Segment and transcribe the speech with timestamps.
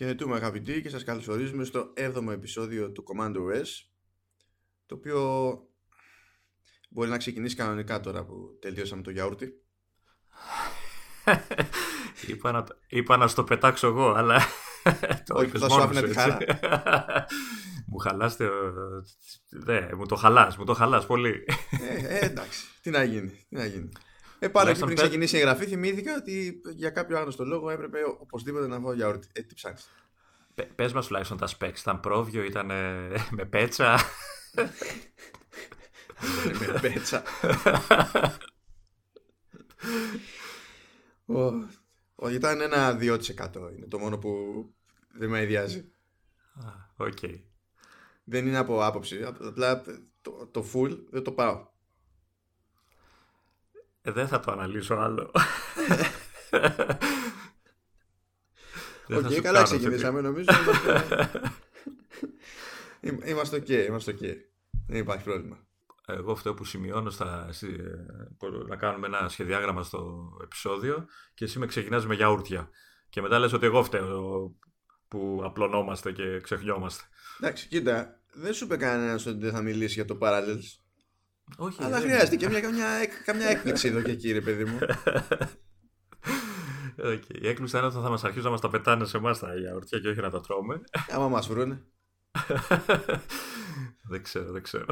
[0.00, 3.66] Χαιρετούμε αγαπητοί και σας καλωσορίζουμε στο 7ο επεισόδιο του Commando S
[4.86, 5.18] το οποίο
[6.88, 9.52] μπορεί να ξεκινήσει κανονικά τώρα που τελειώσαμε το γιαούρτι.
[12.28, 14.40] είπα, να, είπα να στο πετάξω εγώ, αλλά
[15.26, 16.38] το Όχι, θα σου άφηνα τη χαρά.
[17.90, 18.48] μου χαλάς το...
[19.48, 21.44] Ναι, μου το χαλάς, μου το χαλάς πολύ.
[21.90, 23.88] ε, ε, εντάξει, τι να γίνει, τι να γίνει.
[24.42, 28.80] Ε, πάλι πριν ξεκινήσει η εγγραφή, θυμήθηκα ότι για κάποιο άγνωστο λόγο έπρεπε οπωσδήποτε να
[28.80, 29.28] φάω γιαούρτι.
[29.32, 29.78] Ε, τι ψάχνει.
[30.74, 31.78] Πες μας τουλάχιστον τα specs.
[31.78, 32.66] Ήταν πρόβιο, ήταν
[33.36, 33.98] με πέτσα;
[36.58, 37.22] με πέτσα.
[42.14, 43.18] Όχι, ήταν ένα 2%
[43.76, 44.30] είναι το μόνο που
[45.12, 45.92] δεν με αηδιάζει.
[46.96, 47.18] Οκ.
[48.24, 49.22] Δεν είναι από άποψη.
[49.22, 49.82] Απλά
[50.20, 51.69] το, το full δεν το πάω.
[54.10, 55.30] Ε, δεν θα το αναλύσω άλλο.
[59.08, 60.48] OK, okay, καλά ξεκινήσαμε νομίζω.
[63.24, 64.18] Είμαστε οκ, είμαστε οκ.
[64.86, 65.66] Δεν υπάρχει πρόβλημα.
[66.06, 67.48] Εγώ αυτό που σημειώνω στα,
[68.68, 72.70] να κάνουμε ένα σχεδιάγραμμα στο επεισόδιο και εσύ με ξεκινάς με γιαούρτια.
[73.08, 74.54] Και μετά λες ότι εγώ φταίω
[75.08, 77.04] που απλωνόμαστε και ξεχνιόμαστε.
[77.40, 80.80] Εντάξει, κοίτα, δεν σου είπε κανένας ότι δεν θα μιλήσει για το Parallels.
[81.56, 82.86] Όχι, Αλλά χρειάζεται και μια, καμιά,
[83.24, 84.78] καμιά έκπληξη εδώ και εκεί, ρε παιδί μου.
[87.02, 87.42] Okay.
[87.42, 89.98] Η έκπληξη είναι ότι θα μας αρχίσουν να μας τα πετάνε σε εμάς τα γιαουρτιά
[89.98, 90.80] και όχι να τα τρώμε.
[91.10, 91.84] Άμα μας βρούνε.
[94.10, 94.86] δεν ξέρω, δεν ξέρω.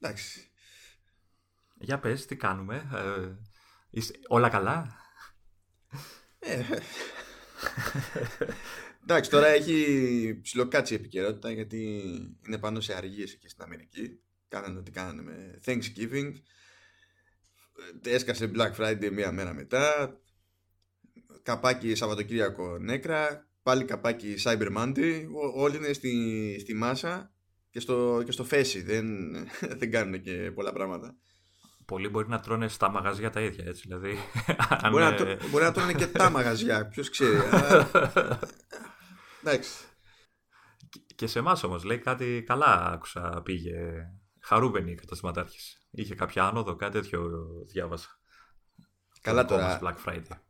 [0.00, 0.50] Εντάξει.
[1.74, 2.88] Για πες, τι κάνουμε.
[2.94, 3.28] Ε,
[3.90, 4.18] είστε...
[4.28, 4.96] Όλα καλά;
[6.38, 6.62] Ε.
[9.02, 12.02] Εντάξει, τώρα έχει ψιλοκάτσει η επικαιρότητα γιατί
[12.46, 14.23] είναι πάνω σε αργίες εκεί στην Αμερική.
[14.48, 16.32] Κάνανε ό,τι κάνανε με Thanksgiving.
[18.04, 20.18] Έσκασε Black Friday μία μέρα μετά
[21.44, 27.32] καπάκι Σαββατοκύριακο νέκρα, πάλι καπάκι Cyber Monday, όλοι είναι στη, στη μάσα
[27.70, 29.06] και στο, και στο φέση, δεν,
[29.78, 31.16] δεν κάνουν και πολλά πράγματα.
[31.84, 34.16] Πολλοί μπορεί να τρώνε στα μαγαζιά τα ίδια, έτσι, δηλαδή.
[34.90, 35.14] μπορεί, να,
[35.50, 37.36] μπορεί να τρώνε και τα μαγαζιά, ποιος ξέρει.
[39.42, 39.70] Εντάξει.
[41.14, 43.72] Και σε εμάς όμως λέει κάτι καλά άκουσα πήγε
[44.44, 45.58] χαρούμενη η καταστηματάρχη.
[45.90, 48.18] Είχε κάποια άνοδο, κάτι τέτοιο διάβασα.
[49.20, 49.80] Καλά τώρα.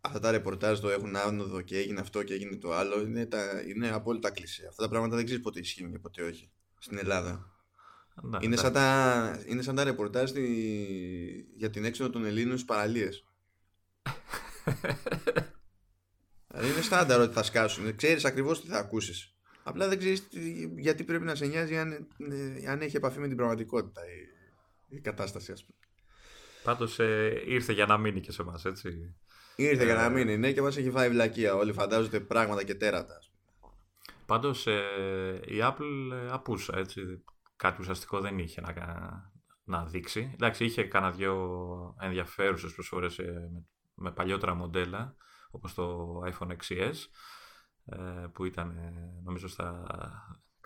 [0.01, 3.01] Αυτά τα ρεπορτάζ το έχουν άνοδο και έγινε αυτό και έγινε το άλλο.
[3.01, 4.67] Είναι, τα, είναι απόλυτα κλεισέ.
[4.69, 6.51] Αυτά τα πράγματα δεν ξέρεις ποτέ ισχύουν και ποτέ όχι.
[6.79, 7.53] Στην Ελλάδα.
[8.23, 10.43] Να, είναι, σαν τα, είναι σαν τα ρεπορτάζ τη,
[11.57, 13.25] για την έξοδο των Ελλήνων στις παραλίες.
[16.49, 17.97] δηλαδή είναι στάνταρ ότι θα σκάσουν.
[17.97, 19.34] Ξέρεις ακριβώς τι θα ακούσεις.
[19.67, 20.29] Απλά δεν ξέρεις
[20.77, 25.01] γιατί πρέπει να σε νοιάζει αν, ε, αν έχει επαφή με την πραγματικότητα η, η
[25.01, 25.79] κατάσταση, ας πούμε.
[26.65, 29.15] Πάντως ε, ήρθε για να μείνει και σε εμάς, έτσι.
[29.57, 31.55] Ήρθε για να ε, μείνει, ναι, και μας έχει φάει βλακεία.
[31.55, 33.19] Όλοι φαντάζονται πράγματα και τέρατα.
[34.27, 37.25] Πάντως ε, η Apple ε, απούσα, έτσι.
[37.57, 38.75] Κάτι ουσιαστικό δεν είχε να,
[39.65, 40.31] να δείξει.
[40.35, 43.65] Εντάξει, είχε κάνα δυο ενδιαφέρουσες προσφορές με,
[43.95, 45.17] με παλιότερα μοντέλα,
[45.51, 46.95] όπως το iPhone XS,
[48.33, 48.79] που ήταν
[49.25, 49.87] νομίζω στα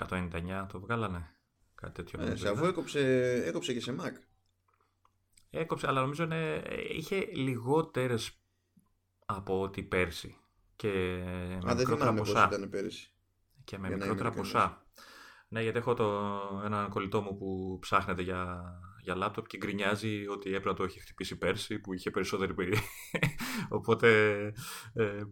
[0.09, 1.33] 199 το βγάλανε.
[1.75, 2.23] Κάτι τέτοιο.
[2.23, 3.01] Ε, αφού έκοψε,
[3.47, 4.13] έκοψε και σε Mac.
[5.51, 8.43] Έκοψε, αλλά νομίζω είναι, είχε λιγότερες
[9.27, 10.37] από ό,τι πέρσι.
[10.77, 10.89] Και
[11.63, 12.49] με Α, μικρότερα ποσά.
[12.53, 13.13] Ήταν πέρσι.
[13.65, 14.87] Και με μικρότερα ποσά.
[15.49, 18.63] Ναι, γιατί έχω το, έναν κολλητό μου που ψάχνεται για,
[19.03, 22.79] για λάπτοπ και γκρινιάζει ότι έπρεπε να το έχει χτυπήσει πέρσι που είχε περισσότερη περί.
[23.79, 24.37] Οπότε,
[24.93, 25.23] ε,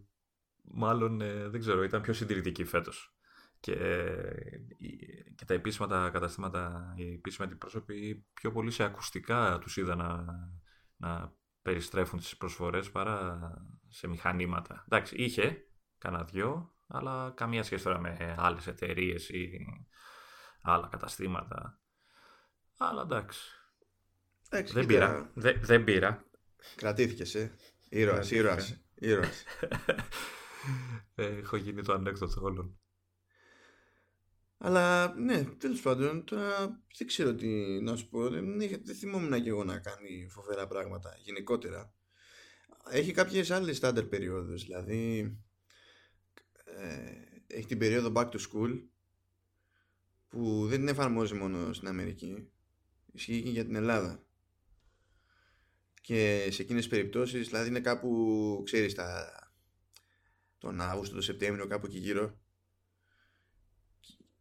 [0.69, 3.17] μάλλον, ε, δεν ξέρω, ήταν πιο συντηρητική φέτος
[3.61, 3.75] και,
[5.35, 10.25] και τα επίσημα τα καταστήματα, οι επίσημοι αντιπρόσωποι πιο πολύ σε ακουστικά τους είδα να,
[10.97, 11.33] να
[11.63, 13.41] περιστρέφουν τις προσφορές παρά
[13.89, 14.85] σε μηχανήματα.
[14.85, 15.67] Εντάξει, είχε
[15.99, 19.51] κανένα δυο, αλλά καμία σχέση τώρα με άλλες εταιρείες ή
[20.63, 21.81] άλλα καταστήματα.
[22.77, 23.41] Αλλά εντάξει.
[24.49, 25.31] εντάξει δεν, πήρα.
[25.35, 26.25] Δεν, δεν πήρα.
[26.77, 27.57] Κρατήθηκες, ε.
[27.89, 28.81] Ήρωας, ήρωας.
[28.95, 29.45] ήρωας.
[31.15, 32.79] Έχω γίνει το ανέκδοτο όλων.
[34.59, 37.49] Αλλά ναι, τέλος πάντων, τώρα δεν ξέρω τι
[37.81, 38.29] να σου πω.
[38.29, 41.95] Δεν, δεν θυμόμουν και εγώ να κάνει φοβερά πράγματα γενικότερα.
[42.91, 44.63] Έχει κάποιες άλλες στάντερ περιόδους.
[44.63, 45.37] Δηλαδή,
[46.65, 47.11] ε,
[47.47, 48.83] έχει την περίοδο back to school
[50.29, 52.51] που δεν την εφαρμόζει μόνο στην Αμερική.
[53.13, 54.25] Ισχύει και για την Ελλάδα.
[56.01, 59.31] Και σε εκείνες τις περιπτώσεις, δηλαδή είναι κάπου, ξέρεις, τα,
[60.67, 62.39] τον Αύγουστο, τον Σεπτέμβριο, κάπου εκεί γύρω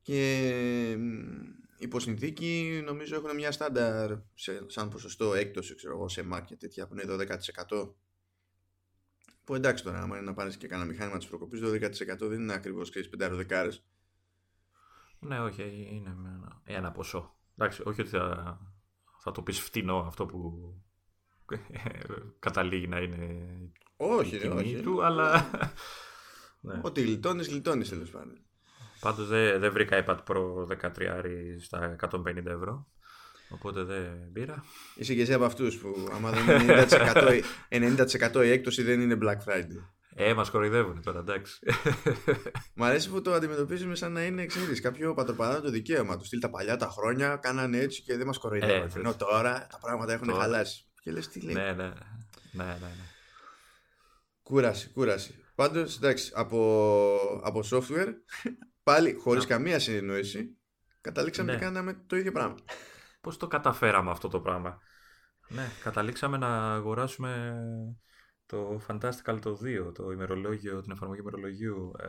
[0.02, 0.98] και
[1.78, 6.88] υποσυνθήκη νομίζω έχουν μια στάνταρ σε, σαν ποσοστό έκπτωση ξέρω εγώ, σε Mac και τέτοια
[6.88, 7.18] που είναι το
[7.70, 7.94] 10%
[9.44, 12.54] Που εντάξει τώρα, άμα είναι να πάρεις και κανένα μηχάνημα της προκοπής, 12% δεν είναι
[12.54, 13.70] ακριβώς και 5 δεκάρε.
[15.20, 16.16] Ναι, όχι, είναι
[16.64, 17.36] ένα ποσό.
[17.58, 18.60] Εντάξει, όχι ότι θα,
[19.20, 20.74] θα το πεις φτηνό αυτό που
[22.40, 23.48] καταλήγει να είναι
[23.98, 24.82] όχι, η όχι.
[24.82, 25.52] του, αλλά...
[26.66, 26.80] ναι.
[26.82, 28.40] Ότι γλιτώνεις, γλιτώνεις τέλος πάντων.
[29.00, 31.24] Πάντως δεν, δεν βρήκα iPad Pro 13
[31.62, 32.88] στα 150 ευρώ.
[33.50, 34.64] Οπότε δεν πήρα.
[34.96, 39.18] Είσαι και εσύ από αυτούς που άμα δεν είναι 90%, 90% η έκπτωση δεν είναι
[39.22, 39.84] Black Friday.
[40.18, 41.60] Ε, μας κοροϊδεύουν τώρα, εντάξει.
[42.74, 46.18] Μ' αρέσει που το αντιμετωπίζουμε σαν να είναι, ξέρεις, κάποιο πατροπαράδοτο δικαίωμα.
[46.18, 48.92] Τους στείλει τα παλιά τα χρόνια, κάνανε έτσι και δεν μας κοροϊδεύουν.
[48.96, 50.42] Ε, Ενώ τώρα τα πράγματα έχουν τώρα...
[50.42, 50.86] χαλάσει.
[51.02, 51.74] Και λες τι λέει; Ναι, ναι.
[52.52, 53.06] ναι, ναι, ναι.
[54.44, 55.45] Κούραση, κούραση.
[55.56, 58.14] Πάντως, εντάξει, από, από software,
[58.84, 60.58] πάλι χωρίς καμία συνεννόηση,
[61.02, 61.58] καταλήξαμε ναι.
[61.58, 62.56] και κάναμε το ίδιο πράγμα.
[63.22, 64.82] Πώς το καταφέραμε αυτό το πράγμα;
[65.48, 67.62] Ναι, καταλήξαμε να αγοράσουμε
[68.46, 69.60] το Fantastical το
[69.90, 72.08] 2, το ημερολόγιο, την εφαρμογή ημερολογίου ε,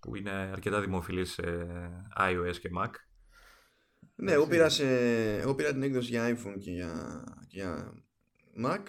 [0.00, 1.42] που είναι αρκετά δημοφιλής σε
[2.18, 2.90] iOS και Mac.
[4.14, 4.66] Ναι, εγώ πήρα,
[5.40, 7.92] εγώ πήρα την έκδοση για iPhone και για, και για
[8.64, 8.82] Mac.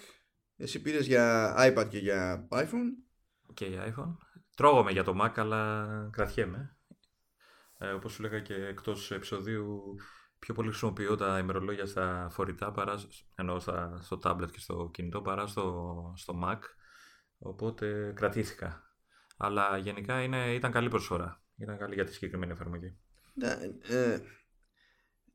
[0.56, 3.05] Εσύ πήρες για iPad και για iPhone.
[3.56, 4.16] Και για iPhone.
[4.56, 6.76] Τρώγομαι για το Mac, αλλά κρατιέμαι.
[7.78, 9.94] Ε, όπως σου λέγα και εκτός επεισοδίου,
[10.38, 12.94] πιο πολύ χρησιμοποιώ τα ημερολόγια στα φορητά παρά
[13.34, 16.58] ενώ στα, στο tablet και στο κινητό παρά στο, στο Mac.
[17.38, 18.82] Οπότε κρατήθηκα.
[19.36, 21.42] Αλλά γενικά είναι, ήταν καλή προσφορά.
[21.56, 22.96] Ήταν καλή για τη συγκεκριμένη εφαρμογή.
[23.34, 24.20] Ναι, ε,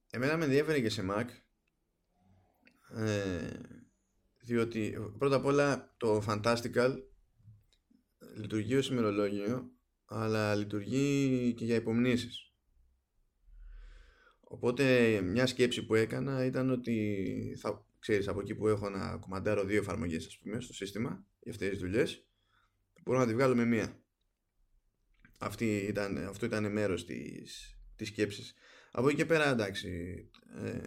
[0.10, 1.26] εμένα με ενδιαφέρει και σε Mac.
[2.96, 3.60] Ε,
[4.40, 6.96] διότι πρώτα απ' όλα το Fantastical
[8.36, 9.72] λειτουργεί ως ημερολόγιο
[10.06, 12.54] αλλά λειτουργεί και για υπομνήσεις.
[14.40, 19.64] Οπότε μια σκέψη που έκανα ήταν ότι θα ξέρεις από εκεί που έχω να κομμαντάρω
[19.64, 22.26] δύο εφαρμογές ας πούμε στο σύστημα για αυτές τις δουλειές
[23.04, 24.02] μπορώ να τη βγάλω με μία.
[25.40, 28.54] Αυτή ήταν, αυτό ήταν μέρος της, της σκέψης.
[28.92, 29.90] Από εκεί και πέρα εντάξει
[30.56, 30.82] ε,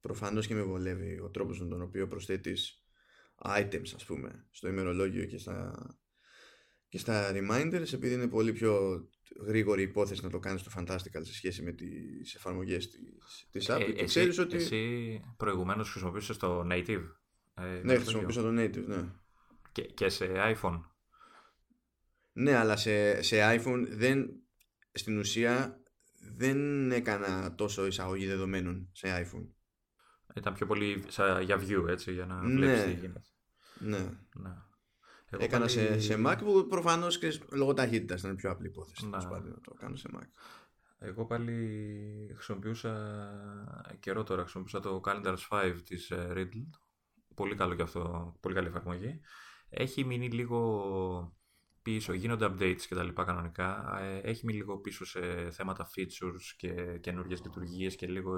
[0.00, 2.82] προφανώς και με βολεύει ο τρόπος με τον οποίο προσθέτεις
[3.44, 5.74] items ας πούμε στο ημερολόγιο και στα,
[6.88, 9.04] και στα reminders επειδή είναι πολύ πιο
[9.46, 13.80] γρήγορη υπόθεση να το κάνεις το Fantastical σε σχέση με τις εφαρμογές της, της app.
[13.96, 14.56] Ε, εσύ, ότι...
[14.56, 17.04] εσύ προηγουμένως χρησιμοποιούσες το native.
[17.54, 19.04] Ε, ναι, χρησιμοποιούσα το native, ναι.
[19.72, 20.80] Και, και σε iPhone.
[22.32, 24.30] Ναι, αλλά σε, σε iPhone δεν,
[24.92, 25.82] στην ουσία
[26.36, 29.46] δεν έκανα τόσο εισαγωγή δεδομένων σε iPhone.
[30.34, 32.54] Ήταν πιο πολύ σαν, για view, έτσι, για να ναι.
[32.54, 33.22] βλέπεις τι γίνεται.
[33.78, 33.98] Ναι.
[34.34, 34.54] ναι.
[35.30, 35.78] Εγώ Έκανα πάλι...
[35.78, 39.06] σε, σε Mac που προφανώς και λόγω ταχύτητας ήταν πιο απλή υπόθεση.
[39.08, 39.18] Να.
[39.18, 40.26] να το κάνω σε Mac.
[40.98, 42.94] Εγώ πάλι χρησιμοποιούσα
[44.00, 46.68] καιρό τώρα, χρησιμοποιούσα το Calendars 5 της uh, Riddle.
[47.34, 49.20] Πολύ καλό και αυτό, πολύ καλή εφαρμογή.
[49.68, 51.38] Έχει μείνει λίγο
[51.82, 53.98] πίσω, γίνονται updates και τα λοιπά κανονικά.
[54.00, 58.34] Ε, έχει μείνει λίγο πίσω σε θέματα features και καινούργιες λειτουργίες και λίγο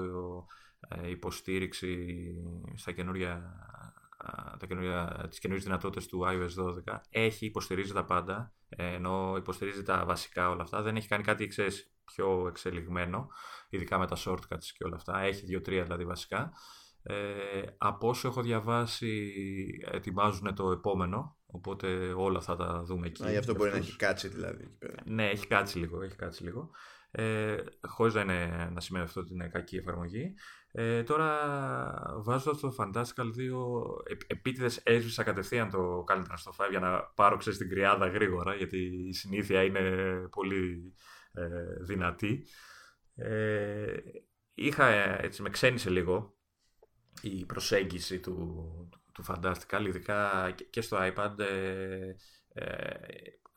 [0.87, 2.17] ε, υποστήριξη
[2.75, 3.55] στα καινούργια
[4.59, 9.83] τα καινούργια, τις καινούργιες δυνατότητες του iOS 12 έχει, υποστηρίζει τα πάντα ε, ενώ υποστηρίζει
[9.83, 10.81] τα βασικά όλα αυτά.
[10.81, 13.27] Δεν έχει κάνει κάτι ξέρεις, πιο εξελιγμένο
[13.69, 15.19] ειδικά με τα shortcuts και όλα αυτά.
[15.19, 16.51] Έχει δύο-τρία δηλαδή βασικά.
[17.03, 19.33] Ε, από όσο έχω διαβάσει
[19.91, 23.25] ετοιμάζουν το επόμενο οπότε όλα θα τα δούμε εκεί.
[23.25, 26.69] Α, γι' αυτό μπορεί να έχει κάτσει δηλαδή ναι έχει κάτσει λίγο, έχει κάτσει λίγο.
[27.11, 30.33] Ε, χωρίς να, είναι, να σημαίνει αυτό ότι είναι κακή εφαρμογή
[30.71, 31.51] ε, τώρα
[32.17, 37.59] βάζοντας το Fantastical 2 επίτηδες έσβησα κατευθείαν το Calendar στο 5 για να πάρω ξέρεις,
[37.59, 38.77] την κρυάδα γρήγορα γιατί
[39.07, 39.81] η συνήθεια είναι
[40.31, 40.93] πολύ
[41.31, 42.45] ε, δυνατή.
[43.15, 43.95] Ε,
[44.53, 44.85] είχα,
[45.21, 46.37] έτσι, με ξένησε λίγο
[47.21, 52.15] η προσέγγιση του, του Fantastical, ειδικά και στο iPad ε,
[52.53, 52.93] ε,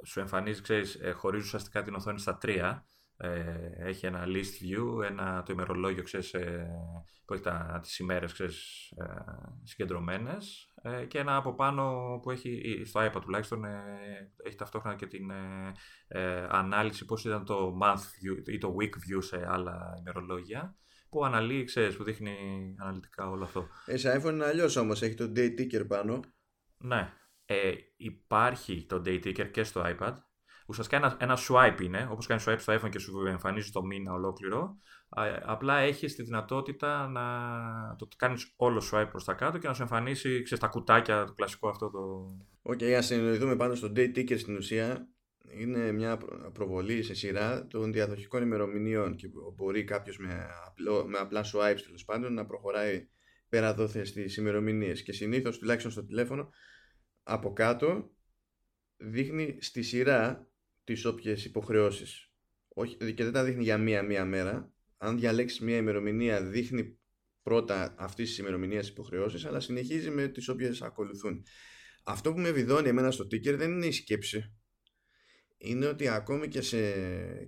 [0.04, 5.04] σου εμφανίζει, ξέρεις, ε, χωρίζεις ουσιαστικά την οθόνη στα τρία ε, έχει ένα list view,
[5.04, 6.70] ένα, το ημερολόγιο ξέρεις, ε,
[7.24, 9.04] που έχει τα, τις ημέρες ξέρεις, ε,
[9.62, 15.06] συγκεντρωμένες ε, και ένα από πάνω που έχει, στο iPad τουλάχιστον, ε, έχει ταυτόχρονα και
[15.06, 15.30] την
[16.08, 20.76] ε, ανάλυση πώς ήταν το month view ή το week view σε άλλα ημερολόγια
[21.08, 22.36] που αναλύει, ξέρεις, που δείχνει
[22.78, 23.68] αναλυτικά όλο αυτό.
[23.86, 26.20] Ε, σε iPhone είναι αλλιώς όμως, έχει το day ticker πάνω.
[26.78, 27.12] Ναι,
[27.96, 30.14] υπάρχει το day ticker και στο iPad
[30.66, 34.12] ουσιαστικά ένα, ένα swipe είναι, όπως κάνεις swipe στο iPhone και σου εμφανίζει το μήνα
[34.12, 34.76] ολόκληρο.
[35.42, 37.22] Απλά έχεις τη δυνατότητα να
[37.98, 41.32] το κάνεις όλο swipe προς τα κάτω και να σου εμφανίσει ξέρεις, τα κουτάκια, το
[41.32, 41.98] κλασικό αυτό το...
[42.62, 45.08] OK, okay, ας συνειδητούμε πάνω στο day ticker στην ουσία
[45.50, 46.18] είναι μια
[46.52, 50.46] προβολή σε σειρά των διαδοχικών ημερομηνιών και μπορεί κάποιος με,
[51.06, 53.08] με απλά swipes τέλος πάντων να προχωράει
[53.48, 55.02] πέρα δόθε στις ημερομηνίες.
[55.02, 56.50] Και συνήθως, τουλάχιστον στο τηλέφωνο,
[57.22, 58.10] από κάτω
[58.96, 60.48] δείχνει στη σειρά
[60.84, 62.30] τις όποιες υποχρεώσεις.
[62.68, 64.72] Όχι, και δεν τα δείχνει για μία-μία μέρα.
[64.96, 66.98] Αν διαλέξεις μία ημερομηνία δείχνει
[67.42, 71.44] πρώτα αυτής της ημερομηνίας υποχρεώσεις αλλά συνεχίζει με τις όποιες ακολουθούν.
[72.04, 74.54] Αυτό που με βιδώνει εμένα στο ticker δεν είναι η σκέψη.
[75.56, 76.92] Είναι ότι ακόμη και σε,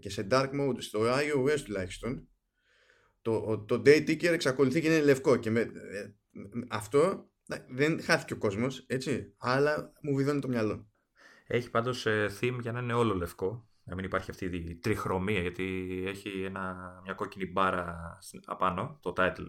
[0.00, 2.28] και σε dark mode στο iOS τουλάχιστον
[3.22, 6.14] το, το day ticker εξακολουθεί και είναι λευκό και με, ε,
[6.68, 7.30] αυτό
[7.68, 10.90] δεν χάθηκε ο κόσμος έτσι αλλά μου βιδώνει το μυαλό.
[11.46, 13.68] Έχει πάντως ε, theme για να είναι όλο λευκό.
[13.84, 19.46] Να μην υπάρχει αυτή η τριχρωμία, γιατί έχει ένα, μια κόκκινη μπάρα απάνω, το title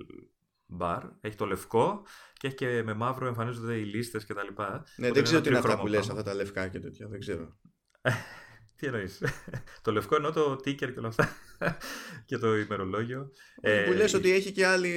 [0.79, 1.01] bar.
[1.21, 2.01] Έχει το λευκό
[2.33, 4.83] και έχει και με μαύρο εμφανίζονται οι λίστες και τα λοιπά.
[4.97, 7.57] Ναι, δεν ξέρω τι είναι αυτά που λες, αυτά τα λευκά και τέτοια, δεν ξέρω.
[8.77, 9.21] Τι εννοείς;
[9.83, 11.29] το λευκό εννοώ το ticker και όλα αυτά.
[12.25, 13.31] και το ημερολόγιο.
[13.61, 14.89] Ε, που λες ότι έχει και άλλη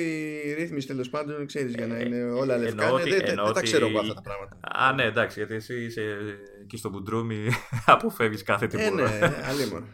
[0.59, 2.85] ρύθμιση τέλος πάντων, ξέρεις, για να ε, είναι όλα λευκά.
[2.85, 4.59] Εννοώ, ναι, δεν, δεν τα ξέρω εγώ αυτά τα πράγματα.
[4.61, 6.17] Α, ναι, εντάξει, γιατί εσύ είσαι
[6.63, 7.49] εκεί στο μπουντρούμι,
[7.87, 9.15] αποφεύγεις κάθε τίποτα.
[9.15, 9.89] Ε, ναι, αλλήμον.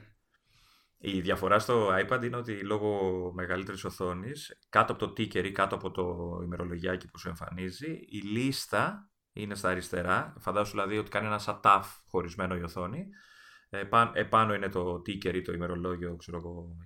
[0.98, 3.00] Η διαφορά στο iPad είναι ότι λόγω
[3.34, 8.20] μεγαλύτερης οθόνης, κάτω από το ticker ή κάτω από το ημερολογιάκι που σου εμφανίζει, η
[8.20, 10.34] λίστα είναι στα αριστερά.
[10.38, 13.06] Φαντάσου δηλαδή ότι κάνει ένα σατάφ χωρισμένο η οθόνη
[14.12, 16.76] επάνω είναι το ticker ή το ημερολόγιο ξέρω εγώ,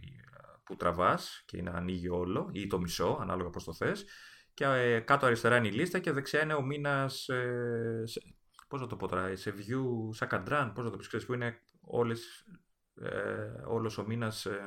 [0.64, 4.04] που τραβάς και είναι ανοίγει όλο ή το μισό ανάλογα πώς το θες
[4.54, 8.20] και ε, κάτω αριστερά είναι η λίστα και δεξιά είναι ο μήνας ε, σε,
[8.68, 11.34] πώς να το πω τώρα, σε view σαν καντράν, πώς να το πεις, ξέρεις που
[11.34, 12.46] είναι όλες
[13.02, 13.10] ε,
[13.66, 14.60] όλος ο μήνας ε,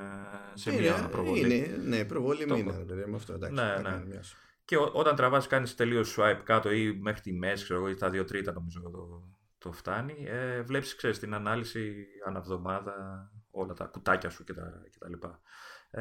[0.54, 1.58] σε είναι, μία προβολή.
[1.58, 2.56] Είναι, ναι, προβολή το...
[2.56, 3.56] μήνα, δηλαδή, με αυτό, εντάξει.
[3.56, 4.20] Ναι, ναι.
[4.66, 7.96] Και ό, όταν τραβάς κάνεις τελείως swipe κάτω ή μέχρι τη μέση, ξέρω εγώ, ή
[7.96, 9.24] τα δύο τρίτα νομίζω το,
[9.64, 15.14] το φτάνει, ε, βλέπεις, ξέρεις, την ανάλυση αναβδομάδα, όλα τα κουτάκια σου κτλ.
[15.20, 15.42] τα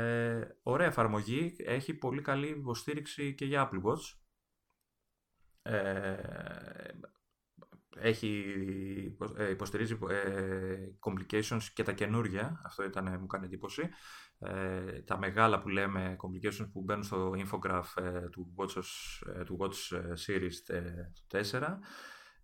[0.01, 4.19] Ε, ωραία εφαρμογή, έχει πολύ καλή υποστήριξη και για Apple Watch.
[5.63, 6.17] Ε,
[7.97, 8.45] έχει,
[9.37, 13.89] ε, υποστηρίζει ε, complications και τα καινούργια, αυτό ήταν, μου κάνει εντύπωση.
[14.39, 18.83] Ε, τα μεγάλα που λέμε complications που μπαίνουν στο infograph ε, του, Watch,
[19.45, 20.81] του Watch Series
[21.61, 21.79] 4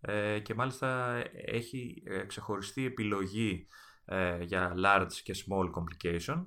[0.00, 3.66] ε, και μάλιστα έχει ε, ξεχωριστή επιλογή
[4.04, 6.44] ε, για large και small complications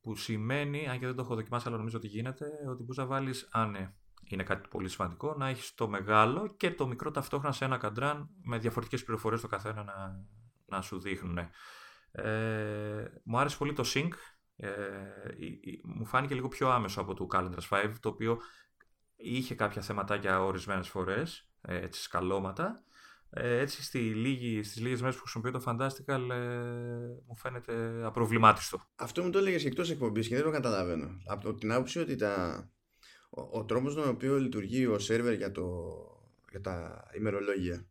[0.00, 3.06] που σημαίνει, αν και δεν το έχω δοκιμάσει αλλά νομίζω ότι γίνεται, ότι μπορείς να
[3.06, 3.92] βάλεις, αν ναι,
[4.24, 8.28] είναι κάτι πολύ σημαντικό, να έχεις το μεγάλο και το μικρό ταυτόχρονα σε ένα καντράν
[8.42, 10.24] με διαφορετικές πληροφορίες το καθένα να,
[10.66, 11.38] να σου δείχνουν.
[12.12, 14.10] Ε, μου άρεσε πολύ το sync,
[14.56, 14.70] ε,
[15.84, 18.40] μου φάνηκε λίγο πιο άμεσο από το Calendar 5, το οποίο
[19.16, 22.93] είχε κάποια θεματάκια ορισμένες φορές, έτσι σκαλώματα, ε,
[23.36, 26.44] έτσι στη λίγη, στις λίγες μέρες που χρησιμοποιώ το Fantastical ε,
[27.26, 28.88] μου φαίνεται απροβλημάτιστο.
[28.94, 31.16] Αυτό μου το έλεγες και εκτός εκπομπής και δεν το καταλαβαίνω.
[31.26, 32.64] Από την άποψη ότι τα,
[33.30, 35.64] ο, ο τρόπος τον οποίο λειτουργεί ο σερβερ για, το,
[36.50, 37.88] για τα ημερολόγια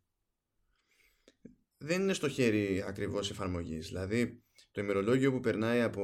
[1.84, 3.86] δεν είναι στο χέρι ακριβώς εφαρμογής.
[3.86, 6.02] Δηλαδή το ημερολόγιο που περνάει από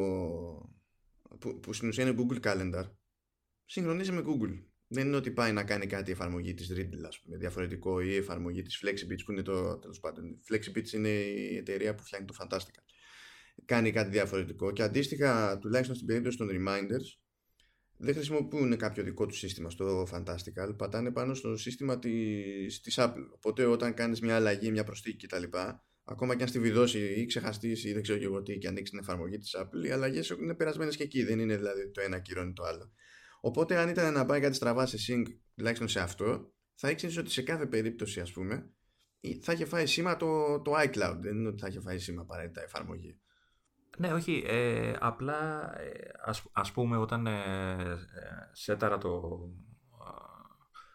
[1.38, 2.84] που, που στην ουσία είναι Google Calendar
[3.64, 7.20] συγχρονίζει με Google δεν είναι ότι πάει να κάνει κάτι η εφαρμογή της Riddle ας
[7.20, 11.56] πούμε, διαφορετικό ή η εφαρμογή της Flexibits που είναι το τέλος πάντων Flexibits είναι η
[11.56, 12.82] εταιρεία που φτιάχνει το Fantastica
[13.64, 17.20] κάνει κάτι διαφορετικό και αντίστοιχα τουλάχιστον στην περίπτωση των reminders
[17.96, 23.28] δεν χρησιμοποιούν κάποιο δικό τους σύστημα στο Fantastical πατάνε πάνω στο σύστημα της, της Apple.
[23.34, 25.42] Οπότε όταν κάνεις μια αλλαγή, μια προσθήκη κτλ
[26.04, 28.90] ακόμα και αν στη βιδώσει ή ξεχαστείς ή δεν ξέρω και εγώ τι και ανοίξεις
[28.90, 31.24] την εφαρμογή της Apple οι αλλαγές είναι περασμένες και εκεί.
[31.24, 32.92] Δεν είναι δηλαδή το ένα κυρώνει το άλλο
[33.40, 35.24] Οπότε, αν ήταν να πάει κάτι στραβά σε sync,
[35.56, 38.70] τουλάχιστον σε αυτό, θα ήξερες ότι σε κάθε περίπτωση, ας πούμε,
[39.42, 41.16] θα είχε φάει σήμα το, το iCloud.
[41.20, 43.20] Δεν είναι ότι θα είχε φάει σήμα απαραίτητα εφαρμογή.
[43.98, 44.42] Ναι, όχι.
[44.46, 47.98] Ε, απλά, ε, ας, ας πούμε, όταν ε, ε
[48.52, 49.20] σέταρα το,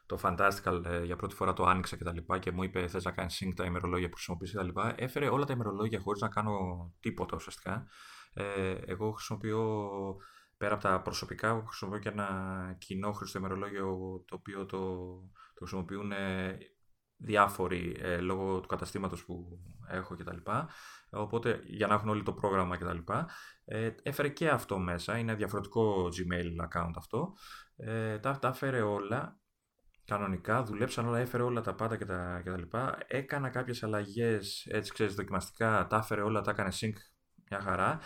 [0.06, 3.04] το Fantastical ε, για πρώτη φορά το άνοιξα και τα λοιπά και μου είπε θες
[3.04, 6.22] να κάνεις sync τα ημερολόγια που χρησιμοποιείς και τα λοιπά, έφερε όλα τα ημερολόγια χωρίς
[6.22, 6.58] να κάνω
[7.00, 7.88] τίποτα ουσιαστικά.
[8.34, 9.90] Ε, εγώ χρησιμοποιώ
[10.58, 14.80] πέρα από τα προσωπικά, χρησιμοποιώ και ένα κοινό ημερολόγιο το οποίο το,
[15.54, 16.58] το χρησιμοποιούν ε,
[17.18, 20.38] διάφοροι ε, λόγω του καταστήματος που έχω κτλ.
[21.10, 23.12] Οπότε για να έχουν όλοι το πρόγραμμα κτλ.
[23.66, 27.34] Ε, έφερε και αυτό μέσα, είναι διαφορετικό Gmail account αυτό.
[27.76, 29.40] Ε, τα, τα έφερε όλα
[30.06, 32.98] κανονικά, δουλέψαν όλα, έφερε όλα τα πάντα και τα, και τα λοιπά.
[33.08, 36.94] Έκανα κάποιες αλλαγές, έτσι ξέρεις, δοκιμαστικά, τα έφερε όλα, τα έκανε sync
[37.50, 38.00] μια χαρά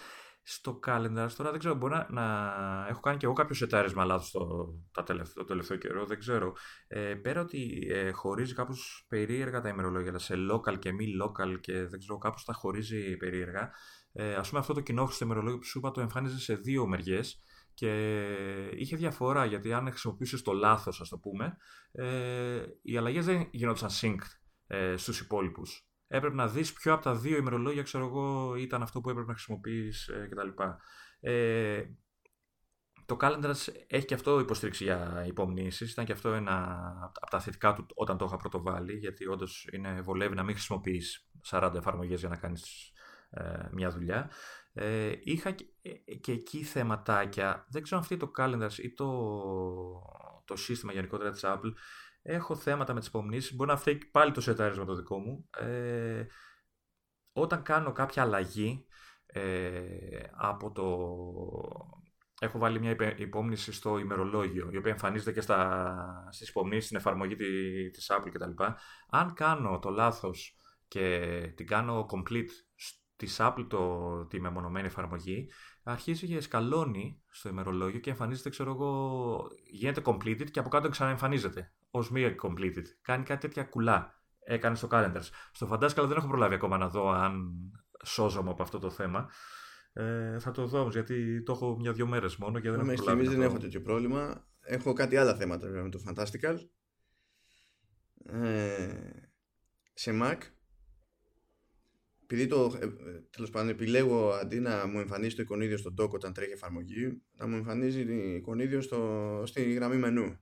[0.51, 4.31] στο calendar τώρα δεν ξέρω, μπορεί να, να έχω κάνει και εγώ κάποιο σετάρισμα λάθος
[4.91, 6.53] το, τελευταίο, το τελευταίο καιρό, δεν ξέρω.
[6.87, 11.87] Ε, πέρα ότι ε, χωρίζει κάπως περίεργα τα ημερολόγια, σε local και μη local και
[11.87, 13.71] δεν ξέρω, κάπως τα χωρίζει περίεργα.
[14.11, 16.87] Ε, Α πούμε αυτό το κοινό στο ημερολόγιο που σου είπα το εμφάνιζε σε δύο
[16.87, 17.41] μεριές
[17.73, 18.21] και
[18.75, 21.57] είχε διαφορά γιατί αν χρησιμοποιούσες το λάθος, ας το πούμε,
[21.91, 24.17] ε, οι αλλαγές δεν γινόταν sync
[24.67, 25.88] ε, στους υπόλοιπους.
[26.11, 29.33] Έπρεπε να δεις ποιο από τα δύο ημερολόγια ξέρω εγώ, ήταν αυτό που έπρεπε να
[29.33, 30.63] χρησιμοποιείς ε, κτλ.
[31.19, 31.83] Ε,
[33.05, 35.91] το Calendars έχει και αυτό υποστήριξη για υπομνήσεις.
[35.91, 36.87] Ήταν και αυτό ένα
[37.19, 39.69] από τα θετικά του όταν το είχα πρωτοβάλει, γιατί όντως
[40.03, 42.91] βολεύει να μην χρησιμοποιείς 40 εφαρμογές για να κάνεις
[43.29, 44.29] ε, μια δουλειά.
[44.73, 47.65] Ε, είχα και, ε, και, εκεί θεματάκια.
[47.69, 49.07] Δεν ξέρω αν αυτή το Calendars ή το,
[50.45, 51.73] το σύστημα γενικότερα της Apple.
[52.21, 53.55] Έχω θέματα με τις υπομνήσεις.
[53.55, 55.49] Μπορεί να φταίει πάλι το σετάρισμα το δικό μου.
[55.57, 56.25] Ε,
[57.31, 58.85] όταν κάνω κάποια αλλαγή
[59.25, 60.85] ε, από το
[62.39, 67.35] έχω βάλει μια υπόμνηση στο ημερολόγιο, η οποία εμφανίζεται και στα, στις υπομνήσεις στην εφαρμογή
[67.91, 68.63] της Apple κτλ.
[69.09, 70.57] Αν κάνω το λάθος
[70.87, 72.49] και την κάνω complete
[73.15, 75.49] της Apple το, τη μεμονωμένη εφαρμογή,
[75.83, 81.73] αρχίζει και σκαλώνει στο ημερολόγιο και εμφανίζεται, ξέρω εγώ, γίνεται completed και από κάτω ξαναεμφανίζεται
[81.91, 82.83] ως μία completed.
[83.01, 84.23] Κάνει κάτι τέτοια κουλά.
[84.39, 85.29] Έκανε στο calendars.
[85.51, 87.51] Στο Fantascal δεν έχω προλάβει ακόμα να δω αν
[88.03, 89.29] σώζομαι από αυτό το θέμα.
[89.93, 93.27] Ε, θα το δω όμως, γιατί το έχω μια-δυο μέρες μόνο και δεν έχω προλάβει.
[93.27, 94.47] δεν έχω τέτοιο πρόβλημα.
[94.61, 96.57] Έχω κάτι άλλα θέματα με το Fantastical.
[98.25, 98.99] Ε,
[99.93, 100.37] σε Mac
[102.31, 102.87] επειδή το ε,
[103.29, 107.47] τέλος πάντων επιλέγω αντί να μου εμφανίζει το εικονίδιο στο dock όταν τρέχει εφαρμογή να
[107.47, 110.39] μου εμφανίζει το εικονίδιο στο, στη γραμμή μενού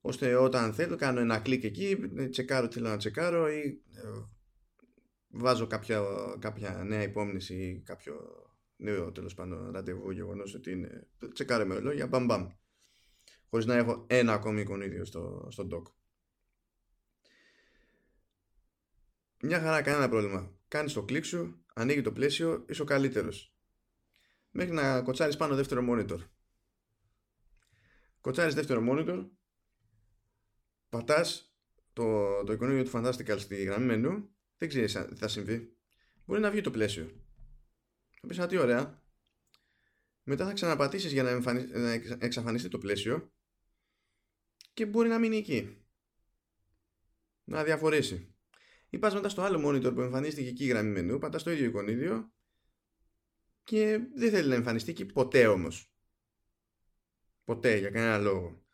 [0.00, 1.98] ώστε όταν θέλω κάνω ένα κλικ εκεί
[2.30, 3.82] τσεκάρω τι θέλω να τσεκάρω ή
[5.28, 6.02] βάζω κάποια,
[6.38, 8.14] κάποια νέα υπόμνηση ή κάποιο
[8.76, 11.08] νέο τέλος πάντων ραντεβού γεγονός ότι είναι.
[11.32, 12.48] Τσεκάρε με λόγια, μπαμ μπαμ.
[13.50, 15.92] Χωρίς να έχω ένα ακόμη εικονίδιο στο, στο dock.
[19.42, 20.54] Μια χαρά, κανένα πρόβλημα.
[20.68, 23.54] Κάνεις το κλικ σου, ανοίγει το πλαίσιο, είσαι ο καλύτερος.
[24.50, 26.18] Μέχρι να κοτσάρεις πάνω δεύτερο monitor.
[28.20, 29.28] Κοτσάρεις δεύτερο monitor,
[30.90, 31.54] πατάς
[31.92, 35.76] το, το εικονίδιο του Fantastical στη γραμμή μενού δεν ξέρεις τι θα συμβεί.
[36.24, 37.10] Μπορεί να βγει το πλαίσιο.
[38.20, 39.02] Θα πεις, τι ωραία.
[40.22, 41.40] Μετά θα ξαναπατήσεις για να,
[41.78, 43.32] να εξαφανιστεί το πλαίσιο
[44.72, 45.84] και μπορεί να μείνει εκεί.
[47.44, 48.34] Να διαφορήσει.
[48.90, 51.64] Ή πας μετά στο άλλο monitor που εμφανίστηκε εκεί η γραμμή μενού, πατάς το ίδιο
[51.64, 52.32] εικονίδιο
[53.64, 55.92] και δεν θέλει να εμφανιστεί εκεί ποτέ όμως.
[57.44, 58.64] Ποτέ, για κανένα λόγο.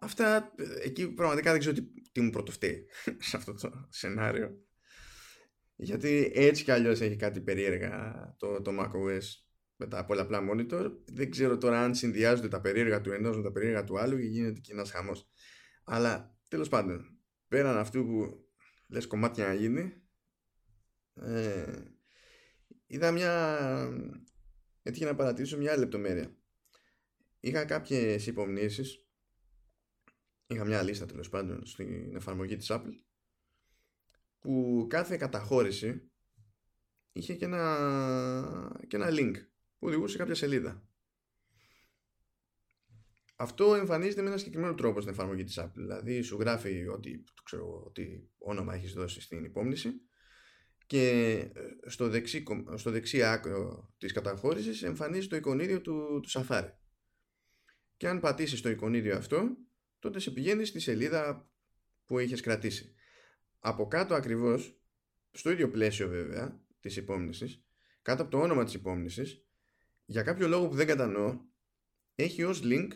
[0.00, 1.82] Αυτά, εκεί πραγματικά δεν ξέρω τι,
[2.12, 2.86] τι μου πρωτοφταίει
[3.28, 4.60] σε αυτό το σενάριο.
[5.76, 9.22] Γιατί έτσι κι αλλιώς έχει κάτι περίεργα το, το macOS
[9.76, 10.92] με τα πολλαπλά monitor.
[11.04, 14.26] Δεν ξέρω τώρα αν συνδυάζονται τα περίεργα του ενός με τα περίεργα του άλλου και
[14.26, 15.30] γίνεται και ένας χαμός.
[15.84, 18.46] Αλλά τέλος πάντων, πέραν αυτού που
[18.88, 20.02] λες κομμάτια να γίνει,
[21.14, 21.82] ε,
[22.86, 23.58] είδα μια...
[24.82, 26.36] Έτυχε να παρατηρήσω μια άλλη λεπτομέρεια.
[27.40, 29.05] Είχα κάποιες υπομνήσεις,
[30.46, 33.00] είχα μια λίστα τέλος πάντων στην εφαρμογή της Apple
[34.38, 36.10] που κάθε καταχώρηση
[37.12, 39.34] είχε και ένα, και ένα link
[39.78, 40.88] που οδηγούσε σε κάποια σελίδα.
[43.36, 45.72] Αυτό εμφανίζεται με ένα συγκεκριμένο τρόπο στην εφαρμογή της Apple.
[45.74, 49.90] Δηλαδή σου γράφει ότι, ξέρω, ότι όνομα έχεις δώσει στην υπόμνηση
[50.86, 51.08] και
[51.54, 56.70] ε, στο δεξί, στο δεξί άκρο της καταχώρησης εμφανίζει το εικονίδιο του, του Safari.
[57.96, 59.56] Και αν πατήσεις το εικονίδιο αυτό,
[60.06, 61.50] τότε σε πηγαίνει στη σελίδα
[62.06, 62.96] που έχεις κρατήσει
[63.68, 64.80] από κάτω ακριβώς,
[65.30, 67.64] στο ίδιο πλαίσιο βέβαια της υπόμνησης,
[68.02, 69.46] κάτω από το όνομα της υπόμνησης,
[70.04, 71.40] για κάποιο λόγο που δεν κατανοώ,
[72.14, 72.88] έχει ως link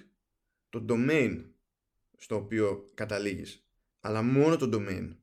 [0.68, 1.50] το domain
[2.16, 3.68] στο οποίο καταλήγεις.
[4.00, 5.16] Αλλά μόνο το domain.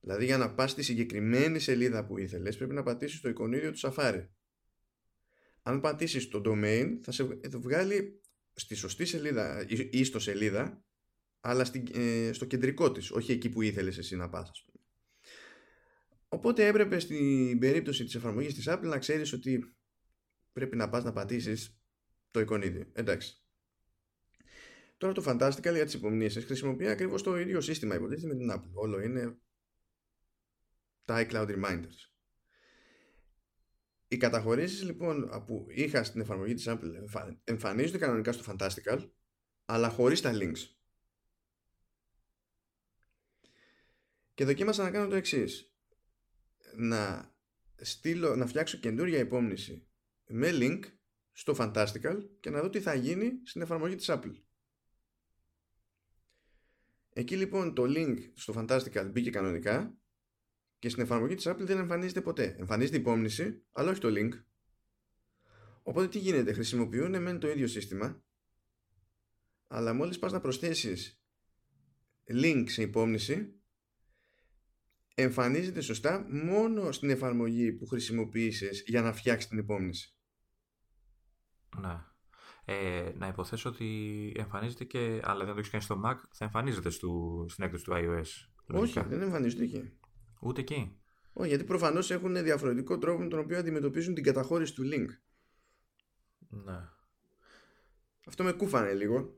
[0.00, 3.78] Δηλαδή για να πας στη συγκεκριμένη σελίδα που ήθελες πρέπει να πατήσεις το εικονίδιο του
[3.78, 4.28] Safari.
[5.62, 8.19] Αν πατήσεις το domain θα σε βγάλει
[8.54, 10.84] στη σωστή σελίδα ή στο σελίδα
[11.40, 14.50] αλλά ε, στο κεντρικό της, όχι εκεί που ήθελες εσύ να πας.
[14.50, 14.84] Ας πούμε.
[16.28, 19.74] Οπότε έπρεπε στην περίπτωση της εφαρμογής της Apple να ξέρεις ότι
[20.52, 21.80] πρέπει να πας να πατήσεις
[22.30, 22.90] το εικονίδιο.
[22.92, 23.44] Εντάξει.
[24.96, 28.72] Τώρα το Fantastical για τις υπομνήσεις χρησιμοποιεί ακριβώς το ίδιο σύστημα υποτίθεται με την Apple.
[28.72, 29.38] Όλο είναι
[31.04, 32.09] τα iCloud Reminders.
[34.12, 37.06] Οι καταχωρήσεις λοιπόν που είχα στην εφαρμογή της Apple
[37.44, 39.10] εμφανίζονται κανονικά στο Fantastical
[39.64, 40.58] αλλά χωρίς τα links.
[44.34, 45.74] Και δοκίμασα να κάνω το εξής.
[46.76, 47.32] Να,
[47.76, 49.88] στείλω, να φτιάξω καινούρια υπόμνηση
[50.26, 50.80] με link
[51.32, 54.34] στο Fantastical και να δω τι θα γίνει στην εφαρμογή της Apple.
[57.12, 59.98] Εκεί λοιπόν το link στο Fantastical μπήκε κανονικά
[60.80, 62.56] και στην εφαρμογή της Apple δεν εμφανίζεται ποτέ.
[62.58, 64.30] Εμφανίζεται υπόμνηση, αλλά όχι το link.
[65.82, 68.22] Οπότε τι γίνεται, χρησιμοποιούν μεν το ίδιο σύστημα,
[69.66, 71.22] αλλά μόλις πας να προσθέσεις
[72.28, 73.60] link σε υπόμνηση,
[75.14, 80.16] εμφανίζεται σωστά μόνο στην εφαρμογή που χρησιμοποίησες για να φτιάξεις την υπόμνηση.
[81.80, 82.04] Ναι.
[82.64, 86.90] Ε, να υποθέσω ότι εμφανίζεται και, αλλά δεν το έχεις κάνει στο Mac, θα εμφανίζεται
[86.90, 88.26] στο, στην έκδοση του iOS.
[88.66, 89.99] Όχι, δεν εμφανίζεται εκεί.
[90.40, 91.00] Ούτε εκεί.
[91.32, 95.06] Όχι, γιατί προφανώς έχουν διαφορετικό τρόπο με τον οποίο αντιμετωπίζουν την καταχώρηση του link.
[96.48, 96.88] Ναι.
[98.26, 99.34] Αυτό με κούφανε λίγο.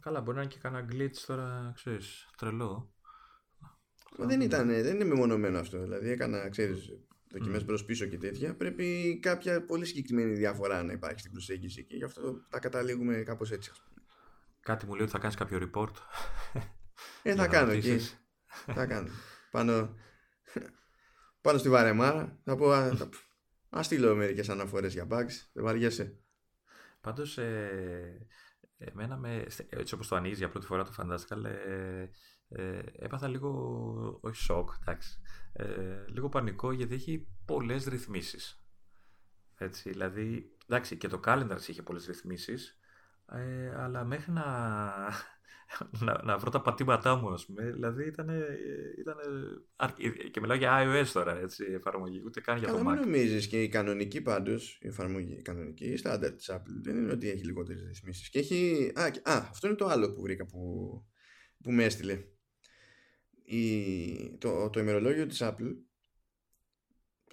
[0.00, 2.94] Καλά, μπορεί να είναι και κανένα glitch τώρα, ξέρεις, τρελό.
[4.16, 5.80] δεν ήταν, δεν είναι μεμονωμένο αυτό.
[5.80, 6.88] Δηλαδή έκανα, ξέρεις,
[7.30, 7.66] δοκιμές mm.
[7.66, 8.56] προς πίσω και τέτοια.
[8.56, 13.50] Πρέπει κάποια πολύ συγκεκριμένη διαφορά να υπάρχει στην προσέγγιση και γι' αυτό τα καταλήγουμε κάπως
[13.50, 13.72] έτσι.
[14.60, 15.94] Κάτι μου λέει ότι θα κάνεις κάποιο report.
[17.22, 17.98] Ε, θα κάνω εκεί.
[18.66, 19.08] θα κάνω.
[19.52, 19.94] Πάνω,
[21.40, 22.70] πάνω στη βαρεμάρα θα πω.
[23.76, 25.48] Α στείλω μερικές αναφορές για bugs.
[25.52, 26.16] Δεν βαριέσαι.
[27.00, 28.26] Πάντως, ε,
[28.78, 32.08] εμένα με, έτσι όπως το ανοίγεις για πρώτη φορά το Fantastical, ε,
[32.48, 35.20] ε, έπαθα λίγο, όχι σοκ, εντάξει,
[35.52, 38.66] ε, λίγο πανικό γιατί έχει πολλές ρυθμίσεις.
[39.54, 42.78] Έτσι, δηλαδή, εντάξει, και το calendar είχε πολλές ρυθμίσεις,
[43.32, 44.44] ε, αλλά μέχρι να,
[46.04, 48.28] να, να βρω τα πατήματά μου, ας πούμε, δηλαδή ήταν,
[48.98, 49.16] ήταν
[50.30, 52.92] και μιλάω για iOS τώρα, έτσι, εφαρμογή, ούτε καν για Καλά, το Mac.
[52.92, 56.96] μην νομίζεις και η κανονική πάντως, η εφαρμογή, η κανονική, η standard της Apple, δεν
[56.96, 58.28] είναι ότι έχει λιγότερες ρυθμίσεις.
[58.28, 60.90] Και έχει, α, α, αυτό είναι το άλλο που βρήκα που,
[61.62, 62.24] που με έστειλε
[63.44, 65.74] η, το, το ημερολόγιο της Apple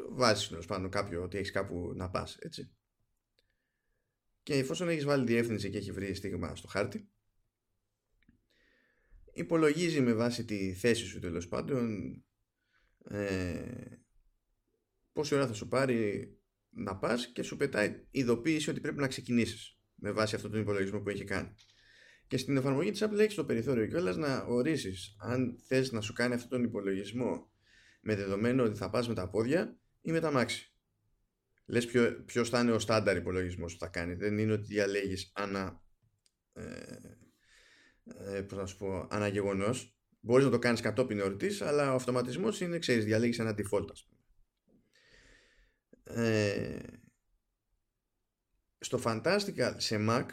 [0.10, 2.74] βάζεις τέλος πάνω κάποιο ότι έχεις κάπου να πας έτσι
[4.50, 7.10] και εφόσον έχεις βάλει διεύθυνση και έχει βρει στίγμα στο χάρτη
[9.34, 12.14] υπολογίζει με βάση τη θέση σου τέλος πάντων
[13.10, 13.62] ε,
[15.14, 16.30] πόση ώρα θα σου πάρει
[16.70, 21.00] να πας και σου πετάει ειδοποίηση ότι πρέπει να ξεκινήσεις με βάση αυτόν τον υπολογισμό
[21.00, 21.54] που έχει κάνει
[22.28, 26.14] και στην εφαρμογή της Apple έχει το περιθώριο κιόλας να ορίσεις αν θες να σου
[26.14, 27.52] κάνει αυτόν τον υπολογισμό
[28.02, 30.74] με δεδομένο ότι θα πας με τα πόδια ή με τα μάξι.
[31.70, 34.14] Λες ποιο, ποιος θα είναι ο στάνταρ υπολογισμός που θα κάνει.
[34.14, 35.84] Δεν είναι ότι διαλέγεις ανα,
[36.54, 36.98] ε,
[38.06, 39.98] ε, πώς να σου πω, αναγεγονός.
[40.20, 44.08] Μπορείς να το κάνεις κατόπιν εορτής, αλλά ο αυτοματισμός είναι, ξέρεις, διαλέγεις ένα default, ας
[44.08, 44.22] πούμε.
[46.04, 46.80] Ε,
[48.80, 50.26] στο Fantastical σε Mac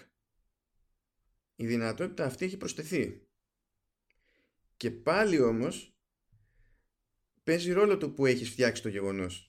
[1.57, 3.27] η δυνατότητα αυτή έχει προσθεθεί.
[4.77, 5.97] Και πάλι όμως
[7.43, 9.46] παίζει ρόλο το που έχεις φτιάξει το γεγονός.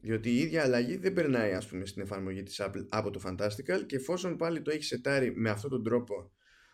[0.00, 3.86] Διότι η ίδια αλλαγή δεν περνάει ας πούμε στην εφαρμογή της Apple από το Fantastical
[3.86, 6.32] και εφόσον πάλι το έχει σετάρει με αυτόν τον τρόπο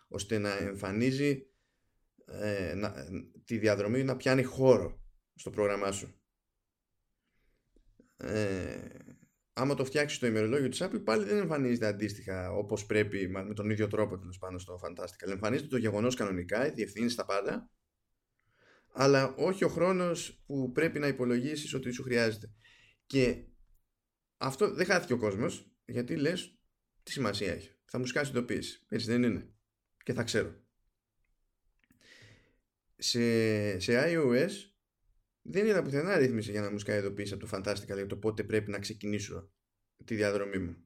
[0.08, 1.46] ώστε να εμφανίζει
[2.26, 2.94] ε, να,
[3.44, 5.00] τη διαδρομή να πιάνει χώρο
[5.34, 6.20] στο πρόγραμμά σου.
[8.16, 8.78] Ε,
[9.52, 13.70] άμα το φτιάξεις το ημερολόγιο της Apple, πάλι δεν εμφανίζεται αντίστοιχα όπως πρέπει, με τον
[13.70, 15.30] ίδιο τρόπο τέλος πάνω στο Fantastical.
[15.30, 17.70] Εμφανίζεται το γεγονός κανονικά, διευθύνει τα πάντα,
[18.92, 22.52] αλλά όχι ο χρόνος που πρέπει να υπολογίσεις ότι σου χρειάζεται.
[23.06, 23.44] Και
[24.36, 26.58] αυτό δεν χάθηκε ο κόσμος, γιατί λες,
[27.02, 27.70] τι σημασία έχει.
[27.84, 28.84] Θα μου σκάσει ειδοποίηση.
[28.88, 29.54] Έτσι δεν είναι.
[30.02, 30.62] Και θα ξέρω.
[32.96, 34.50] Σε, σε iOS
[35.42, 38.44] δεν είδα πουθενά ρύθμιση για να μου σκάει ειδοποίηση από το Fantastica για το πότε
[38.44, 39.52] πρέπει να ξεκινήσω
[40.04, 40.76] τη διαδρομή μου.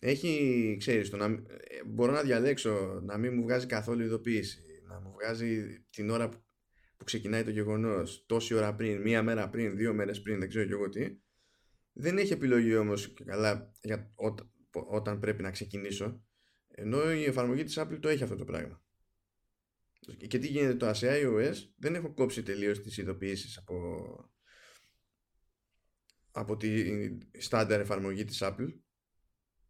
[0.00, 5.00] Έχει, ξέρεις, το να, ε, μπορώ να διαλέξω να μην μου βγάζει καθόλου ειδοποίηση, να
[5.00, 6.42] μου βγάζει την ώρα που
[7.04, 10.72] ξεκινάει το γεγονός, τόση ώρα πριν, μία μέρα πριν, δύο μέρες πριν, δεν ξέρω και
[10.72, 11.18] εγώ τι.
[11.92, 14.14] Δεν έχει επιλογή όμως καλά για,
[14.70, 16.24] όταν πρέπει να ξεκινήσω,
[16.68, 18.82] ενώ η εφαρμογή της Apple το έχει αυτό το πράγμα.
[20.28, 23.96] Και τι γίνεται το σε iOS δεν έχω κόψει τελείως τις ειδοποιήσεις από,
[26.30, 26.84] από τη
[27.38, 28.72] στάνταρ εφαρμογή της Apple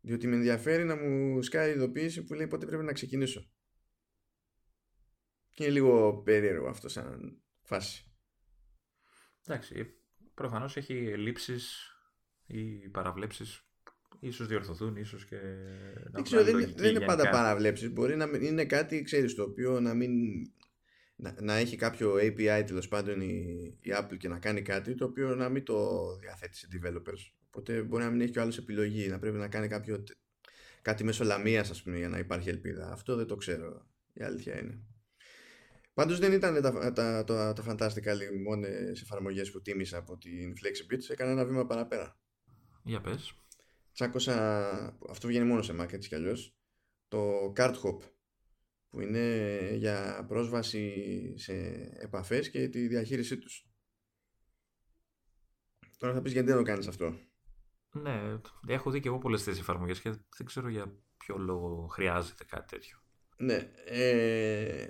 [0.00, 3.50] διότι με ενδιαφέρει να μου σκάει ειδοποίηση που λέει πότε πρέπει να ξεκινήσω.
[5.58, 8.12] Και είναι λίγο περίεργο αυτό σαν φάση.
[9.46, 9.96] Εντάξει,
[10.34, 11.92] προφανώς έχει ελλείψεις
[12.46, 13.64] ή παραβλέψεις
[14.20, 15.36] ίσως διορθωθούν, ίσως και
[16.10, 17.90] δεν ξέρω, δεν, δεν είναι πάντα παραβλέψεις.
[17.90, 20.12] Μπορεί να είναι κάτι, ξέρεις, το οποίο να μην...
[21.40, 25.34] Να, έχει κάποιο API τέλος πάντων η, η Apple και να κάνει κάτι το οποίο
[25.34, 27.32] να μην το διαθέτει σε developers.
[27.46, 30.04] Οπότε μπορεί να μην έχει και άλλο επιλογή, να πρέπει να κάνει κάποιο,
[30.82, 32.92] κάτι μέσω λαμία, ας πούμε, για να υπάρχει ελπίδα.
[32.92, 33.86] Αυτό δεν το ξέρω.
[34.12, 34.82] Η αλήθεια είναι.
[35.98, 38.68] Πάντως δεν ήταν τα, τα, τα, τα φαντάστικα μόνε
[39.02, 41.08] εφαρμογές που τίμησα από την FlexiBits.
[41.10, 42.18] Έκανα ένα βήμα παραπέρα.
[42.82, 43.34] Για πες
[43.92, 46.56] τσάκωσα, αυτό βγαίνει μόνο σε Mac έτσι κι αλλιώς,
[47.08, 47.98] το Card Hop
[48.88, 50.94] που είναι για πρόσβαση
[51.38, 51.54] σε
[51.98, 53.70] επαφές και τη διαχείρισή τους.
[55.98, 57.18] Τώρα θα πεις γιατί δεν το κάνεις αυτό;
[57.90, 62.44] Ναι, έχω δει και εγώ πολλές τέτοιες εφαρμογές και δεν ξέρω για ποιο λόγο χρειάζεται
[62.44, 62.98] κάτι τέτοιο.
[63.36, 64.88] Ναι, ε...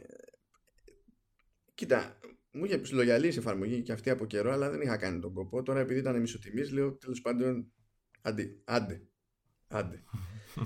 [1.78, 2.18] κοίτα,
[2.50, 5.62] μου είχε ψιλογιαλίσει η εφαρμογή και αυτή από καιρό, αλλά δεν είχα κάνει τον κόπο.
[5.62, 7.72] Τώρα επειδή ήταν μισοτιμής, λέω τέλος πάντων.
[8.20, 9.02] Άντε, άντε.
[9.68, 10.02] άντε.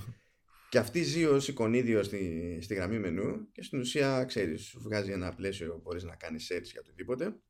[0.71, 5.11] και αυτή ζει ως εικονίδιο στη, στη γραμμή μενού και στην ουσία, ξέρεις, σου βγάζει
[5.11, 7.41] ένα πλαίσιο που μπορείς να κάνεις search για οτιδήποτε.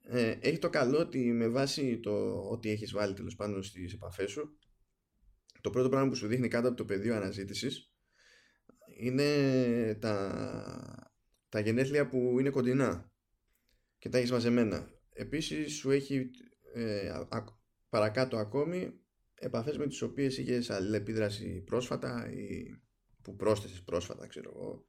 [0.00, 4.30] Ε, έχει το καλό ότι με βάση το ότι έχεις βάλει τέλος πάντων στις επαφές
[4.30, 4.58] σου,
[5.60, 7.92] το πρώτο πράγμα που σου δείχνει κάτω από το πεδίο αναζήτησης
[8.96, 11.13] είναι τα,
[11.54, 13.12] τα γενέθλια που είναι κοντινά
[13.98, 14.90] και τα έχεις μαζεμένα.
[15.12, 16.30] Επίσης σου έχει
[16.74, 17.12] ε,
[17.88, 19.00] παρακάτω ακόμη
[19.34, 22.64] επαφές με τις οποίες είχες αλληλεπίδραση πρόσφατα ή
[23.22, 24.86] που πρόσθεσες πρόσφατα ξέρω εγώ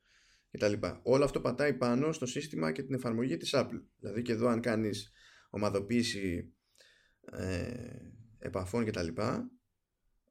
[0.52, 0.74] κτλ.
[1.04, 3.82] Όλο αυτό πατάει πάνω στο σύστημα και την εφαρμογή της Apple.
[4.00, 5.12] Δηλαδή και εδώ αν κάνεις
[5.50, 6.54] ομαδοποίηση
[7.32, 7.74] ε,
[8.38, 9.08] επαφών κτλ.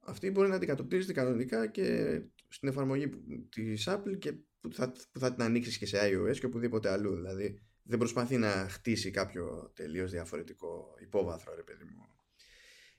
[0.01, 3.09] Αυτή μπορεί να αντικατοπτρίζεται κανονικά και στην εφαρμογή
[3.49, 4.33] της Apple και
[4.69, 7.15] που θα, που θα την ανοίξεις και σε iOS και οπουδήποτε αλλού.
[7.15, 12.07] Δηλαδή δεν προσπαθεί να χτίσει κάποιο τελείως διαφορετικό υπόβαθρο, ρε παιδί μου,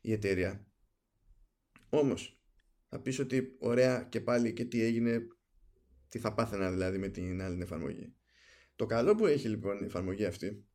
[0.01, 0.67] η εταιρεία.
[1.89, 2.41] Όμως,
[2.89, 5.27] θα πεις ότι ωραία και πάλι και τι έγινε,
[6.07, 8.15] τι θα πάθαινα δηλαδή με την άλλη εφαρμογή.
[8.75, 10.65] Το καλό που έχει λοιπόν η εφαρμογή αυτή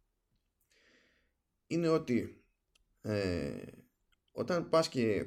[1.67, 2.45] είναι ότι
[3.01, 3.63] ε,
[4.31, 5.27] όταν πας και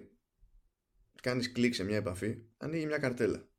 [1.22, 3.50] κάνεις κλικ σε μια επαφή, ανοίγει μια καρτέλα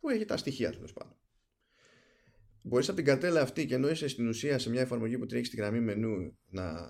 [0.00, 1.18] που έχει τα στοιχεία τέλος πάντων.
[2.66, 5.44] Μπορείς από την καρτέλα αυτή και ενώ είσαι στην ουσία σε μια εφαρμογή που τρέχει
[5.44, 6.88] στη γραμμή μενού να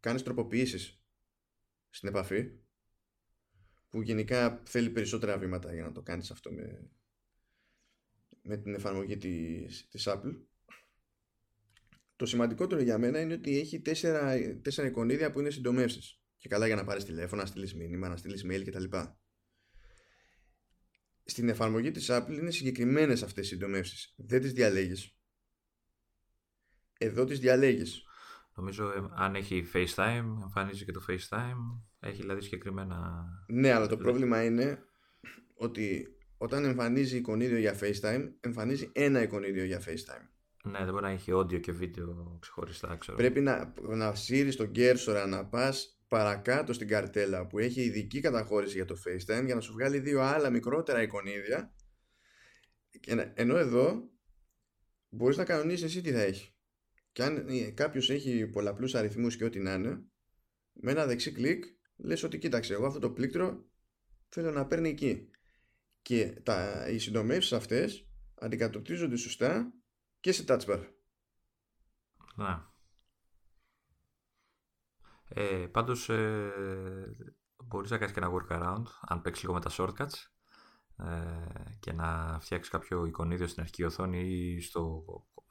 [0.00, 1.02] κάνεις τροποποιήσεις
[1.90, 2.50] στην επαφή
[3.88, 6.90] που γενικά θέλει περισσότερα βήματα για να το κάνεις αυτό με,
[8.42, 10.40] με την εφαρμογή της, της Apple
[12.16, 16.20] το σημαντικότερο για μένα είναι ότι έχει τέσσερα, τέσσερα εικονίδια που είναι συντομεύσεις.
[16.36, 18.84] Και καλά για να πάρεις τηλέφωνο, να στείλεις μήνυμα, να στείλεις mail κτλ
[21.24, 24.14] στην εφαρμογή της Apple είναι συγκεκριμένες αυτές οι συντομεύσεις.
[24.16, 25.16] Δεν τις διαλέγεις.
[26.98, 28.02] Εδώ τις διαλέγεις.
[28.54, 31.80] Νομίζω ε, αν έχει FaceTime, εμφανίζει και το FaceTime.
[32.00, 33.24] Έχει δηλαδή συγκεκριμένα...
[33.46, 34.84] Ναι, αλλά το πρόβλημα είναι
[35.54, 36.06] ότι
[36.36, 40.26] όταν εμφανίζει εικονίδιο για FaceTime, εμφανίζει ένα εικονίδιο για FaceTime.
[40.64, 43.16] Ναι, δεν μπορεί να έχει audio και βίντεο ξεχωριστά, ξέρω.
[43.16, 48.74] Πρέπει να, να σύρεις τον cursor να πας παρακάτω στην καρτέλα που έχει ειδική καταχώρηση
[48.74, 51.74] για το FaceTime για να σου βγάλει δύο άλλα μικρότερα εικονίδια
[53.34, 54.10] ενώ εδώ
[55.08, 56.54] μπορείς να κανονίσεις εσύ τι θα έχει
[57.12, 60.04] και αν ε, κάποιος έχει πολλαπλούς αριθμούς και ό,τι να είναι
[60.72, 61.64] με ένα δεξί κλικ
[61.96, 63.64] λες ότι κοίταξε εγώ αυτό το πλήκτρο
[64.28, 65.30] θέλω να παίρνει εκεί
[66.02, 69.72] και τα, οι συντομεύσεις αυτές αντικατοπτρίζονται σωστά
[70.20, 70.84] και σε touch bar.
[72.36, 72.71] Να.
[75.34, 76.52] Ε, πάντως ε,
[77.64, 80.32] μπορείς να κάνεις και ένα workaround αν παίξεις λίγο με τα shortcuts
[80.96, 85.04] ε, και να φτιάξεις κάποιο εικονίδιο στην αρχική οθόνη ή στο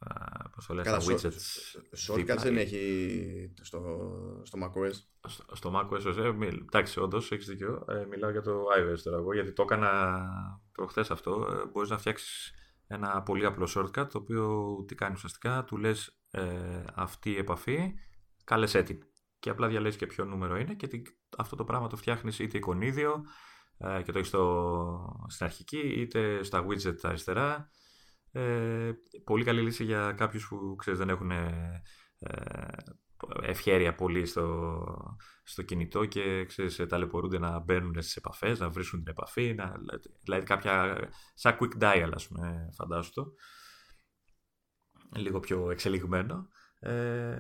[0.07, 1.35] ε, πώς το λες, στα widgets.
[2.07, 3.81] Shortcuts δεν έχει στο,
[4.43, 4.93] στο macOS.
[5.27, 7.85] Στο, στο macOS, ε, εντάξει, όντως έχεις δίκιο.
[7.87, 10.21] Ε, μιλάω για το iOS τώρα εγώ, γιατί το έκανα
[10.71, 11.47] προχθές αυτό.
[11.51, 12.53] Ε, μπορείς να φτιάξεις
[12.87, 17.93] ένα πολύ απλό shortcut, το οποίο τι κάνει ουσιαστικά, του λες ε, αυτή η επαφή,
[18.43, 18.99] κάλεσέ την
[19.41, 21.01] και απλά διαλέγεις και ποιο νούμερο είναι και
[21.37, 23.25] αυτό το πράγμα το φτιάχνεις είτε εικονίδιο
[23.77, 24.29] ε, και το έχεις
[25.27, 27.69] στην αρχική είτε στα widget τα αριστερά.
[28.31, 28.91] Ε,
[29.23, 31.81] πολύ καλή λύση για κάποιους που ξέρεις, δεν έχουν ε,
[33.41, 34.85] ευχέρεια πολύ στο,
[35.43, 39.73] στο κινητό και ξέρεις, ταλαιπωρούνται να μπαίνουν στις επαφές, να βρίσκουν την επαφή, να,
[40.23, 40.97] δηλαδή κάποια,
[41.33, 43.33] σαν quick dial ας πούμε, φαντάσου το,
[45.15, 46.47] λίγο πιο εξελιγμένο.
[46.79, 47.39] Ε,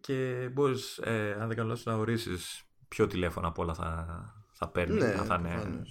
[0.00, 4.06] και μπορείς, ε, αν δεν κάνω να ορίσεις ποιο τηλέφωνο από όλα θα,
[4.52, 4.98] θα παίρνει.
[4.98, 5.82] Ναι, θα είναι...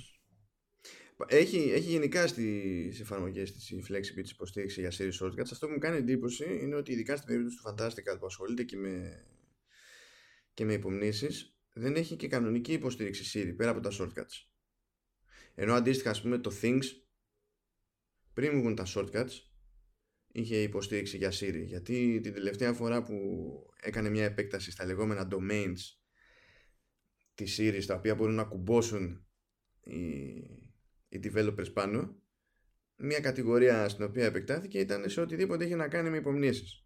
[1.27, 5.49] Έχει, έχει γενικά στι εφαρμογές της η Flexibit υποστήριξη για series shortcuts.
[5.51, 8.77] Αυτό που μου κάνει εντύπωση είναι ότι ειδικά στην περίπτωση του Fantastica που ασχολείται και
[8.77, 9.25] με,
[10.53, 14.47] και με υπομνήσεις δεν έχει και κανονική υποστήριξη Siri πέρα από τα shortcuts.
[15.55, 16.83] Ενώ αντίστοιχα ας πούμε το Things
[18.33, 19.31] πριν βγουν τα shortcuts
[20.35, 21.63] είχε υποστήριξη για Siri.
[21.65, 23.13] Γιατί την τελευταία φορά που
[23.81, 25.77] έκανε μια επέκταση στα λεγόμενα domains
[27.33, 29.25] της Siri στα οποία μπορούν να κουμπώσουν
[29.81, 29.97] οι,
[31.09, 32.19] οι developers πάνω
[32.95, 36.85] μια κατηγορία στην οποία επεκτάθηκε ήταν σε οτιδήποτε είχε να κάνει με υπομνήσεις.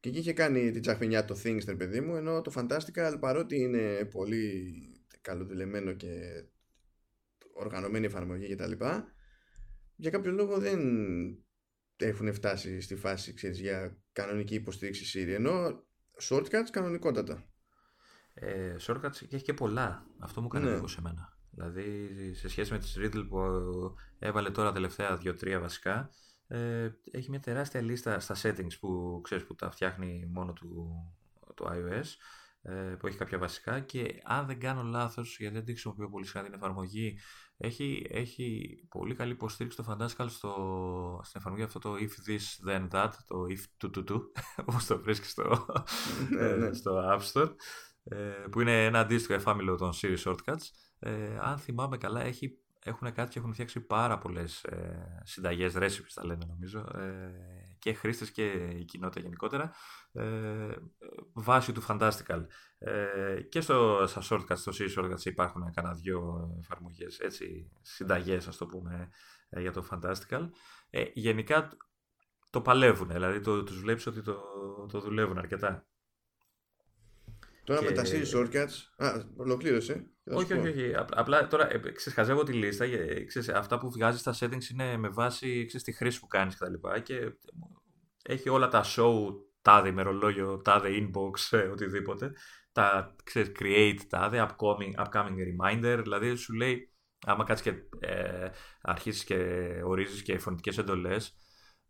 [0.00, 4.04] Και εκεί είχε κάνει την τσαχπινιά το Things παιδί μου ενώ το Fantastical παρότι είναι
[4.04, 4.72] πολύ
[5.20, 6.44] καλοδουλεμένο και
[7.52, 8.72] οργανωμένη εφαρμογή κτλ
[9.96, 10.80] για κάποιο λόγο δεν
[11.96, 15.82] έχουν φτάσει στη φάση ξέρεις, για κανονική υποστήριξη Siri ενώ
[16.28, 17.44] shortcuts κανονικότατα.
[18.34, 20.06] Ε, shortcuts έχει και πολλά.
[20.18, 20.88] Αυτό μου κάνει ναι.
[20.88, 23.40] σε μένα δηλαδή σε σχέση με τη Riddle που
[24.18, 26.10] έβαλε τώρα τελευταία 2-3 βασικά
[26.46, 30.92] ε, έχει μια τεράστια λίστα στα settings που ξέρεις που τα φτιάχνει μόνο του
[31.54, 32.04] το iOS
[32.62, 33.80] ε, που έχει κάποια βασικά.
[33.80, 37.18] Και αν δεν κάνω λάθος γιατί δεν τη χρησιμοποιώ πολύ συχνά την εφαρμογή
[37.56, 42.88] έχει, έχει πολύ καλή υποστήριξη το Fantastical στο, στην εφαρμογή αυτό το if this then
[42.90, 44.20] that το if to to to
[44.64, 45.66] όπως το βρίσκεις στο,
[46.30, 46.72] Ναι, ε, ναι.
[46.72, 47.54] στο App Store
[48.04, 48.16] ε,
[48.50, 53.30] που είναι ένα αντίστοιχο εφάμιλο των Siri Shortcuts ε, αν θυμάμαι καλά έχει έχουν κάτι
[53.30, 57.32] και έχουν φτιάξει πάρα πολλές ε, συνταγές, recipes τα λένε νομίζω, ε,
[57.84, 59.74] και χρήστες και η κοινότητα γενικότερα,
[60.12, 60.74] ε,
[61.32, 62.46] βάσει του Fantastical.
[62.78, 68.56] Ε, και στο, στα shortcuts, στο C shortcuts υπάρχουν κανένα δυο εφαρμογές, έτσι, συνταγές, ας
[68.56, 69.10] το πούμε,
[69.48, 70.48] ε, για το Fantastical.
[70.90, 71.76] Ε, γενικά
[72.50, 74.42] το παλεύουν, δηλαδή το, τους βλέπεις ότι το,
[74.90, 75.86] το δουλεύουν αρκετά.
[77.64, 78.72] Τώρα Και- με τα Siri Shortcuts.
[78.96, 79.92] Α, ολοκλήρωσε.
[80.24, 80.60] Θα σου Όχι, πω.
[80.60, 80.94] όχι, όχι.
[80.94, 82.84] Απ- Απλά τώρα ε, ξεχαζεύω τη λίστα.
[82.84, 86.56] ε, Ξέρεις, αυτά που βγάζεις στα settings είναι με βάση ξέρεις, τη χρήση που κάνεις
[86.56, 86.72] κτλ.
[86.74, 87.32] Και, και
[88.22, 92.32] έχει όλα τα show, τάδε ημερολόγιο, τάδε inbox, ε, οτιδήποτε.
[92.72, 95.98] Τα ξέρεις, create, τάδε upcoming, upcoming reminder.
[96.02, 96.92] Δηλαδή σου λέει,
[97.26, 98.48] άμα κάτσεις και ε,
[98.82, 99.36] αρχίσεις και
[99.84, 101.36] ορίζεις και φωνητικές εντολές.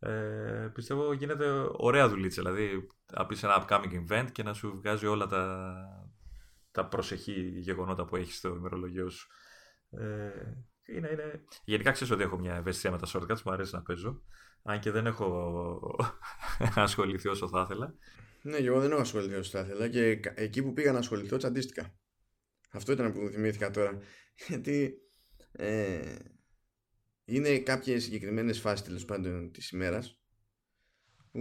[0.04, 2.42] Ε, πιστεύω γίνεται ωραία δουλίτσα.
[2.42, 5.74] Δηλαδή, να πεις ένα upcoming event και να σου βγάζει όλα τα,
[6.70, 9.28] τα προσεχή γεγονότα που έχεις στο ημερολογιό σου.
[9.90, 10.30] Ε,
[10.86, 11.44] είναι, είναι...
[11.64, 14.22] Γενικά ξέρω ότι έχω μια ευαισθησία με τα shortcuts, μου αρέσει να παίζω.
[14.62, 15.96] Αν και δεν έχω
[16.74, 17.94] ασχοληθεί όσο θα ήθελα.
[18.42, 20.98] Ναι, και εγώ δεν έχω ασχοληθεί όσο θα ήθελα και κα- εκεί που πήγα να
[20.98, 21.94] ασχοληθώ τσαντίστηκα.
[22.70, 23.98] Αυτό ήταν που μου θυμήθηκα τώρα.
[24.48, 24.94] Γιατί
[25.52, 26.14] ε,
[27.24, 30.18] είναι κάποιες συγκεκριμένες φάσεις τέλος πάντων της ημέρας
[31.30, 31.40] που,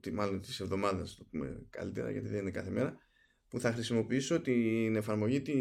[0.00, 2.98] τι, μάλλον της εβδομάδας το πούμε καλύτερα γιατί δεν είναι κάθε μέρα
[3.48, 5.54] που θα χρησιμοποιήσω την εφαρμογή τη,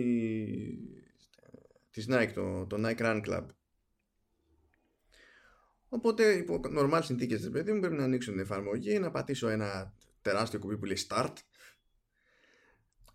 [1.89, 3.45] της Nike, το, το Nike Run Club.
[5.89, 9.93] Οπότε υπό normal συνθήκες της παιδί μου πρέπει να ανοίξω την εφαρμογή, να πατήσω ένα
[10.21, 11.33] τεράστιο κουμπί που λέει Start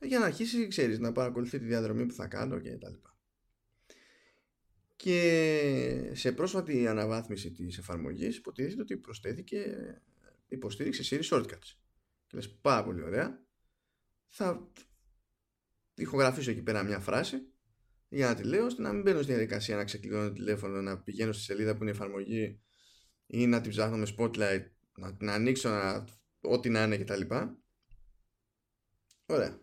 [0.00, 3.15] για να αρχίσει, ξέρεις, να παρακολουθεί τη διαδρομή που θα κάνω και τα λοιπά.
[5.06, 9.76] Και σε πρόσφατη αναβάθμιση της εφαρμογής υποτίθεται ότι προσθέθηκε
[10.48, 11.76] υποστήριξη Siri Shortcuts.
[12.26, 13.46] Και λες πάρα πολύ ωραία.
[14.28, 14.72] Θα
[15.94, 17.36] ηχογραφήσω εκεί πέρα μια φράση
[18.08, 20.98] για να τη λέω ώστε να μην μπαίνω στη διαδικασία να ξεκλειδώνω το τηλέφωνο, να
[21.02, 22.60] πηγαίνω στη σελίδα που είναι η εφαρμογή
[23.26, 24.66] ή να την ψάχνω με spotlight,
[24.98, 26.04] να, να ανοίξω να,
[26.40, 27.20] ό,τι να είναι κτλ.
[29.26, 29.60] Ωραία.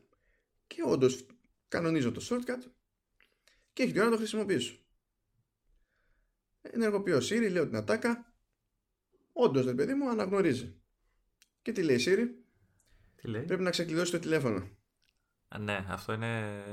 [0.68, 1.26] Και όντως
[1.68, 2.72] κανονίζω το shortcut
[3.74, 4.83] και έχει την ώρα να το χρησιμοποιήσω.
[6.72, 8.34] Ενεργοποιώ Siri, λέω την ατάκα.
[9.34, 10.82] Όντως, ρε παιδί μου, αναγνωρίζει.
[11.62, 12.26] Και τι λέει η Siri,
[13.16, 14.70] Τι λέει; πρέπει να ξεκλειδώσει το τηλέφωνο.
[15.48, 16.64] Α, Ναι, αυτό είναι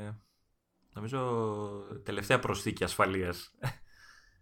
[0.95, 3.55] νομίζω τελευταία προσθήκη ασφαλείας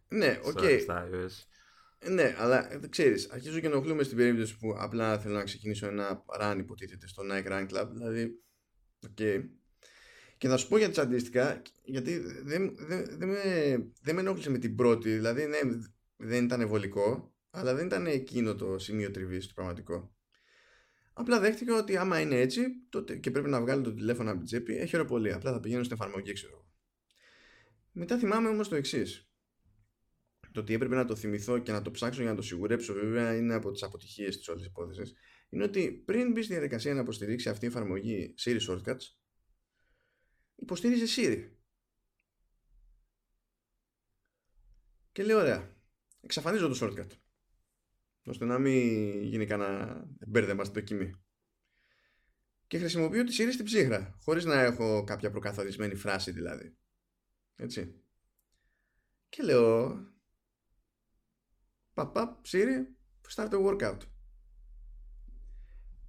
[0.09, 0.59] Ναι, οκ.
[0.59, 1.31] στα, στα iOS.
[2.11, 6.25] Ναι, αλλά ε, ξέρεις, αρχίζω και ενοχλούμαι στην περίπτωση που απλά θέλω να ξεκινήσω ένα
[6.41, 8.43] run υποτίθεται στο Nike Run Club, δηλαδή,
[9.07, 9.19] οκ.
[10.39, 13.43] Και θα σου πω για τις αντίστοιχα, γιατί δεν, δεν, δεν, με,
[14.03, 15.59] δεν με ενόχλησε με την πρώτη, δηλαδή ναι,
[16.17, 20.17] δεν ήταν βολικό, αλλά δεν ήταν εκείνο το σημείο τριβής το πραγματικό.
[21.13, 24.47] Απλά δέχτηκα ότι άμα είναι έτσι τότε και πρέπει να βγάλω το τηλέφωνο από την
[24.47, 25.33] τσέπη, έχει ώρα πολύ.
[25.33, 26.71] Απλά θα πηγαίνω στην εφαρμογή, ξέρω εγώ.
[27.93, 29.31] Μετά θυμάμαι όμως το εξής.
[30.53, 33.37] Το ότι έπρεπε να το θυμηθώ και να το ψάξω για να το σιγουρέψω, βέβαια,
[33.37, 35.15] είναι από τις αποτυχίες της όλης υπόθεσης.
[35.49, 39.18] Είναι ότι πριν μπει στη διαδικασία να υποστηρίξει αυτή η εφαρμογή Siri Shortcuts,
[40.59, 41.51] υποστήριζε Siri.
[45.13, 45.77] Και λέω, ωραία,
[46.21, 47.11] εξαφανίζω το shortcut.
[48.25, 51.15] ώστε να μην γίνει κανένα μπέρδεμα στην δοκιμή.
[52.67, 56.77] Και χρησιμοποιώ τη Siri στην ψύχρα, χωρίς να έχω κάποια προκαθορισμένη φράση δηλαδή.
[57.57, 58.03] Έτσι.
[59.29, 59.99] Και λέω,
[61.93, 62.87] παπ, παπ, Siri,
[63.35, 63.99] start the workout.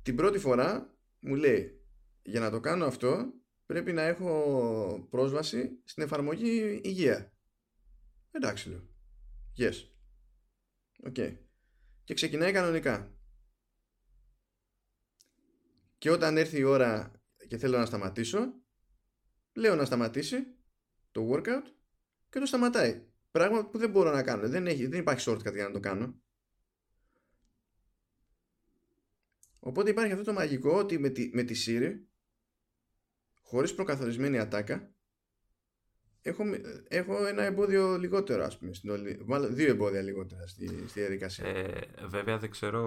[0.01, 1.81] Την πρώτη φορά μου λέει,
[2.21, 3.33] για να το κάνω αυτό,
[3.69, 7.33] πρέπει να έχω πρόσβαση στην εφαρμογή υγεία.
[8.31, 8.89] Εντάξει, λέω.
[9.57, 9.73] Yes.
[11.03, 11.13] OK.
[12.03, 13.17] Και ξεκινάει κανονικά.
[15.97, 18.53] Και όταν έρθει η ώρα και θέλω να σταματήσω,
[19.53, 20.55] λέω να σταματήσει
[21.11, 21.63] το workout
[22.29, 23.07] και το σταματάει.
[23.31, 24.49] Πράγμα που δεν μπορώ να κάνω.
[24.49, 26.21] Δεν, έχει, δεν υπάρχει shortcut για να το κάνω.
[29.59, 32.08] Οπότε υπάρχει αυτό το μαγικό ότι με τη, με τη Siri
[33.49, 34.93] χωρίς προκαθορισμένη ατάκα
[36.21, 36.43] έχω,
[36.87, 41.45] έχω ένα εμπόδιο λιγότερο ας πούμε στην όλη, μάλλον δύο εμπόδια λιγότερα στη, στη διαδικασία.
[41.45, 42.81] Ε, βέβαια δεν ξέρω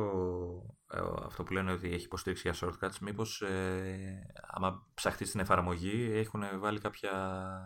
[0.93, 6.11] ε, αυτό που λένε ότι έχει υποστήριξη για shortcuts μήπως ε, άμα ψαχτείς στην εφαρμογή
[6.13, 7.13] έχουν βάλει κάποια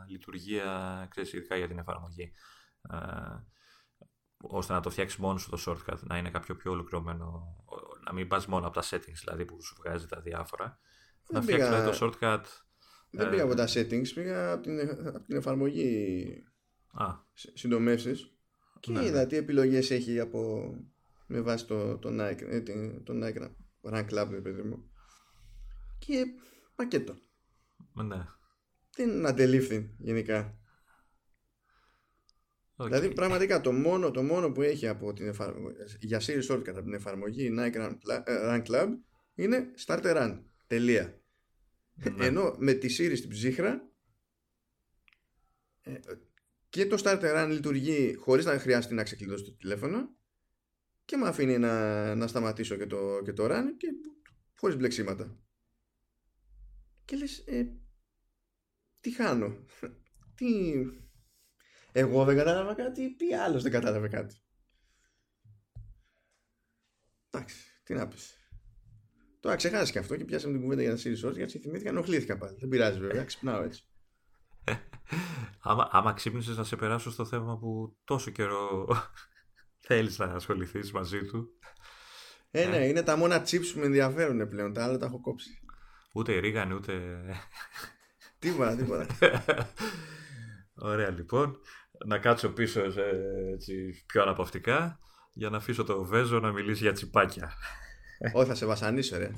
[0.09, 2.32] λειτουργία ξέρεις, ειδικά για την εφαρμογή.
[2.90, 2.97] Ε,
[4.40, 7.57] ώστε να το φτιάξεις μόνος σου το shortcut, να είναι κάποιο πιο ολοκληρωμένο,
[8.05, 10.78] να μην πας μόνο από τα settings δηλαδή που σου βγάζει τα διάφορα.
[11.30, 12.42] να φτιάξεις δηλαδή, το shortcut.
[13.11, 16.26] Δεν πήγα από τα settings, πήγα από την, από την εφαρμογή
[17.32, 18.36] συντομεύσεις
[18.80, 19.26] και ναι, είδα ναι.
[19.26, 20.72] τι επιλογές έχει από
[21.26, 22.61] με βάση το, το, Nike, ε,
[23.04, 23.48] το Nike
[23.92, 24.90] Run Club, παιδί μου.
[25.98, 26.26] Και
[26.74, 27.14] πακέτο.
[28.04, 28.26] Ναι.
[28.96, 30.59] Δεν αντελήφθη γενικά.
[32.76, 32.84] Okay.
[32.84, 36.82] Δηλαδή πραγματικά το μόνο, το μόνο που έχει από την εφαρμογή, για Series Shortcut από
[36.82, 38.88] την εφαρμογή Nike Run, ε, Club
[39.34, 40.42] είναι Start Run.
[40.66, 41.20] Τελεία.
[41.97, 42.26] Ναι.
[42.26, 43.90] Ενώ με τη Series στην ψύχρα
[45.82, 46.01] ε,
[46.68, 50.16] και το Start Run λειτουργεί χωρίς να χρειάζεται να ξεκλειδώσει το τηλέφωνο
[51.05, 53.88] και με αφήνει να, να σταματήσω και το, και το Run και
[54.57, 55.38] χωρίς μπλεξίματα.
[57.05, 57.76] Και λες, ε,
[59.01, 59.64] τι χάνω,
[60.36, 60.72] τι...
[61.92, 64.36] Εγώ δεν κατάλαβα κάτι, τι άλλος δεν κατάλαβε κάτι;
[67.30, 68.36] Εντάξει, τι να πεις.
[69.47, 72.38] Τώρα ξεχάσει και αυτό και πιάσαμε την κουβέντα για τα Series Shorts γιατί θυμήθηκα ενοχλήθηκα
[72.38, 72.57] πάλι.
[72.61, 73.84] Δεν πειράζει βέβαια, ξυπνάω έτσι.
[75.68, 78.88] άμα, άμα ξύπνησες να σε περάσω στο θέμα που τόσο καιρό
[79.86, 81.49] θέλεις να ασχοληθείς μαζί του.
[82.51, 82.86] Ε, ναι, ε.
[82.86, 84.72] είναι τα μόνα chips που με ενδιαφέρουν πλέον.
[84.72, 85.61] Τα άλλα τα έχω κόψει.
[86.14, 87.24] Ούτε ρίγανη, ούτε.
[88.38, 89.07] τίποτα, τίποτα.
[90.74, 91.59] Ωραία, λοιπόν.
[92.07, 92.80] Να κάτσω πίσω
[93.53, 95.01] έτσι, πιο αναπαυτικά
[95.32, 97.53] για να αφήσω το Βέζο να μιλήσει για τσιπάκια.
[98.34, 99.30] Όχι, θα σε βασανίσω, ρε.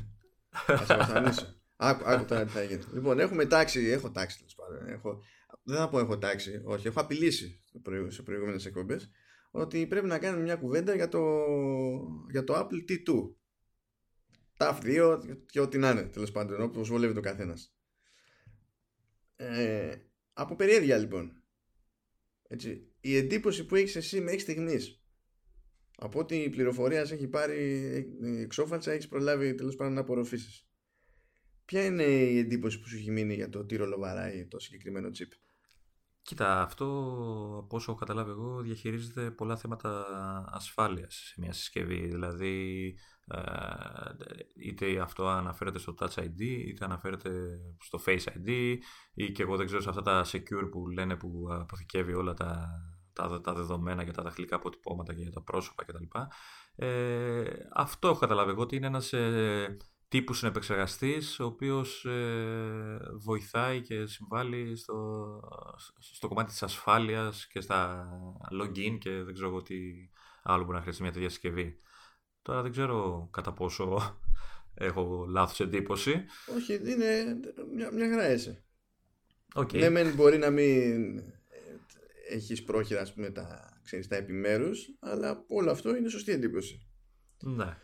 [0.50, 1.56] Θα σε βασανίσω.
[1.76, 2.82] Άκου, άκου τώρα τι θα γίνει.
[2.92, 4.88] Λοιπόν, έχουμε τάξει, έχω τάξει τέλος πάντων.
[4.88, 5.22] Έχω,
[5.62, 7.62] δεν θα πω έχω τάξει, όχι, έχω απειλήσει
[8.08, 9.10] σε προηγούμενες εκπομπές
[9.50, 11.44] ότι πρέπει να κάνουμε μια κουβέντα για το,
[12.30, 13.32] για το Apple T2.
[14.58, 17.74] TAF 2 και ό,τι να είναι, τέλος πάντων, όπως βολεύει το καθένας.
[19.36, 19.96] Ε,
[20.32, 21.42] από περιέργεια λοιπόν.
[22.48, 25.02] Έτσι, η εντύπωση που έχεις εσύ μέχρι στιγμής
[26.00, 30.66] από ό,τι η πληροφορία έχει πάρει εξόφαλτσα, έχεις προλάβει τέλος πάντων να απορροφήσεις.
[31.64, 35.08] Ποια είναι η εντύπωση που σου έχει μείνει για το τι ρόλο βαράει το συγκεκριμένο
[35.08, 35.32] chip.
[36.22, 36.84] Κοίτα, αυτό
[37.64, 40.04] από όσο έχω καταλάβει εγώ διαχειρίζεται πολλά θέματα
[40.52, 42.06] ασφάλειας σε μια συσκευή.
[42.06, 42.94] Δηλαδή
[43.26, 43.40] ε,
[44.56, 47.30] είτε αυτό αναφέρεται στο Touch ID είτε αναφέρεται
[47.80, 48.76] στο Face ID
[49.14, 52.68] ή και εγώ δεν ξέρω σε αυτά τα secure που λένε που αποθηκεύει όλα τα,
[53.18, 56.04] τα, τα δεδομένα για τα δαχτυλικά αποτυπώματα και για τα πρόσωπα κτλ.
[56.76, 57.42] Ε,
[57.74, 59.76] αυτό έχω καταλάβει εγώ ότι είναι ένας ε,
[60.08, 65.40] τύπου συνεπεξεργαστής ο οποίος ε, βοηθάει και συμβάλλει στο,
[65.98, 68.08] στο κομμάτι της ασφάλειας και στα
[68.60, 69.76] login και δεν ξέρω εγώ τι
[70.42, 71.80] άλλο μπορεί να χρειαστεί μια τέτοια συσκευή.
[72.42, 74.16] Τώρα δεν ξέρω κατά πόσο
[74.74, 76.24] έχω λάθος εντύπωση.
[76.56, 77.38] Όχι, είναι
[77.74, 78.64] μια, μια χαρά είσαι.
[79.54, 79.90] Okay.
[79.90, 81.22] Ναι, μπορεί να μην
[82.28, 86.88] έχεις πρόχειρα ας πούμε, τα, ξέρεις, τα επιμέρους, αλλά όλο αυτό είναι σωστή εντύπωση.
[87.42, 87.76] Ναι.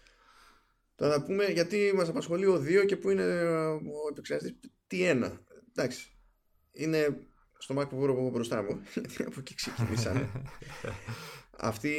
[0.94, 3.24] Τώρα να πούμε γιατί μας απασχολεί ο 2 και που είναι
[3.72, 4.58] ο επεξεργαστής
[4.90, 5.32] T1.
[5.68, 6.18] Εντάξει,
[6.72, 7.26] είναι
[7.58, 10.30] στο MacBook Pro που έχω μπροστά μου, γιατί από εκεί ξεκινήσαμε.
[11.56, 11.94] αυτή,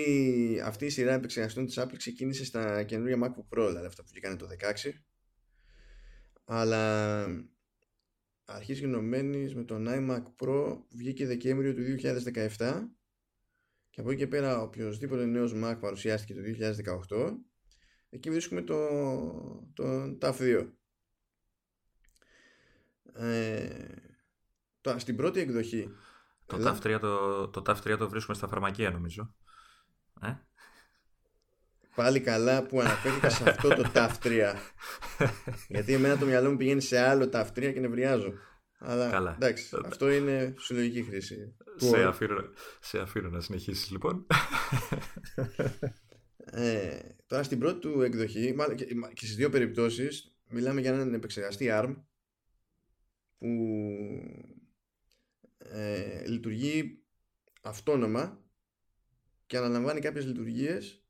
[0.63, 4.35] αυτή η σειρά επεξεργαστών της Apple ξεκίνησε στα καινούργια MacBook Pro, δηλαδή αυτά που βγήκανε
[4.35, 4.47] το
[4.85, 4.89] 16.
[6.45, 7.25] Αλλά
[8.45, 12.83] αρχής γενομένης με τον iMac Pro που βγήκε Δεκέμβριο του 2017
[13.89, 16.41] και από εκεί και πέρα οποιοδήποτε νέος Mac παρουσιάστηκε το
[17.07, 17.37] 2018
[18.09, 18.87] εκεί βρίσκουμε το,
[19.73, 20.67] το TAF 2
[23.13, 23.87] ε,
[24.81, 25.89] τώρα στην πρώτη εκδοχή
[26.45, 29.35] το, TAF 3 το, το TAF 3 το βρίσκουμε στα φαρμακεία νομίζω.
[30.21, 30.35] Ε;
[31.95, 34.53] Πάλι καλά που αναφέρθηκα σε αυτό το TAF 3.
[35.67, 38.33] Γιατί εμένα το μυαλό μου πηγαίνει σε άλλο TAF 3 και νευριάζω.
[38.77, 39.33] Αλλά καλά.
[39.33, 41.55] εντάξει, αυτό είναι συλλογική χρήση.
[41.75, 42.35] Σε αφήνω,
[42.79, 44.25] σε αφήνω να συνεχίσεις λοιπόν.
[46.51, 51.67] Ε, τώρα στην πρώτη του εκδοχή, και, και στις δύο περιπτώσεις, μιλάμε για έναν επεξεργαστή
[51.71, 51.95] ARM
[53.37, 53.47] που
[55.57, 57.03] ε, λειτουργεί
[57.61, 58.43] αυτόνομα
[59.45, 61.04] και αναλαμβάνει κάποιες λειτουργίες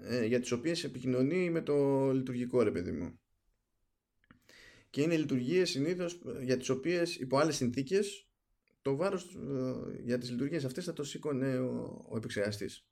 [0.00, 3.18] ε, για τις οποίες επικοινωνεί με το λειτουργικό ρε παιδί μου.
[4.90, 8.28] Και είναι λειτουργίες συνήθως ε, για τις οποίες υπό άλλες συνθήκες
[8.82, 12.86] το βάρος ε, για τις λειτουργίες αυτές θα το σήκωνε ο, ο επεξεργαστής.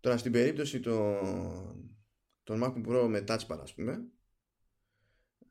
[0.00, 1.98] Τώρα στην περίπτωση των,
[2.44, 4.04] των MacBook Pro με Touch Bar ας πούμε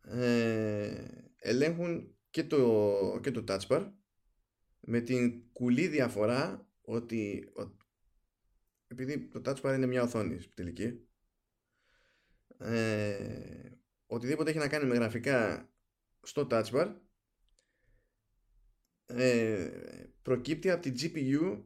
[0.02, 1.06] ε,
[1.38, 3.92] ελέγχουν και το, και το Touch Bar
[4.80, 7.52] με την κουλή διαφορά ότι
[8.88, 11.08] επειδή το touch bar είναι μια οθόνη τελική
[12.58, 13.72] ε,
[14.06, 15.70] οτιδήποτε έχει να κάνει με γραφικά
[16.22, 16.96] στο touch bar
[19.06, 19.70] ε,
[20.22, 21.64] προκύπτει από την GPU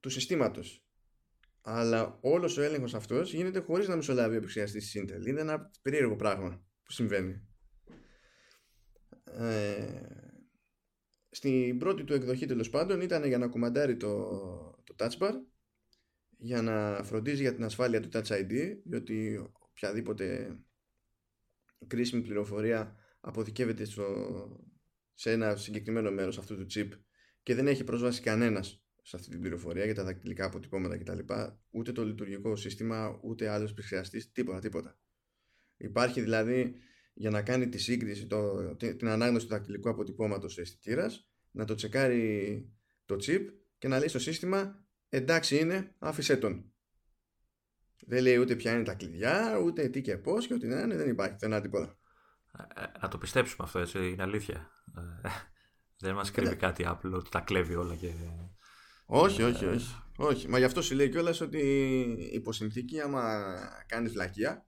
[0.00, 0.82] του συστήματος.
[1.60, 5.26] Αλλά όλος ο έλεγχος αυτός γίνεται χωρίς να μεσολάβει ο επεξεργαστής της Intel.
[5.26, 7.48] Είναι ένα περίεργο πράγμα που συμβαίνει.
[9.24, 10.02] Ε,
[11.30, 14.28] στην πρώτη του εκδοχή τέλος πάντων ήταν για να κουμαντάρει το,
[14.84, 15.32] το touch bar
[16.38, 20.56] για να φροντίζει για την ασφάλεια του Touch ID διότι οποιαδήποτε
[21.86, 24.04] κρίσιμη πληροφορία αποθηκεύεται στο,
[25.14, 26.88] σε ένα συγκεκριμένο μέρος αυτού του chip
[27.42, 31.18] και δεν έχει πρόσβαση κανένας σε αυτή την πληροφορία για τα δακτυλικά αποτυπώματα κτλ.
[31.70, 34.98] Ούτε το λειτουργικό σύστημα, ούτε άλλος επεξεργαστής, τίποτα, τίποτα.
[35.76, 36.74] Υπάρχει δηλαδή
[37.14, 42.72] για να κάνει τη σύγκριση, το, την ανάγνωση του δακτυλικού αποτυπώματος αισθητήρας, να το τσεκάρει
[43.04, 43.40] το chip
[43.78, 46.72] και να λέει στο σύστημα εντάξει είναι, άφησέ τον.
[48.06, 50.96] Δεν λέει ούτε ποια είναι τα κλειδιά, ούτε τι και πώς και ό,τι να είναι,
[50.96, 51.98] δεν υπάρχει δεν τίποτα.
[52.52, 54.70] Ε, ε, να το πιστέψουμε αυτό, έτσι, είναι αλήθεια.
[55.22, 55.28] Ε,
[56.04, 58.12] δεν μας κρύβει κάτι Apple ότι τα κλέβει όλα και.
[59.06, 59.96] Όχι, όχι, όχι.
[60.16, 60.48] όχι.
[60.48, 61.60] Μα γι' αυτό σου λέει κιόλας ότι
[62.32, 63.44] υπό συνθήκη, άμα
[63.86, 64.66] κάνεις βλακεία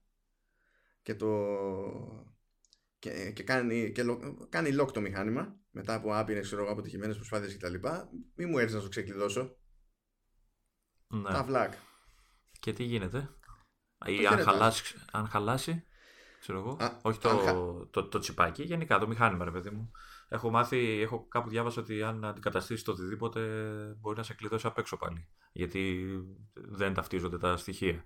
[1.03, 1.29] και το.
[2.99, 4.05] και, και κάνει, και
[4.49, 7.75] κάνει lock το μηχάνημα μετά από άπειρες αποτυχημένες προσπάθειες κτλ.
[8.35, 9.60] Μη μου έρθεις να το ξεκλειδώσω.
[11.11, 11.31] Ναι.
[11.31, 11.73] Τα βλάκ.
[12.61, 13.29] Και τι γίνεται;
[14.07, 15.85] Ή αν χαλάσει, αν χαλάσει,
[16.41, 16.77] ξέρω εγώ.
[17.03, 19.91] όχι το, το, το, το, τσιπάκι, γενικά το μηχάνημα, ρε παιδί μου.
[20.29, 23.41] Έχω μάθει, έχω κάπου διάβασα ότι αν αντικαταστήσεις το οτιδήποτε
[23.99, 25.29] μπορεί να σε κλειδώσει απ' έξω πάλι.
[25.53, 26.07] Γιατί
[26.55, 28.05] δεν ταυτίζονται τα στοιχεία.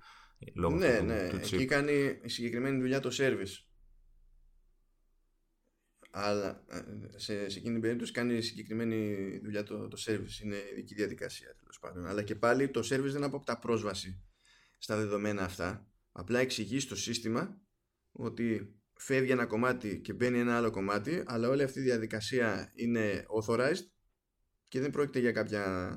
[0.55, 1.29] Λόγω ναι, του, ναι.
[1.29, 3.74] Του Εκεί κάνει συγκεκριμένη δουλειά το service.
[6.17, 6.79] Αλλά ε,
[7.17, 10.43] σε, σε εκείνη την περίπτωση κάνει συγκεκριμένη δουλειά το, το service.
[10.45, 12.07] Είναι ειδική διαδικασία τέλος πάντων.
[12.07, 14.23] Αλλά και πάλι το service δεν αποκτά πρόσβαση
[14.79, 15.89] στα δεδομένα αυτά.
[16.13, 17.61] Απλά εξηγεί στο σύστημα
[18.13, 23.27] ότι φεύγει ένα κομμάτι και μπαίνει ένα άλλο κομμάτι, αλλά όλη αυτή η διαδικασία είναι
[23.41, 23.87] authorized
[24.69, 25.97] και δεν πρόκειται για κάποια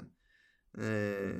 [0.71, 1.39] ε,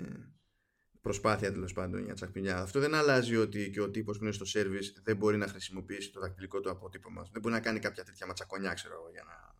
[1.08, 2.58] προσπάθεια τέλος πάντων για τσακπινιά.
[2.58, 6.12] Αυτό δεν αλλάζει ότι και ο τύπος που είναι στο service δεν μπορεί να χρησιμοποιήσει
[6.12, 7.28] το δακτυλικό του αποτύπωμα.
[7.32, 9.10] Δεν μπορεί να κάνει κάποια τέτοια ματσακονιά, ξέρω εγώ.
[9.12, 9.56] Για να...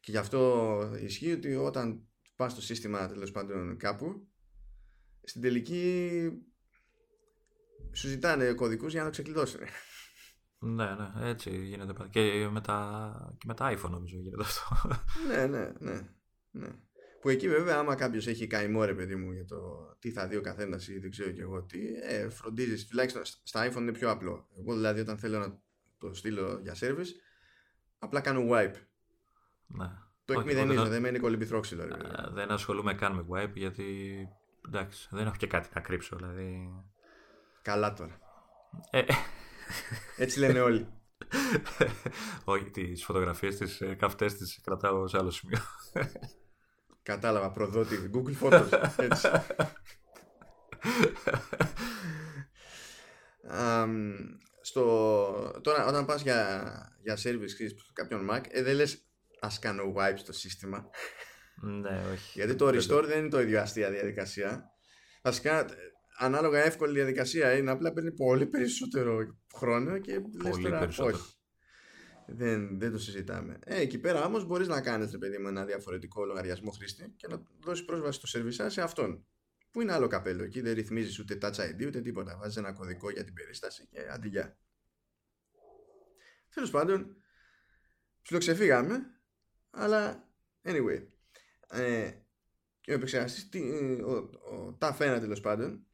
[0.00, 4.28] Και γι' αυτό ισχύει ότι όταν πας στο σύστημα τέλος πάντων κάπου,
[5.22, 6.20] στην τελική
[7.92, 9.60] σου ζητάνε κωδικούς για να το ξεκλειδώσουν.
[10.58, 12.08] Ναι, ναι, έτσι γίνεται.
[12.10, 14.88] Και με τα, και με τα iPhone νομίζω γίνεται αυτό.
[15.28, 16.08] ναι, ναι, ναι.
[16.50, 16.68] ναι.
[17.22, 19.56] Που εκεί βέβαια, άμα κάποιος έχει καημό ρε παιδί μου για το
[19.98, 22.86] τι θα δει ο καθένας ή δεν ξέρω και εγώ τι, ε, φροντίζεις.
[22.86, 24.48] Τουλάχιστον στα iPhone είναι πιο απλό.
[24.58, 25.60] Εγώ δηλαδή, όταν θέλω να
[25.98, 27.08] το στείλω για service,
[27.98, 28.74] απλά κάνω wipe.
[29.66, 29.90] Ναι.
[30.24, 31.84] Το εκμηδενίζω, δεν μένει κολυμπηθρόξυλο.
[31.84, 31.96] Ρε,
[32.32, 34.16] δεν ασχολούμαι καν με wipe γιατί
[34.66, 36.16] εντάξει, δεν έχω και κάτι να κρύψω.
[36.16, 36.68] Δηλαδή...
[37.62, 38.18] Καλά τώρα.
[38.90, 39.02] Ε.
[40.16, 40.88] Έτσι λένε όλοι.
[42.44, 45.58] Όχι, τις φωτογραφίες τι ε, καυτές τι κρατάω σε άλλο σημείο.
[47.02, 48.90] Κατάλαβα, προδότη Google Photos.
[48.96, 49.28] Έτσι.
[53.50, 54.14] um,
[54.60, 56.62] στο, τώρα όταν πας για,
[57.02, 59.06] για service σε κάποιον Mac ε, δεν λες
[59.40, 60.90] ας κάνω wipe στο σύστημα
[61.62, 64.70] ναι όχι γιατί το restore δεν είναι το ίδιο αστεία διαδικασία
[65.22, 65.66] βασικά
[66.18, 71.34] ανάλογα εύκολη διαδικασία είναι απλά παίρνει πολύ περισσότερο χρόνο και λες τώρα όχι
[72.34, 73.58] δεν, δεν το συζητάμε.
[73.64, 77.42] Ε, εκεί πέρα όμως μπορείς να κάνεις παιδί μου ένα διαφορετικό λογαριασμό χρήστη και να
[77.60, 79.26] δώσεις πρόσβαση στο σερβισά σε αυτόν.
[79.70, 80.42] Που είναι άλλο καπέλο.
[80.42, 82.36] Εκεί δεν ρυθμίζεις ούτε touch ID ούτε τίποτα.
[82.36, 84.58] Βάζεις ένα κωδικό για την περίσταση και αντιγεια.
[86.54, 87.16] Τέλος πάντων,
[88.22, 89.00] ψιλοξεφύγαμε,
[89.70, 90.28] αλλά
[90.62, 91.06] anyway.
[91.68, 92.10] Ε,
[92.80, 93.48] και ο επεξεργαστής,
[94.04, 94.12] ο,
[94.54, 95.86] ο, τα φένα τέλος πάντων,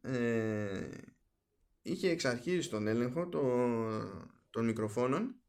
[0.00, 0.88] ε,
[1.82, 3.28] είχε εξ αρχής τον έλεγχο
[4.50, 5.41] των μικροφώνων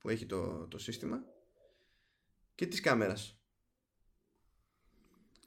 [0.00, 1.24] που έχει το, το σύστημα
[2.54, 3.40] και της κάμερας.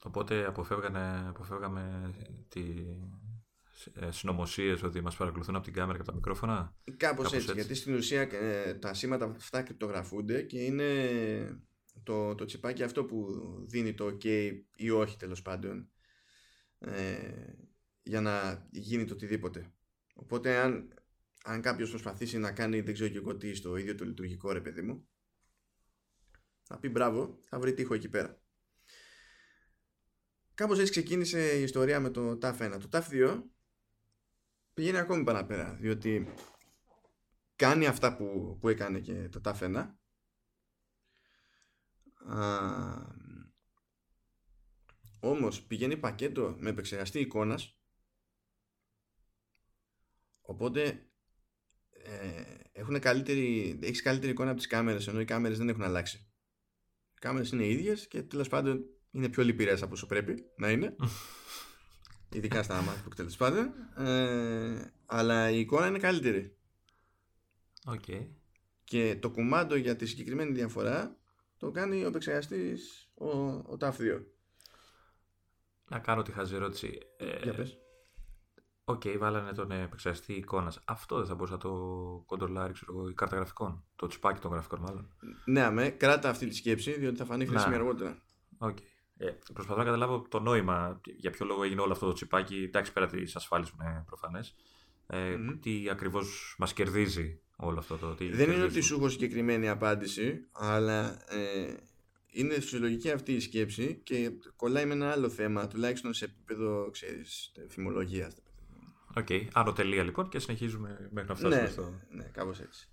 [0.03, 2.13] Οπότε αποφεύγανε, αποφεύγαμε
[2.47, 2.61] τη
[3.93, 7.75] ε, συνωμοσίες ότι μας παρακολουθούν από την κάμερα και από τα μικρόφωνα; Κάπως, έτσι, γιατί
[7.75, 11.63] στην ουσία ε, τα σήματα αυτά κρυπτογραφούνται και είναι
[12.03, 13.27] το, το τσιπάκι αυτό που
[13.67, 15.89] δίνει το ok ή όχι τέλος πάντων
[16.79, 17.17] ε,
[18.03, 19.73] για να γίνει το οτιδήποτε.
[20.13, 20.93] Οπότε αν
[21.45, 24.61] αν κάποιος προσπαθήσει να κάνει δεν ξέρω και εγώ τι στο ίδιο το λειτουργικό ρε
[24.61, 25.07] παιδί μου
[26.63, 28.41] θα πει μπράβο, θα βρει τείχο εκεί πέρα.
[30.53, 32.77] Κάπως έτσι ξεκίνησε η ιστορία με το TAF 1.
[32.79, 33.43] Το TAF 2
[34.73, 36.33] πηγαίνει ακόμη παραπέρα, διότι
[37.55, 39.87] κάνει αυτά που, που έκανε και το TAF 1
[42.25, 43.13] Α,
[45.19, 47.77] όμως πηγαίνει πακέτο με επεξεργαστή εικόνας
[50.41, 51.12] οπότε ε,
[52.71, 56.27] έχουν καλύτερη, έχεις καλύτερη εικόνα από τις κάμερες ενώ οι κάμερες δεν έχουν αλλάξει
[57.13, 60.95] οι κάμερες είναι ίδιες και τέλος πάντων είναι πιο λυπηρές από όσο πρέπει να είναι.
[62.35, 63.73] Ειδικά στα MacBook τέλος πάντων.
[63.97, 66.57] Ε, αλλά η εικόνα είναι καλύτερη.
[67.85, 68.27] Okay.
[68.83, 71.17] Και το κουμάντο για τη συγκεκριμένη διαφορά
[71.57, 74.23] το κάνει ο επεξεργαστής ο, ο TAF 2.
[75.89, 76.97] Να κάνω τη χαζή ερώτηση.
[77.17, 77.77] Ε, για πες.
[78.85, 80.79] OK, okay, βάλανε τον επεξεργαστή εικόνας.
[80.85, 81.71] Αυτό δεν θα μπορούσα να το
[82.25, 83.83] κοντρολάρει, ξέρω εγώ, η κάρτα γραφικών.
[83.95, 85.13] Το τσιπάκι των γραφικών, μάλλον.
[85.45, 88.17] Ναι, αμέ, κράτα αυτή τη σκέψη, διότι θα φανεί χρήσιμη αργότερα.
[88.57, 88.81] Okay.
[89.17, 92.55] Ε, προσπαθώ να καταλάβω το νόημα για ποιο λόγο έγινε όλο αυτό το τσιπάκι.
[92.55, 94.55] Εντάξει, πέρα της ασφάλειας που είναι προφανές.
[95.07, 95.59] Ε, mm-hmm.
[95.61, 98.15] Τι ακριβώς μας κερδίζει όλο αυτό το.
[98.15, 101.73] Τι δεν είναι ότι σου έχω συγκεκριμένη απάντηση, αλλά ε,
[102.31, 106.91] είναι φυσιολογική αυτή η σκέψη και κολλάει με ένα άλλο θέμα, τουλάχιστον σε επίπεδο
[107.69, 108.33] φημολογίας.
[109.15, 109.47] OK, okay.
[109.53, 112.01] άνω τελεία λοιπόν και συνεχίζουμε μέχρι να φτάσουμε ναι, στο...
[112.09, 112.87] Ναι, κάπως έτσι.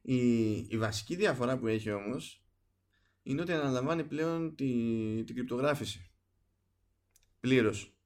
[0.00, 2.42] Η, η βασική διαφορά που έχει όμως
[3.22, 4.64] είναι ότι αναλαμβάνει πλέον τη,
[5.24, 6.10] την κρυπτογράφηση.
[7.40, 7.96] Πλήρως.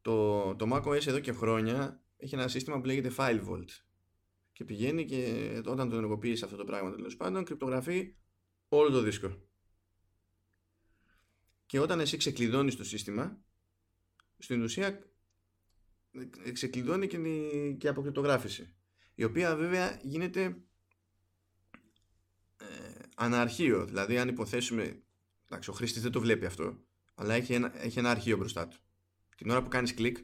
[0.00, 3.68] Το, το macOS εδώ και χρόνια έχει ένα σύστημα που λέγεται File Vault
[4.52, 8.16] και πηγαίνει και όταν το ενεργοποιήσει αυτό το πράγμα τέλος πάντων κρυπτογραφεί
[8.68, 9.48] όλο το δίσκο.
[11.66, 13.42] Και όταν εσύ ξεκλειδώνεις το σύστημα
[14.38, 15.07] στην ουσία
[16.52, 17.18] ξεκλειδώνει και,
[17.78, 18.74] και αποκρυπτογράφηση
[19.14, 20.42] η οποία βέβαια γίνεται
[22.56, 22.66] ε,
[23.16, 23.84] αναρχείο.
[23.84, 25.02] Δηλαδή αν υποθέσουμε
[25.46, 26.78] εντάξει, ο χρήστης δεν το βλέπει αυτό
[27.14, 28.76] αλλά έχει ένα, έχει ένα αρχείο μπροστά του.
[29.36, 30.16] Την ώρα που κάνεις κλικ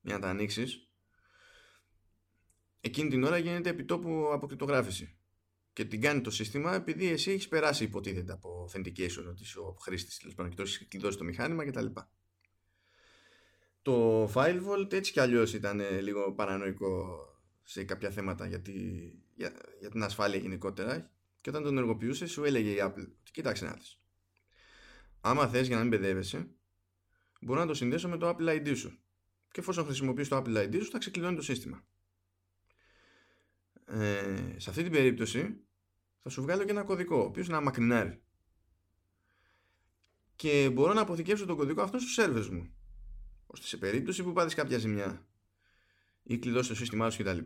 [0.00, 0.88] για να τα ανοίξεις
[2.80, 5.16] εκείνη την ώρα γίνεται επιτόπου αποκρυπτογράφηση
[5.72, 9.76] και την κάνει το σύστημα επειδή εσύ έχεις περάσει υποτίθεται από authentication ότι είσαι ο
[9.80, 11.86] χρήστης τέλος πάντων και το έχεις κλειδώσει το μηχάνημα κτλ.
[13.86, 17.18] Το file vault έτσι κι αλλιώς ήταν λίγο παρανοϊκό
[17.62, 18.62] σε κάποια θέματα για,
[19.34, 21.10] για, για την ασφάλεια γενικότερα
[21.40, 24.00] και όταν τον ενεργοποιούσε σου έλεγε η Apple ότι κοίταξε να δεις.
[25.20, 26.50] Άμα θες για να μην μπεδεύεσαι
[27.40, 28.98] μπορώ να το συνδέσω με το Apple ID σου
[29.50, 31.86] και εφόσον χρησιμοποιείς το Apple ID σου θα ξεκλειδώνει το σύστημα.
[33.86, 35.60] Ε, σε αυτή την περίπτωση
[36.22, 38.22] θα σου βγάλω και ένα κωδικό, ο οποίος να μακρινάρει.
[40.36, 42.70] Και μπορώ να αποθηκεύσω τον κωδικό αυτό στους σερβες μου.
[43.56, 45.26] Ώστε σε περίπτωση που πάθεις κάποια ζημιά
[46.22, 47.38] ή κλειδώσεις το σύστημά σου κτλ.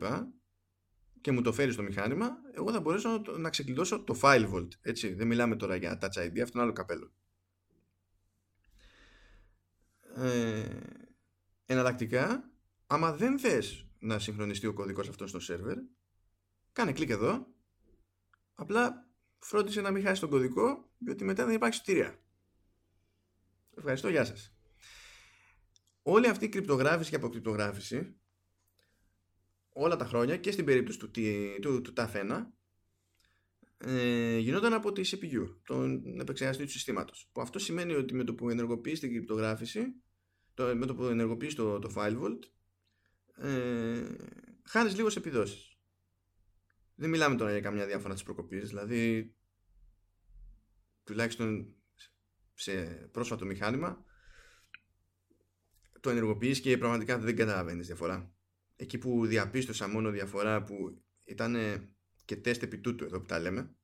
[1.20, 4.68] Και, μου το φέρεις στο μηχάνημα, εγώ θα μπορέσω να ξεκλειδώσω το file vault.
[4.80, 7.12] Έτσι, δεν μιλάμε τώρα για touch ID, αυτό είναι άλλο καπέλο.
[10.16, 10.64] Ε,
[11.66, 12.50] εναλλακτικά,
[12.86, 15.76] άμα δεν θες να συγχρονιστεί ο κωδικός αυτός στο σερβερ,
[16.72, 17.46] κάνε κλικ εδώ
[18.54, 19.08] Απλά
[19.38, 22.18] φρόντισε να μην χάσει τον κωδικό, διότι μετά δεν υπάρχει σωτηρία.
[23.76, 24.54] Ευχαριστώ, γεια σας.
[26.02, 28.20] Όλη αυτή η κρυπτογράφηση και αποκρυπτογράφηση
[29.72, 31.10] όλα τα χρόνια και στην περίπτωση του,
[31.60, 32.46] του, του TAF1
[33.78, 37.28] ε, γινόταν από τη CPU, τον επεξεργαστή του συστήματος.
[37.32, 39.86] Που αυτό σημαίνει ότι με το που ενεργοποιείς την κρυπτογράφηση,
[40.54, 42.38] το, με το που ενεργοποιείς το, το file vault,
[43.46, 44.02] ε,
[44.62, 45.78] χάνεις λίγο σε επιδόσεις.
[46.94, 48.68] Δεν μιλάμε τώρα για καμιά διάφορα της προκοπής.
[48.68, 49.34] Δηλαδή,
[51.04, 51.74] τουλάχιστον
[52.54, 52.82] σε
[53.12, 54.04] πρόσφατο μηχάνημα,
[56.00, 58.32] το ενεργοποιείς και πραγματικά δεν καταλαβαίνεις διαφορά.
[58.76, 61.56] Εκεί που διαπίστωσα μόνο διαφορά που ήταν
[62.24, 63.74] και τεστ επί τούτου εδώ που τα λέμε,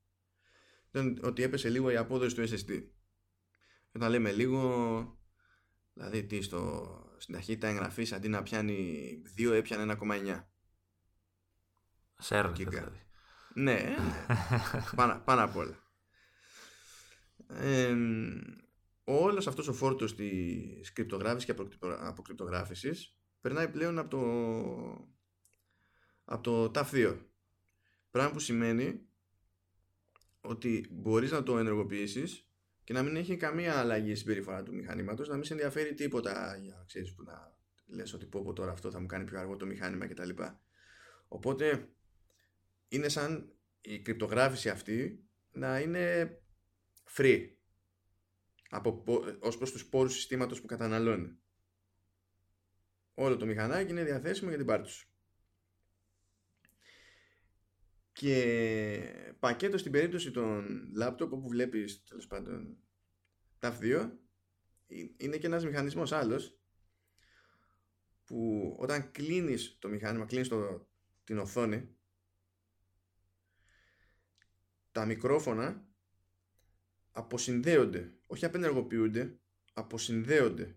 [0.89, 2.83] ήταν ότι έπεσε λίγο η απόδοση του SSD.
[3.91, 5.19] Και όταν λέμε λίγο,
[5.93, 10.45] δηλαδή τι στο, στην ταχύτητα εγγραφή αντί να πιάνει 2 έπιανε 1,9.
[12.19, 13.01] Σέρνε δηλαδή.
[13.55, 13.97] Ναι, ναι.
[14.97, 15.83] πάνω, πάνω απ' όλα.
[17.49, 17.97] Ε,
[19.09, 21.62] όλος αυτός ο φόρτος της κρυπτογράφησης και
[21.98, 24.22] αποκρυπτογράφησης περνάει πλέον από το,
[26.24, 27.18] από το TAF2.
[28.11, 29.07] Πράγμα που σημαίνει
[30.40, 32.50] ότι μπορείς να το ενεργοποιήσεις
[32.84, 36.57] και να μην έχει καμία αλλαγή στην συμπεριφορά του μηχανήματος, να μην σε ενδιαφέρει τίποτα
[36.62, 39.57] για ξέρεις που να λες ότι πω, πω τώρα αυτό θα μου κάνει πιο αργό
[39.57, 40.30] το μηχάνημα κτλ.
[41.28, 41.88] Οπότε
[42.88, 46.36] είναι σαν η κρυπτογράφηση αυτή να είναι
[47.16, 47.55] free
[48.71, 49.05] από,
[49.41, 51.39] ως προς τους πόρους συστήματος που καταναλώνει.
[53.14, 55.09] Όλο το μηχανάκι είναι διαθέσιμο για την πάρτι σου.
[58.12, 62.79] Και πακέτο στην περίπτωση των λάπτοπ όπου βλέπεις τέλος πάντων
[63.59, 64.11] τα 2
[65.17, 66.59] είναι και ένας μηχανισμός άλλος
[68.25, 70.89] που όταν κλείνεις το μηχάνημα, κλείνεις το,
[71.25, 71.97] την οθόνη
[74.93, 75.89] τα μικρόφωνα
[77.12, 79.39] αποσυνδέονται, όχι απενεργοποιούνται,
[79.72, 80.77] αποσυνδέονται.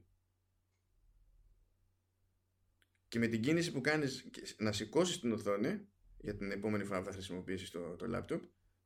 [3.07, 5.87] Και με την κίνηση που κάνεις να σηκώσεις την οθόνη,
[6.17, 8.39] για την επόμενη φορά που θα χρησιμοποιήσεις το, το laptop,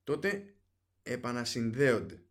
[0.03, 0.55] τότε
[1.03, 2.24] επανασυνδέονται.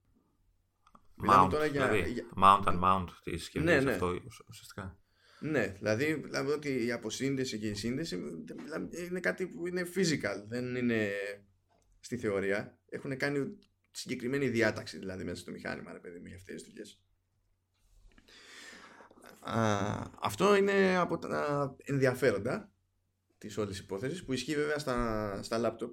[1.28, 3.92] Mount, τώρα για, δηλαδή, Mount and mount τη συσκευή ναι, ναι.
[3.92, 4.98] αυτό ουσιαστικά.
[5.40, 8.20] Ναι, δηλαδή, δηλαδή ότι η αποσύνδεση και η σύνδεση
[8.64, 11.10] δηλαδή, είναι κάτι που είναι physical, δεν είναι
[12.00, 12.78] στη θεωρία.
[12.88, 13.58] Έχουν κάνει
[13.92, 17.00] συγκεκριμένη διάταξη δηλαδή μέσα στο μηχάνημα, ρε παιδί μου, για αυτές τις δουλειές.
[20.20, 22.72] αυτό είναι από τα ενδιαφέροντα
[23.38, 25.92] της όλης υπόθεσης που ισχύει βέβαια στα, στα laptop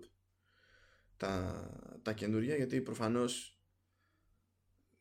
[1.17, 3.59] τα, τα καινούργια γιατί προφανώς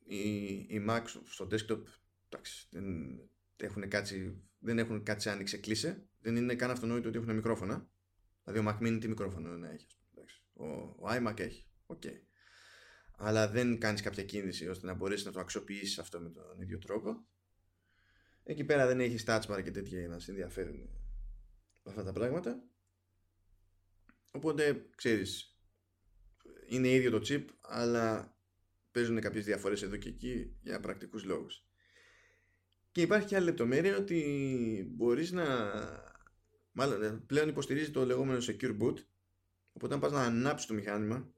[0.05, 1.83] η, η Mac στο desktop
[2.29, 3.21] εντάξει, δεν,
[3.57, 7.89] έχουν κάτσει, δεν έχουν κάτσει άνοιξε κλείσε δεν είναι καν αυτονόητο ότι έχουν μικρόφωνα
[8.45, 9.87] δηλαδή ο Mac Mini τι μικρόφωνο να έχει
[10.53, 12.28] ο, ο iMac έχει okay.
[13.21, 16.79] Αλλά δεν κάνεις κάποια κίνηση ώστε να μπορέσεις να το αξιοποιήσεις αυτό με τον ίδιο
[16.79, 17.27] τρόπο.
[18.43, 20.89] Εκεί πέρα δεν έχεις touch bar και τέτοια για να σε ενδιαφέρουν
[21.83, 22.63] αυτά τα πράγματα.
[24.31, 25.59] Οπότε ξέρεις
[26.69, 28.37] είναι ίδιο το chip αλλά
[28.91, 31.65] παίζουν κάποιες διαφορές εδώ και εκεί για πρακτικούς λόγους.
[32.93, 35.47] Και υπάρχει και άλλη λεπτομέρεια ότι μπορείς να
[36.73, 38.97] μάλλον ε, πλέον υποστηρίζει το λεγόμενο secure boot.
[39.73, 41.33] Οπότε αν πας να ανάψεις το μηχάνημα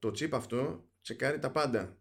[0.00, 1.98] το chip αυτό τσεκάρει τα πάντα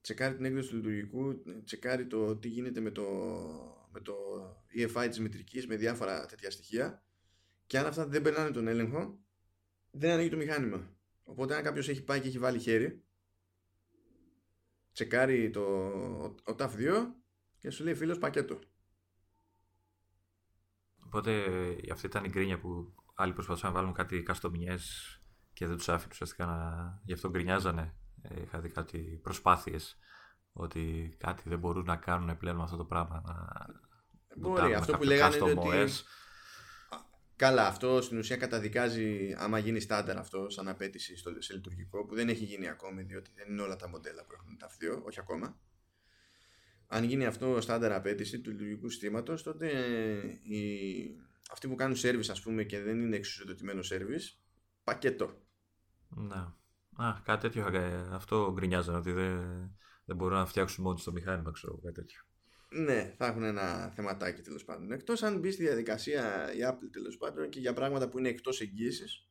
[0.00, 3.04] τσεκάρει την έκδοση του λειτουργικού τσεκάρει το τι γίνεται με το,
[3.90, 4.14] με το
[4.76, 7.04] EFI της μητρικής με διάφορα τέτοια στοιχεία
[7.66, 9.18] και αν αυτά δεν περνάνε τον έλεγχο
[9.90, 10.96] δεν ανοίγει το μηχάνημα.
[11.22, 13.04] Οπότε αν κάποιος έχει πάει και έχει βάλει χέρι
[14.92, 15.62] τσεκάρει το,
[16.44, 17.06] ο, TAF 2
[17.58, 18.58] και σου λέει φίλος πακέτο.
[21.04, 21.44] Οπότε
[21.92, 25.18] αυτή ήταν η γκρίνια που άλλοι προσπαθούσαν να βάλουν κάτι καστομιές
[25.54, 27.00] και δεν τους άφηνε ουσιαστικά να...
[27.04, 27.94] γι' αυτό γκρινιάζανε.
[28.22, 29.98] Ε, είχα δει κάτι προσπάθειες
[30.52, 33.22] ότι κάτι δεν μπορούν να κάνουν πλέον με αυτό το πράγμα.
[33.26, 33.66] Να...
[34.36, 35.92] Μπορεί, αυτό που λέγανε είναι ότι
[37.36, 42.14] Καλά, αυτό στην ουσία καταδικάζει άμα γίνει στάνταρ αυτό σαν απέτηση στο, σε λειτουργικό που
[42.14, 45.20] δεν έχει γίνει ακόμη διότι δεν είναι όλα τα μοντέλα που έχουν τα δύο, όχι
[45.20, 45.60] ακόμα.
[46.86, 49.68] Αν γίνει αυτό στάνταρ απέτηση του λειτουργικού συστήματος τότε
[50.42, 50.64] οι,
[51.50, 54.38] αυτοί που κάνουν service ας πούμε και δεν είναι εξουσιοδοτημένο service
[54.84, 55.43] πακέτο.
[56.14, 56.46] Ναι.
[57.04, 57.66] Α, κάτι τέτοιο
[58.12, 59.38] αυτό γκρινιάζανε ότι δεν,
[60.04, 62.20] δεν μπορούν να φτιάξουν μόνο στο μηχάνημα ξέρω κάτι τέτοιο.
[62.68, 64.92] Ναι, θα έχουν ένα θεματάκι τέλος πάντων.
[64.92, 68.60] Εκτός αν μπει στη διαδικασία η Apple τέλος πάντων και για πράγματα που είναι εκτός
[68.60, 69.28] εγγύησης,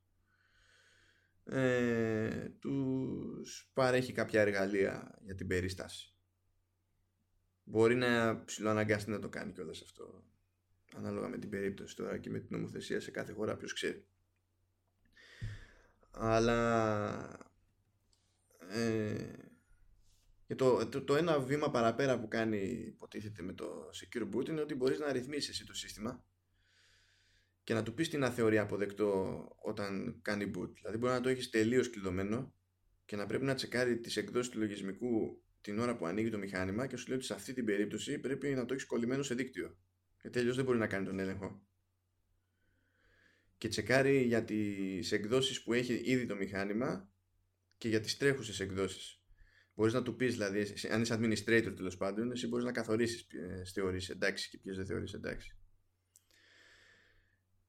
[1.45, 6.13] ε, τους παρέχει κάποια εργαλεία για την περίσταση.
[7.63, 10.23] Μπορεί να ψηλοαναγκάσει να το κάνει κιόλας αυτό
[10.95, 14.07] ανάλογα με την περίπτωση τώρα και με την νομοθεσία σε κάθε χώρα ποιος ξέρει.
[16.13, 17.49] Αλλά
[18.69, 19.33] ε,
[20.47, 22.57] και το, το, το, ένα βήμα παραπέρα που κάνει
[22.87, 26.25] υποτίθεται με το Secure Boot είναι ότι μπορείς να ρυθμίσεις εσύ το σύστημα
[27.63, 30.69] και να του πεις τι να θεωρεί αποδεκτό όταν κάνει boot.
[30.73, 32.53] Δηλαδή μπορεί να το έχεις τελείως κλειδωμένο
[33.05, 36.87] και να πρέπει να τσεκάρει τις εκδόσεις του λογισμικού την ώρα που ανοίγει το μηχάνημα
[36.87, 39.77] και σου λέει ότι σε αυτή την περίπτωση πρέπει να το έχεις κολλημένο σε δίκτυο.
[40.21, 41.61] Γιατί αλλιώς δεν μπορεί να κάνει τον έλεγχο.
[43.63, 47.09] Και τσεκάρει για τις εκδόσεις που έχει ήδη το μηχάνημα
[47.77, 49.21] και για τις τρέχουσες εκδόσεις.
[49.73, 53.63] Μπορείς να του πεις, δηλαδή, αν είσαι administrator τέλος πάντων, εσύ μπορείς να καθορίσεις ποιε
[53.73, 55.57] θεωρεί εντάξει και ποιε δεν θεωρείς εντάξει.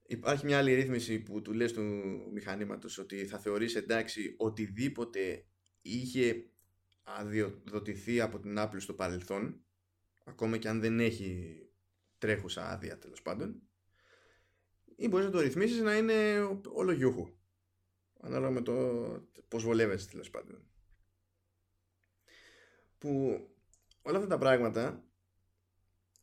[0.07, 1.83] Υπάρχει μια άλλη ρύθμιση που του λες του
[2.33, 5.47] μηχανήματος ότι θα θεωρείς εντάξει οτιδήποτε
[5.83, 6.51] είχε
[7.03, 9.65] αδειοδοτηθεί από την Apple στο παρελθόν
[10.25, 11.59] ακόμα και αν δεν έχει
[12.19, 13.63] τρέχουσα άδεια τέλος πάντων
[14.97, 16.43] ή μπορείς να το ρυθμίσεις να είναι
[16.73, 17.37] όλο γιούχου.
[18.21, 18.75] Ανάλογα με το
[19.49, 20.69] πώς βολεύεσαι τέλος πάντων.
[22.99, 23.39] Που
[24.03, 25.05] όλα αυτά τα πράγματα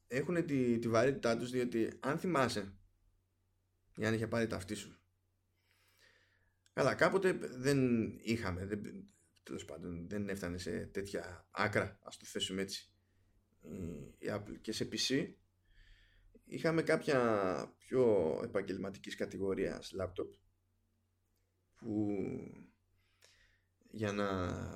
[0.08, 2.76] έχουν τη, τη βαρύτητά τους διότι αν θυμάσαι
[3.96, 4.96] ή αν είχε πάρει ταυτή σου.
[6.74, 9.10] Καλά κάποτε δεν είχαμε δεν,
[9.44, 12.92] τέλος πάντων δεν έφτανε σε τέτοια άκρα ας το θέσουμε έτσι
[14.18, 14.58] η Apple.
[14.62, 15.34] Και σε PC
[16.52, 17.20] είχαμε κάποια
[17.78, 20.30] πιο επαγγελματικής κατηγορίας laptop
[21.76, 22.18] που
[23.92, 24.30] για να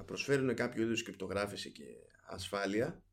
[0.03, 1.83] προσφέρουν κάποιο είδους κρυπτογράφηση και
[2.27, 3.03] ασφάλεια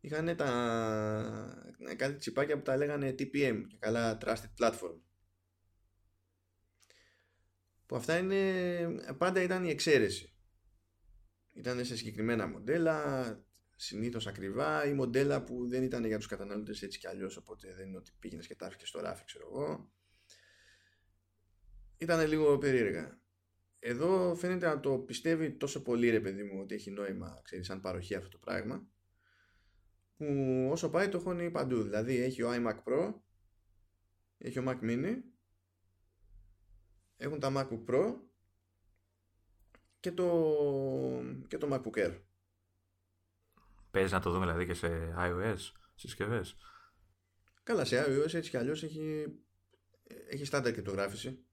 [0.00, 5.00] είχαν τα κάτι τσιπάκια που τα λέγανε TPM και καλά Trusted Platform.
[7.86, 10.34] Που αυτά είναι πάντα ήταν η εξαίρεση.
[11.52, 13.49] Ήταν σε συγκεκριμένα μοντέλα
[13.82, 17.88] συνήθως ακριβά ή μοντέλα που δεν ήταν για τους καταναλωτές έτσι κι αλλιώς οπότε δεν
[17.88, 19.92] είναι ότι πήγαινες και τα στο ράφι ξέρω εγώ.
[21.98, 23.20] Ήταν λίγο περίεργα.
[23.78, 27.80] Εδώ φαίνεται να το πιστεύει τόσο πολύ ρε παιδί μου ότι έχει νόημα ξέρεις σαν
[27.80, 28.86] παροχή αυτό το πράγμα
[30.16, 31.82] που όσο πάει το χώνει παντού.
[31.82, 33.14] Δηλαδή έχει ο iMac Pro
[34.38, 35.16] έχει ο Mac Mini
[37.16, 38.14] έχουν τα MacBook Pro
[40.00, 40.26] και το,
[41.48, 42.29] και το MacBook Air.
[43.90, 46.56] Παίζει να το δούμε δηλαδή και σε iOS συσκευές.
[47.62, 49.26] Καλά, σε iOS έτσι κι αλλιώς έχει,
[50.28, 51.44] έχει στάνταρ κρυπτογράφηση.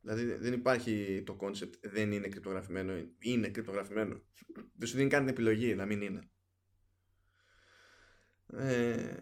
[0.00, 2.92] Δηλαδή δεν υπάρχει το concept δεν είναι κρυπτογραφημένο.
[3.18, 4.22] Είναι κρυπτογραφημένο.
[4.74, 6.30] Δεν σου δίνει καν την επιλογή να μην είναι.
[8.52, 9.14] Ε,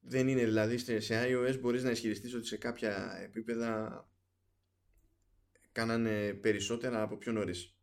[0.00, 4.02] δεν είναι δηλαδή σε iOS μπορείς να ισχυριστείς ότι σε κάποια επίπεδα
[5.72, 7.77] κάνανε περισσότερα από πιο νωρίς.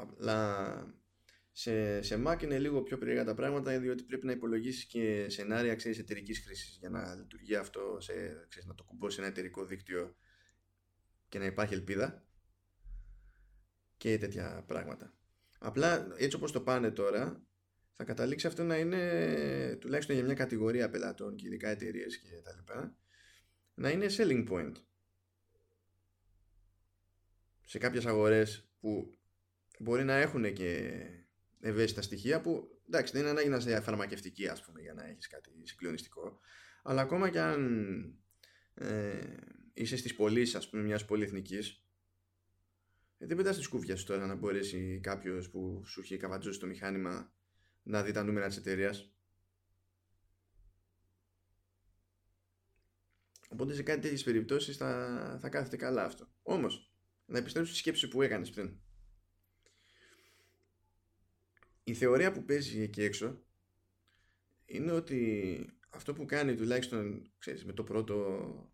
[0.00, 1.00] Αλλά
[1.52, 5.74] σε, σε Mac είναι λίγο πιο περίεργα τα πράγματα διότι πρέπει να υπολογίσεις και σενάρια
[5.74, 8.12] ξέρεις, εταιρικής χρήσης για να λειτουργεί αυτό σε,
[8.48, 10.16] ξέρεις, να το κουμπώσεις σε ένα εταιρικό δίκτυο
[11.28, 12.24] και να υπάρχει ελπίδα
[13.96, 15.14] και τέτοια πράγματα.
[15.58, 17.44] Απλά έτσι όπως το πάνε τώρα
[17.92, 22.54] θα καταλήξει αυτό να είναι τουλάχιστον για μια κατηγορία πελατών και ειδικά εταιρείες και τα
[22.56, 22.96] λοιπά
[23.74, 24.72] να είναι selling point
[27.64, 29.19] σε κάποιες αγορές που
[29.80, 31.00] μπορεί να έχουν και
[31.60, 35.26] ευαίσθητα στοιχεία που εντάξει δεν είναι ανάγκη να είσαι φαρμακευτική ας πούμε για να έχεις
[35.26, 36.40] κάτι συγκλονιστικό
[36.82, 37.92] αλλά ακόμα και αν
[38.74, 39.34] ε,
[39.72, 41.84] είσαι στις πωλήσεις ας πούμε μιας πολυεθνικής
[43.18, 47.32] ε, δεν πετάς τις κούφια τώρα να μπορέσει κάποιος που σου έχει καβατζώσει το μηχάνημα
[47.82, 49.14] να δει τα νούμερα της εταιρείας.
[53.48, 56.32] Οπότε σε κάτι τέτοιες περιπτώσεις θα, θα κάθεται καλά αυτό.
[56.42, 56.94] Όμως,
[57.26, 58.80] να επιστρέψω στη σκέψη που έκανες πριν
[61.84, 63.44] η θεωρία που παίζει εκεί έξω
[64.64, 68.72] είναι ότι αυτό που κάνει τουλάχιστον ξέρεις, με το πρώτο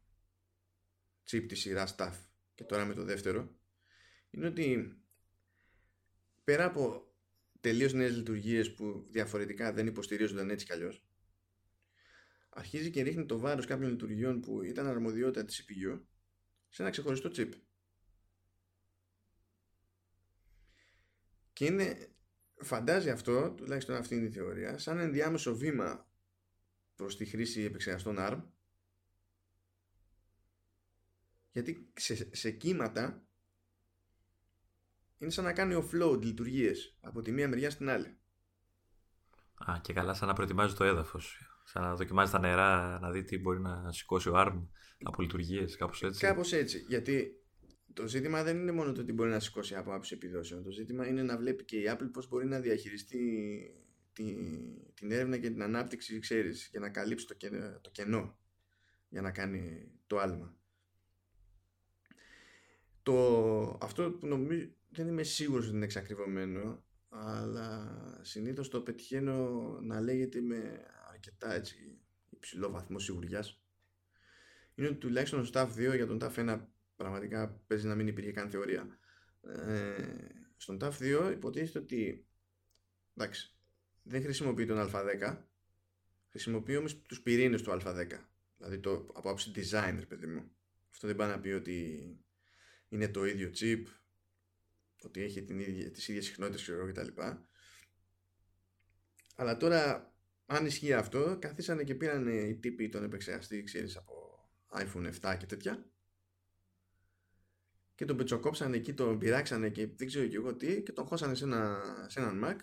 [1.31, 2.15] chip της σειράς staff
[2.55, 3.57] και τώρα με το δεύτερο
[4.31, 4.97] είναι ότι
[6.45, 7.15] πέρα από
[7.61, 11.07] τελείως νέες λειτουργίες που διαφορετικά δεν υποστηρίζονταν έτσι κι αλλιώς
[12.57, 16.01] αρχίζει και ρίχνει το βάρος κάποιων λειτουργιών που ήταν αρμοδιότητα της CPU
[16.69, 17.51] σε ένα ξεχωριστό chip.
[21.53, 22.16] Και είναι
[22.57, 26.07] φαντάζει αυτό, τουλάχιστον αυτή είναι η θεωρία, σαν ενδιάμεσο βήμα
[26.97, 28.43] προς τη χρήση επεξεργαστών ARM
[31.57, 33.27] γιατί σε, σε κύματα
[35.19, 38.19] είναι σαν να κάνει offload λειτουργίες από τη μία μεριά στην άλλη.
[39.55, 41.39] Α, και καλά σαν να προετοιμάζει το έδαφος.
[41.65, 44.67] Σαν να δοκιμάζει τα νερά, να δει τι μπορεί να σηκώσει ο ARM
[45.03, 46.21] από λειτουργίες, κάπως έτσι.
[46.21, 47.46] Κάπως έτσι, γιατί
[47.97, 50.63] το ζήτημα δεν είναι μόνο το ότι μπορεί να σηκώσει από άποψη επιδόσεων.
[50.63, 53.21] Το ζήτημα είναι να βλέπει και η Apple πώς μπορεί να διαχειριστεί
[54.95, 58.39] την έρευνα και την ανάπτυξη, ξέρεις, για να καλύψει το, κενό, το κενό
[59.09, 60.57] για να κάνει το άλμα.
[63.03, 70.01] Το, αυτό που νομίζω δεν είμαι σίγουρος ότι είναι εξακριβωμένο αλλά συνήθως το πετυχαίνω να
[70.01, 71.99] λέγεται με αρκετά έτσι,
[72.31, 73.61] υψηλό βαθμό σιγουριάς
[74.75, 76.61] είναι ότι τουλάχιστον στο TAF 2 για τον TAF 1
[76.97, 78.99] πραγματικά παίζει να μην υπήρχε καν θεωρία.
[79.43, 80.17] Ε,
[80.57, 82.27] στον TAF 2 υποτίθεται ότι
[83.17, 83.55] εντάξει,
[84.03, 85.39] δεν χρησιμοποιεί τον Α10,
[86.31, 88.07] χρησιμοποιεί όμως τους πυρήνες του Α10.
[88.57, 90.51] Δηλαδή το από άποψη designer, παιδί μου.
[90.91, 92.01] Αυτό δεν πάει να πει ότι
[92.89, 93.83] είναι το ίδιο chip,
[95.03, 97.21] ότι έχει την ίδια, τις ίδιες συχνότητες ξέρω, κτλ.
[99.37, 100.15] Αλλά τώρα,
[100.47, 105.47] αν ισχύει αυτό, καθίσανε και πήραν οι τύποι τον επεξεργαστή, ξέρεις, από iPhone 7 και
[105.47, 105.91] τέτοια
[107.97, 111.35] και τον πετσοκόψανε εκεί, τον πειράξανε και δεν ξέρω και εγώ τι και τον χώσανε
[111.35, 112.57] σε, ένα, σε έναν Mac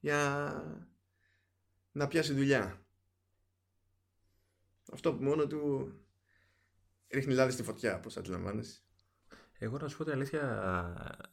[0.00, 0.52] για
[1.92, 2.86] να πιάσει δουλειά.
[4.92, 5.92] Αυτό που μόνο του
[7.08, 8.80] ρίχνει λάδι στη φωτιά, πώς αντιλαμβάνεσαι.
[9.58, 11.24] Εγώ να σου πω την αλήθεια,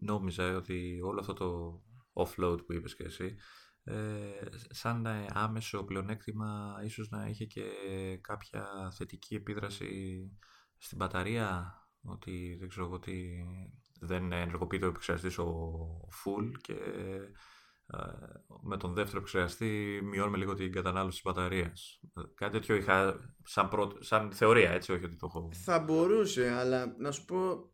[0.00, 1.80] νόμιζα ότι όλο αυτό το
[2.12, 3.36] offload που είπες και εσύ,
[3.82, 7.62] ε, σαν άμεσο πλεονέκτημα ίσως να είχε και
[8.20, 10.20] κάποια θετική επίδραση
[10.78, 13.14] στην μπαταρία ότι δεν ξέρω εγώ τι
[14.00, 17.98] δεν ενεργοποιείται ο επεξεργαστής ο full και ε,
[18.62, 22.00] με τον δεύτερο επεξεργαστή μειώνουμε λίγο την κατανάλωση της μπαταρίας.
[22.34, 25.50] Κάτι τέτοιο είχα σαν, σαν θεωρία, έτσι, όχι ότι το έχω...
[25.64, 27.70] Θα μπορούσε, αλλά να σου πω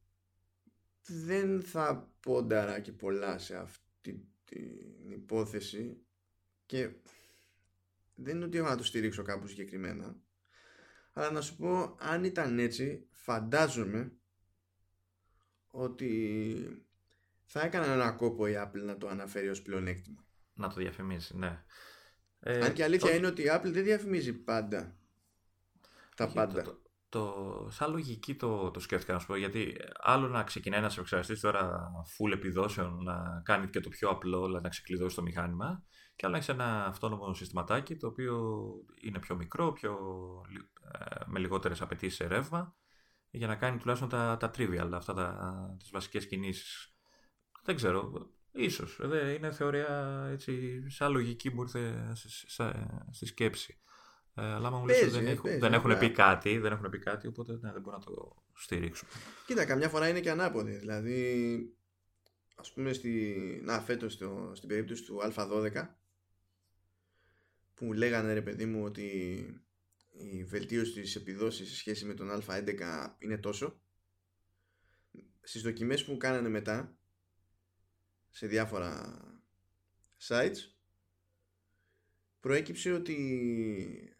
[1.07, 6.07] δεν θα πόνταρα και πολλά σε αυτή την υπόθεση
[6.67, 6.91] και
[8.15, 10.17] δεν είναι ότι έχω να το στηρίξω κάπου συγκεκριμένα
[11.13, 14.13] αλλά να σου πω αν ήταν έτσι φαντάζομαι
[15.71, 16.11] ότι
[17.45, 20.25] θα έκαναν ένα κόπο η Apple να το αναφέρει ως πλεονέκτημα.
[20.55, 21.65] Να το διαφημίσει, ναι.
[22.41, 24.99] Ε, Αν και αλήθεια είναι ότι η Apple δεν διαφημίζει πάντα
[26.17, 26.63] τα πάντα.
[26.63, 30.95] Το, το, σαν λογική το, το σκέφτηκα να σου πω, γιατί άλλο να ξεκινάει ένας
[30.97, 35.85] επεξεργαστή τώρα full επιδόσεων, να κάνει και το πιο απλό, δηλαδή να ξεκλειδώσει το μηχάνημα,
[36.17, 38.65] Και άλλο έχει ένα αυτόνομο συστηματάκι το οποίο
[39.01, 39.97] είναι πιο μικρό, πιο,
[40.93, 42.77] ε, με λιγότερες απαιτήσεις σε ρεύμα
[43.31, 46.95] για να κάνει τουλάχιστον τα, τα trivial, αυτά τα, τις βασικές κινήσεις.
[47.63, 48.99] Δεν ξέρω, ίσως.
[49.01, 52.13] Δεν είναι θεωρία έτσι, σαν λογική μου ήρθε
[53.11, 53.81] στη σκέψη.
[54.39, 57.27] Ε, αλλά άμα μου λες δεν, έχουν, δεν έχουν πει κάτι, δεν έχουν πει κάτι,
[57.27, 59.11] οπότε ναι, δεν μπορώ να το στηρίξουμε.
[59.47, 60.77] Κοίτα, καμιά φορά είναι και ανάποδη.
[60.77, 61.77] Δηλαδή,
[62.57, 65.89] ας πούμε, στη, να, φέτος στο, στην περίπτωση του Α12,
[67.75, 69.66] που λέγανε ρε παιδί μου ότι
[70.19, 73.81] η βελτίωση της επιδόσης σε σχέση με τον Α11 είναι τόσο,
[75.41, 76.99] στις δοκιμές που κάνανε μετά,
[78.31, 79.21] σε διάφορα
[80.29, 80.57] sites,
[82.41, 83.17] προέκυψε ότι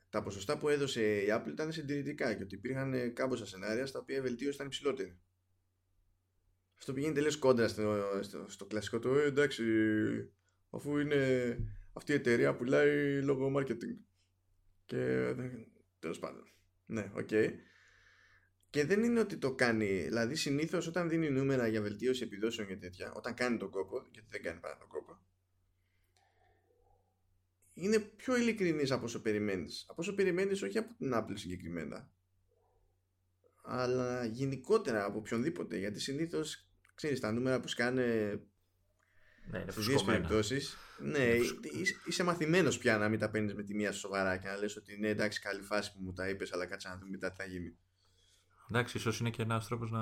[0.09, 4.17] τα ποσοστά που έδωσε η Apple ήταν συντηρητικά και ότι υπήρχαν κάμποσα σενάρια στα οποία
[4.17, 5.19] η βελτίωση ήταν υψηλότερη.
[6.79, 9.15] Αυτό πηγαίνει τελείω κόντρα στο, στο, στο κλασικό του.
[9.15, 9.65] Ε, εντάξει,
[10.71, 11.59] αφού είναι
[11.93, 13.97] αυτή η εταιρεία που πουλάει λόγω marketing.
[14.85, 15.35] Και
[15.99, 16.53] τέλος πάντων.
[16.87, 17.29] Ναι, OK.
[17.31, 17.51] Okay.
[18.71, 20.03] Και δεν είναι ότι το κάνει.
[20.03, 24.29] Δηλαδή, συνήθως όταν δίνει νούμερα για βελτίωση επιδόσεων και τέτοια, όταν κάνει τον κόπο, γιατί
[24.31, 25.19] δεν κάνει πάρα τον κόπο,
[27.75, 29.85] είναι πιο ειλικρινής από όσο περιμένεις.
[29.89, 32.11] Από όσο περιμένεις όχι από την Apple συγκεκριμένα.
[33.63, 35.79] Αλλά γενικότερα από οποιονδήποτε.
[35.79, 38.41] Γιατί συνήθως, ξέρεις, τα νούμερα που σκάνε
[39.51, 41.29] ναι, στις δύο περιπτώσεις ναι,
[42.05, 44.99] είσαι μαθημένος πια να μην τα παίρνεις με τη μία σοβαρά και να λες ότι
[44.99, 47.45] ναι εντάξει καλή φάση που μου τα είπες αλλά κάτσε να δούμε μετά τι θα
[47.45, 47.77] γίνει.
[48.71, 50.01] Εντάξει, ίσως είναι και ένας τρόπος να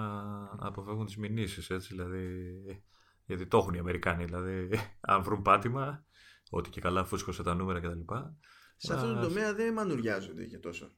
[0.59, 2.53] αποφεύγουν τις μηνύσεις, έτσι, δηλαδή.
[3.27, 4.25] Γιατί το έχουν οι Αμερικάνοι.
[4.25, 4.69] Δηλαδή,
[5.01, 6.05] αν βρουν πάτημα,
[6.51, 8.15] ότι και καλά φούσκωσε τα νούμερα κτλ.
[8.77, 10.93] Σε αυτόν τον τομέα δεν μανουριάζονται και τόσο.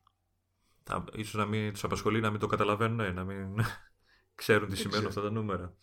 [0.83, 3.55] Θα, ίσως να μην τους απασχολεί να μην το καταλαβαίνουν, ε, να μην
[4.37, 5.77] ξέρουν τι σημαίνουν αυτά τα νούμερα.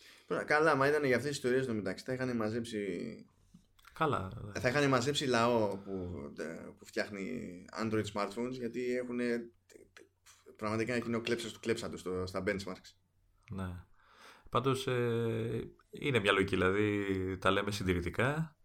[0.46, 2.88] Καλά, μα ήταν για αυτές τις ιστορίες το μεταξύ, θα είχαν μαζέψει...
[3.94, 4.32] Καλά.
[4.60, 6.12] Θα είχαν μαζέψει λαό που,
[6.78, 9.20] που φτιάχνει Android smartphones γιατί έχουν
[10.56, 12.92] πραγματικά εκείνο κλέψα του κλέψα του στα benchmarks.
[13.50, 13.86] Ναι.
[14.50, 18.56] Πάντως ε, είναι μια λογική, δηλαδή τα λέμε συντηρητικά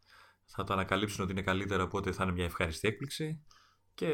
[0.44, 3.44] θα το ανακαλύψουν ότι είναι καλύτερα οπότε θα είναι μια ευχάριστη έκπληξη
[3.94, 4.06] και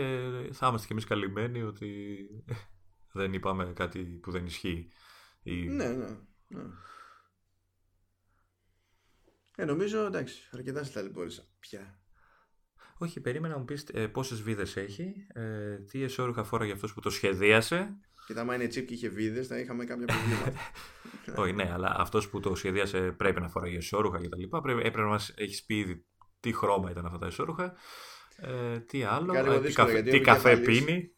[0.52, 2.16] θα είμαστε κι εμείς καλυμμένοι ότι
[3.12, 4.88] δεν είπαμε κάτι που δεν ισχύει.
[5.45, 5.68] Ή...
[5.68, 6.07] Ναι, ναι,
[6.49, 6.62] ναι.
[9.57, 11.99] Ε, νομίζω εντάξει, αρκετά στα ταλαιπώρησα πια.
[12.99, 16.95] Όχι, περίμενα να μου πεις ε, πόσες βίδες έχει, ε, τι εσώρουχα φόρα για αυτός
[16.95, 17.99] που το σχεδίασε.
[18.26, 20.61] Και άμα είναι τσίπ και είχε βίδες θα είχαμε κάποια προβλήματα.
[21.42, 24.61] Όχι, ναι, αλλά αυτός που το σχεδίασε πρέπει να φοράει εσώρουχα και τα λοιπά.
[24.61, 26.07] Πρέπει, έπρεπε να μας έχεις πει ήδη
[26.40, 27.74] τι χρώμα ήταν αυτά τα ισόρουχα,
[28.36, 31.11] ε, τι άλλο, ε, τι, καφέ, τι καφέ πίνει.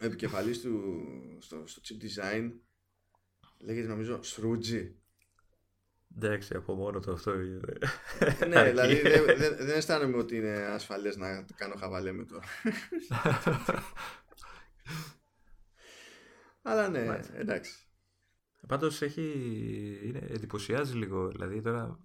[0.00, 1.06] Ο επικεφαλής του
[1.40, 2.50] στο, στο chip design
[3.60, 4.94] λέγεται νομίζω Σρούτζι.
[6.16, 7.34] Εντάξει, από μόνο το αυτό.
[8.48, 12.40] ναι, δηλαδή δεν, δεν, δεν αισθάνομαι ότι είναι ασφαλές να κάνω χαβαλέ με το.
[16.62, 17.72] Αλλά ναι, εντάξει.
[18.66, 19.22] Πάντως έχει,
[20.04, 21.28] είναι, εντυπωσιάζει λίγο.
[21.28, 21.98] Δηλαδή τώρα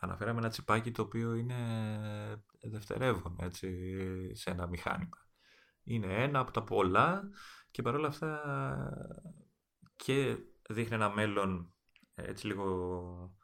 [0.00, 1.56] αναφέραμε ένα τσιπάκι το οποίο είναι
[2.62, 3.68] δευτερεύον έτσι,
[4.34, 5.26] σε ένα μηχάνημα.
[5.84, 7.30] Είναι ένα από τα πολλά
[7.70, 8.42] και παρόλα αυτά
[9.96, 10.36] και
[10.68, 11.74] δείχνει ένα μέλλον
[12.14, 13.36] έτσι λίγο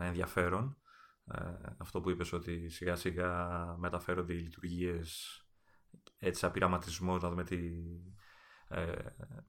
[0.00, 0.76] ενδιαφέρον.
[1.24, 1.40] Ε,
[1.78, 5.40] αυτό που είπες ότι σιγά σιγά μεταφέρονται οι λειτουργίες
[6.18, 7.58] έτσι σαν πειραματισμός να δούμε τι
[8.68, 8.92] ε,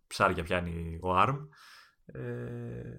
[0.08, 1.48] ψάρια πιάνει ο ARM
[2.06, 2.98] ε,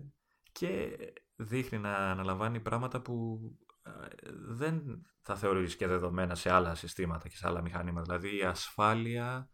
[0.52, 0.96] και
[1.36, 3.40] δείχνει να αναλαμβάνει πράγματα που
[3.82, 3.90] ε,
[4.32, 8.02] δεν θα θεωρείς και δεδομένα σε άλλα συστήματα και σε άλλα μηχανήματα.
[8.02, 9.50] Δηλαδή η ασφάλεια,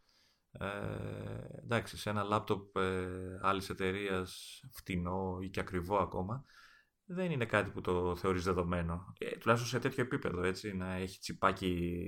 [0.50, 0.66] ε,
[1.62, 6.44] εντάξει, σε ένα λάπτοπ ε, άλλης εταιρείας φτηνό ή και ακριβό ακόμα,
[7.04, 9.12] δεν είναι κάτι που το θεωρείς δεδομένο.
[9.18, 12.06] Ε, τουλάχιστον σε τέτοιο επίπεδο, έτσι, να έχει τσιπάκι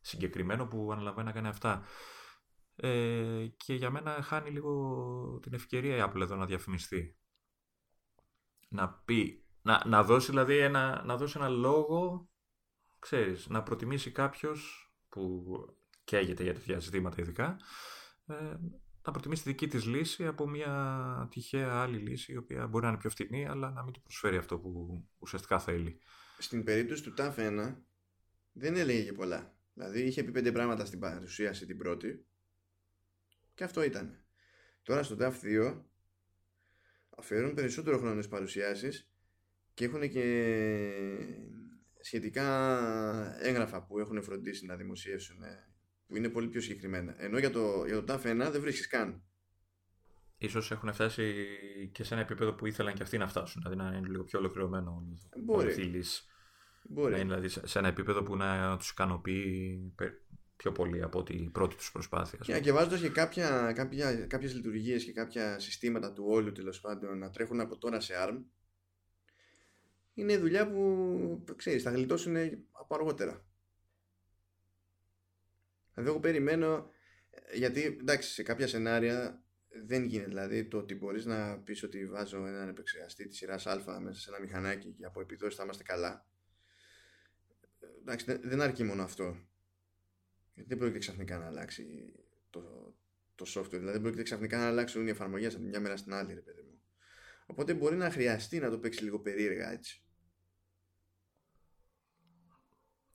[0.00, 1.84] συγκεκριμένο που αναλαμβάνει να κάνει αυτά.
[2.76, 7.18] Ε, και για μένα χάνει λίγο την ευκαιρία η Apple εδώ να διαφημιστεί
[8.68, 12.28] να πει, να, να δώσει δηλαδή ένα, να δώσει ένα λόγο,
[12.98, 15.44] ξέρεις, να προτιμήσει κάποιος που
[16.08, 17.56] καίγεται για τέτοια ζητήματα ειδικά,
[18.26, 18.34] ε,
[19.04, 22.90] να προτιμήσει τη δική της λύση από μια τυχαία άλλη λύση η οποία μπορεί να
[22.90, 26.00] είναι πιο φτηνή αλλά να μην του προσφέρει αυτό που ουσιαστικά θέλει.
[26.38, 27.74] Στην περίπτωση του TAF 1
[28.52, 29.56] δεν έλεγε και πολλά.
[29.74, 32.26] Δηλαδή είχε πει πέντε πράγματα στην παρουσίαση την πρώτη
[33.54, 34.24] και αυτό ήταν.
[34.82, 35.82] Τώρα στο TAF 2
[37.16, 39.10] αφιερώνουν περισσότερο χρόνο στις παρουσιάσεις
[39.74, 40.24] και έχουν και
[42.00, 42.46] σχετικά
[43.40, 45.77] έγγραφα που έχουν φροντίσει να δημοσιεύσουν ε, που
[46.14, 47.14] είναι πολύ πιο συγκεκριμένα.
[47.18, 49.22] Ενώ για το, για το TAF 1 δεν βρίσκεις καν.
[50.38, 51.46] Ίσως έχουν φτάσει
[51.92, 54.38] και σε ένα επίπεδο που ήθελαν και αυτοί να φτάσουν, δηλαδή να είναι λίγο πιο
[54.38, 56.02] ολοκληρωμένο Μπορεί.
[56.82, 57.12] Μπορεί.
[57.12, 59.94] Να είναι δηλαδή σε ένα επίπεδο που να τους ικανοποιεί
[60.56, 62.38] πιο πολύ από την πρώτη τους προσπάθεια.
[62.42, 67.18] Yeah, και βάζοντας και κάποια, κάποια, κάποιες λειτουργίες και κάποια συστήματα του όλου τέλος πάντων
[67.18, 68.38] να τρέχουν από τώρα σε ARM
[70.14, 72.36] είναι δουλειά που ξέρεις θα γλιτώσουν
[72.72, 73.44] από αργότερα.
[75.98, 76.90] Δηλαδή εγώ περιμένω
[77.54, 79.42] γιατί εντάξει σε κάποια σενάρια
[79.86, 80.28] δεν γίνεται.
[80.28, 84.30] Δηλαδή το ότι μπορείς να πεις ότι βάζω έναν επεξεργαστή της σειράς α μέσα σε
[84.30, 86.26] ένα μηχανάκι και από επιδόσεις θα είμαστε καλά.
[88.00, 89.36] Εντάξει δεν αρκεί μόνο αυτό.
[90.54, 92.14] Δεν πρόκειται ξαφνικά να αλλάξει
[92.50, 92.94] το,
[93.34, 93.70] το software.
[93.70, 96.62] Δηλαδή δεν πρόκειται ξαφνικά να αλλάξουν οι εφαρμογές από μια μέρα στην άλλη ρε παιδί
[96.62, 96.82] μου.
[97.46, 100.02] Οπότε μπορεί να χρειαστεί να το παίξει λίγο περίεργα έτσι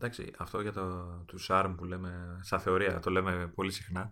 [0.04, 4.12] Εντάξει, αυτό για το, του ARM που λέμε, στα θεωρία το λέμε πολύ συχνά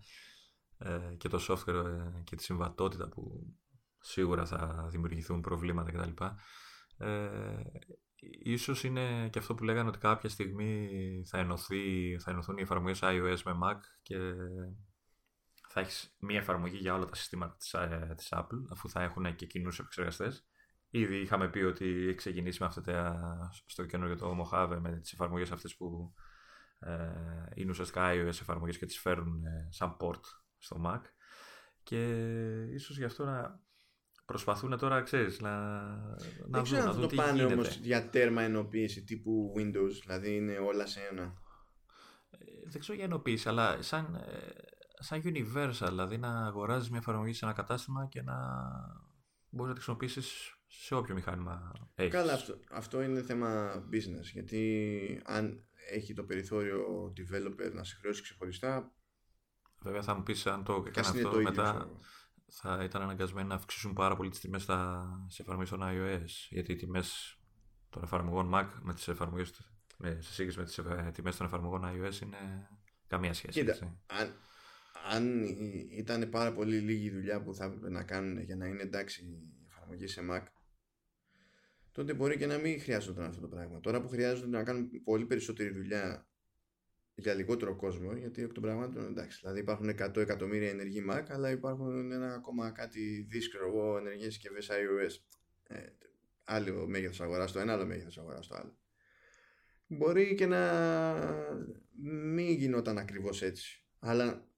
[0.77, 3.53] ε, και το software ε, και τη συμβατότητα που
[3.99, 6.23] σίγουρα θα δημιουργηθούν προβλήματα κτλ.
[6.97, 7.61] Ε,
[8.43, 10.89] ίσως είναι και αυτό που λέγανε ότι κάποια στιγμή
[11.25, 14.17] θα, ενωθεί, θα ενωθούν οι εφαρμογές iOS με Mac και
[15.69, 19.35] θα έχεις μία εφαρμογή για όλα τα συστήματα της, ε, της Apple αφού θα έχουν
[19.35, 20.45] και κοινούς επεξεργαστές
[20.93, 25.11] Ήδη είχαμε πει ότι έχει ξεκινήσει με αυτά τα, στο καινούργιο το Mojave με τις
[25.11, 26.13] εφαρμογές αυτές που
[26.79, 26.91] ε,
[27.55, 30.21] είναι ουσιαστικά iOS εφαρμογές και τις φέρουν ε, σαν port
[30.57, 31.01] στο Mac
[31.83, 32.03] και
[32.73, 33.59] ίσως γι' αυτό να
[34.25, 35.79] προσπαθούν τώρα, ξέρεις, να,
[36.47, 40.85] να δουν, να δουν το πάνε όμως για τέρμα ενοποίηση τύπου Windows, δηλαδή είναι όλα
[40.85, 41.23] σε ένα.
[42.29, 42.37] Ε,
[42.69, 44.39] δεν ξέρω για ενοποίηση, αλλά σαν, ε,
[44.99, 48.35] σαν universal, δηλαδή να αγοράζεις μια εφαρμογή σε ένα κατάστημα και να
[49.49, 52.13] μπορείς να τη χρησιμοποιήσεις σε όποιο μηχάνημα έχεις.
[52.13, 54.31] Καλά, αυτό, αυτό είναι θέμα business.
[54.33, 58.91] Γιατί αν έχει το περιθώριο developer να σε χρεώσει ξεχωριστά.
[59.81, 61.89] Βέβαια θα μου πεις αν το έκανε αυτό μετά
[62.47, 64.61] θα ήταν αναγκασμένοι να αυξήσουν πάρα πολύ τις τιμές
[65.27, 66.25] σε εφαρμογές των iOS.
[66.49, 67.39] Γιατί οι τιμές
[67.89, 69.51] των εφαρμογών Mac με τις εφαρμογές
[70.19, 72.69] σε σύγκριση με τις ε, τιμές των εφαρμογών iOS είναι
[73.07, 73.59] καμία σχέση.
[73.59, 74.33] Κοίτα, αν,
[75.11, 75.43] αν
[75.89, 79.65] ήταν πάρα πολύ λίγη δουλειά που θα έπρεπε να κάνουν για να είναι εντάξει η
[79.69, 80.43] εφαρμογή σε Mac,
[81.91, 83.79] τότε μπορεί και να μην χρειάζονταν αυτό το πράγμα.
[83.79, 86.27] Τώρα που χρειάζονται να κάνουν πολύ περισσότερη δουλειά
[87.15, 91.49] για λιγότερο κόσμο, γιατί εκ των πραγμάτων εντάξει, δηλαδή υπάρχουν 100 εκατομμύρια ενεργοί Mac, αλλά
[91.49, 95.23] υπάρχουν ένα ακόμα κάτι δύσκολο εγώ ενεργές συσκευές iOS.
[95.67, 95.79] Ε,
[96.43, 98.77] άλλο μέγεθος αγοράς το ένα, άλλο μέγεθος αγοράς το άλλο.
[99.87, 100.61] Μπορεί και να
[102.33, 103.85] μην γινόταν ακριβώς έτσι.
[103.99, 104.50] Αλλά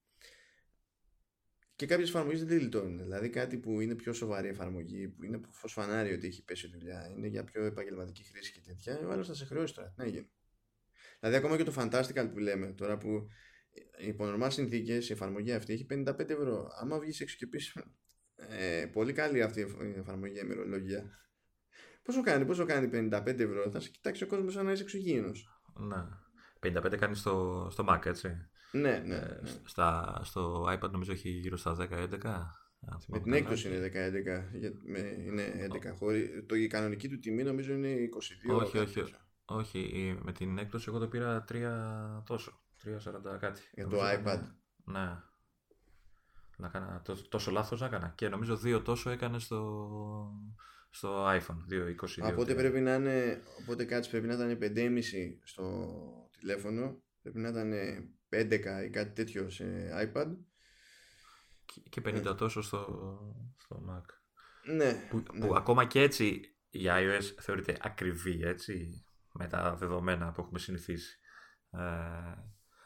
[1.75, 2.97] και κάποιες εφαρμογές δεν τη λιτώνουν.
[2.97, 7.27] Δηλαδή κάτι που είναι πιο σοβαρή εφαρμογή, που είναι φωσφανάρι ότι έχει πέσει δουλειά, είναι
[7.27, 9.87] για πιο επαγγελματική χρήση και τέτοια, ο άλλο θα σε χρεώσει τώρα.
[9.87, 10.29] Τι να γίνει.
[11.19, 13.27] Δηλαδή, ακόμα και το Fantastical που λέμε τώρα που
[13.97, 16.69] υπό νορμάλ συνθήκες η εφαρμογή αυτή έχει 55 ευρώ.
[16.81, 17.77] Άμα βγεις έξω και πεις.
[18.35, 21.17] Ε, πολύ καλή αυτή η εφαρμογή ημερολόγια.
[22.03, 25.61] Πόσο κάνει, πόσο κάνει 55 ευρώ, θα σε κοιτάξει ο κόσμος σαν να είσαι εξωγήινος.
[25.73, 26.03] Ναι.
[26.59, 28.47] 55 κάνει στο, στο Mac, έτσι.
[28.73, 29.15] Ναι, ναι.
[29.15, 29.51] Ε, ναι.
[29.63, 31.87] Στα, στο iPad νομίζω έχει γύρω στα 10-11.
[33.07, 35.25] Με την έκπτωση είναι 10-11.
[35.25, 35.95] Είναι 11.
[35.97, 37.95] Χωρί, το, η κανονική του τιμή νομίζω είναι
[38.51, 38.61] 22.
[38.61, 39.03] Όχι, όχι.
[39.45, 42.61] Όχι, με την έκπτωση εγώ το πήρα 3 τόσο.
[42.85, 43.61] 3,40 κάτι.
[43.73, 44.41] Για το iPad.
[44.83, 45.17] Ναι.
[46.57, 48.13] Να κάνα, τόσο λάθος έκανα.
[48.17, 49.89] Και νομίζω 2 τόσο έκανε στο,
[50.89, 51.73] στο iPhone.
[52.21, 52.31] 2,20.
[52.31, 55.01] Οπότε πρέπει να είναι, οπότε κάτι πρέπει να ήταν 5,5
[55.43, 55.87] στο
[56.39, 57.01] τηλέφωνο.
[57.21, 57.73] Πρέπει να ήταν
[58.33, 60.35] 11 ή κάτι τέτοιο σε iPad.
[61.89, 62.33] Και 50 ε.
[62.33, 62.85] τόσο στο,
[63.57, 64.05] στο Mac.
[64.73, 65.47] Ναι που, ναι.
[65.47, 71.19] που ακόμα και έτσι η iOS θεωρείται ακριβή, έτσι, με τα δεδομένα που έχουμε συνηθίσει.
[71.71, 71.79] Ε,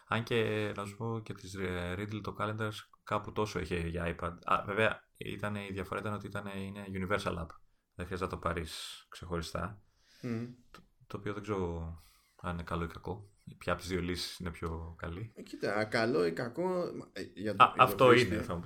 [0.08, 1.56] αν και να σου πω και τις
[1.98, 2.70] Riddle το Calendar
[3.04, 4.34] κάπου τόσο είχε για iPad.
[4.44, 7.48] Α, βέβαια ήταν, η διαφορά ήταν ότι ήταν, είναι Universal App.
[7.94, 9.82] Δεν χρειάζεται να το πάρεις ξεχωριστά.
[10.24, 10.48] Mm.
[10.72, 12.02] Το, το οποίο δεν ξέρω
[12.42, 13.32] αν είναι καλό ή κακό.
[13.58, 16.84] Ποια από τις δύο λύσεις είναι πιο καλή; Ε, κοίτα, καλό ή κακό.
[17.14, 18.64] Ε, για το, Α, για αυτό χρήστη, είναι, θα μου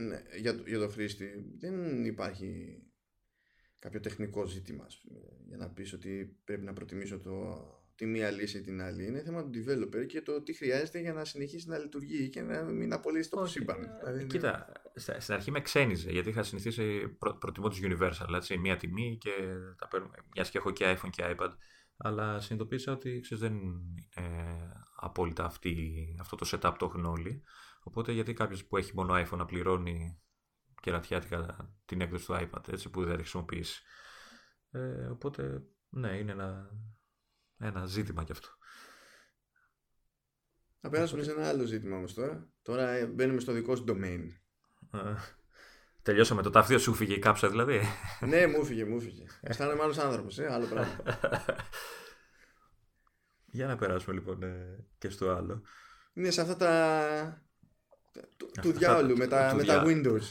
[0.00, 2.80] Ναι, για, το, για το χρήστη δεν υπάρχει
[3.78, 4.86] κάποιο τεχνικό ζήτημα
[5.46, 7.64] για να πεις ότι πρέπει να προτιμήσω το,
[7.94, 9.06] τη μία λύση ή την άλλη.
[9.06, 12.62] Είναι θέμα του developer και το τι χρειάζεται για να συνεχίσει να λειτουργεί και να
[12.62, 13.78] μην απολύσει το σύμπαν.
[13.98, 18.34] Δηλαδή, κοίτα, στην αρχή με ξένιζε γιατί είχα συνηθίσει προ, προτιμώ του Universal.
[18.34, 19.30] Έτσι, μία τιμή και
[19.78, 20.10] τα παίρνω.
[20.34, 21.50] Μιας και έχω και iPhone και iPad
[21.96, 27.42] αλλά συνειδητοποίησα ότι ξέρεις, δεν είναι απόλυτα αυτή, αυτό το setup το έχουν όλοι.
[27.82, 30.20] Οπότε γιατί κάποιος που έχει μόνο iPhone να πληρώνει
[30.82, 33.82] κερατιάτικα την έκδοση του iPad έτσι, που δεν θα χρησιμοποιήσει.
[34.70, 36.70] Ε, οπότε ναι, είναι ένα,
[37.58, 38.48] ένα ζήτημα κι αυτό.
[40.80, 42.48] Να περάσουμε σε ένα άλλο ζήτημα όμως τώρα.
[42.62, 44.22] Τώρα ε, μπαίνουμε στο δικό σου domain.
[46.06, 47.80] Ε, τελειώσαμε το ταυτίο σου φύγε η κάψα δηλαδή.
[48.20, 49.24] ναι, μου φύγε, μου φύγε.
[49.40, 50.96] Αισθάνομαι άλλος άνθρωπος, ε, άλλο πράγμα.
[53.56, 55.62] Για να περάσουμε λοιπόν ε, και στο άλλο.
[56.12, 57.42] Είναι σε αυτά τα...
[58.36, 60.22] του, του διάολου με τα, με τα Windows.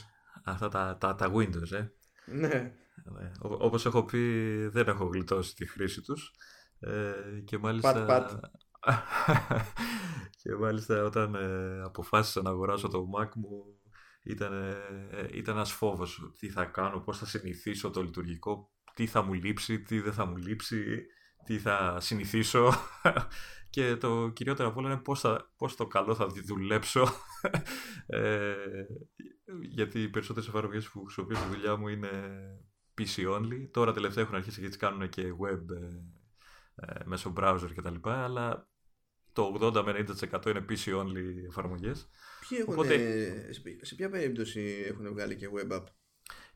[0.43, 1.91] Αυτά τα, τα, τα Windows, ε.
[2.25, 2.73] Ναι.
[3.03, 3.31] Ναι.
[3.39, 4.19] Όπως έχω πει,
[4.67, 6.31] δεν έχω γλιτώσει τη χρήση τους.
[6.79, 7.11] Ε,
[7.45, 8.05] και μάλιστα...
[8.05, 8.43] Πατ, πατ.
[10.41, 13.74] και μάλιστα όταν ε, αποφάσισα να αγοράσω το Mac μου
[14.25, 14.53] ήταν,
[15.11, 16.31] ε, ήταν ένας φόβος.
[16.39, 20.25] Τι θα κάνω, πώς θα συνηθίσω το λειτουργικό, τι θα μου λείψει, τι δεν θα
[20.25, 21.05] μου λείψει,
[21.45, 22.73] τι θα συνηθίσω.
[23.75, 27.07] και το κυριότερο από όλα είναι πώς, θα, πώς το καλό θα δουλέψω.
[28.07, 28.55] ε,
[29.61, 32.09] γιατί οι περισσότερες εφαρμογές που χρησιμοποιώ στη δουλειά μου είναι
[32.97, 33.69] PC only.
[33.71, 35.99] Τώρα τελευταία έχουν αρχίσει και τις κάνουν και web ε,
[36.75, 37.95] ε, μέσω browser κτλ.
[38.09, 38.69] Αλλά
[39.33, 42.09] το 80 με 90% είναι PC only εφαρμογές.
[42.49, 43.53] Ποιοι έχουν, Οπότε...
[43.81, 45.83] σε ποια περίπτωση έχουν βγάλει και web app;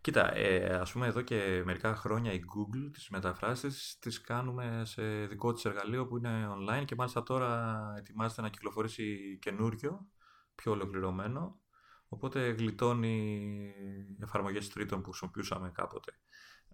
[0.01, 5.25] Κοίτα, ε, ας πούμε εδώ και μερικά χρόνια η Google τις μεταφράσεις τις κάνουμε σε
[5.25, 10.07] δικό της εργαλείο που είναι online και μάλιστα τώρα ετοιμάζεται να κυκλοφορήσει καινούριο,
[10.55, 11.61] πιο ολοκληρωμένο
[12.09, 13.73] Οπότε γλιτώνει
[14.21, 16.11] εφαρμογές τρίτων που χρησιμοποιούσαμε κάποτε.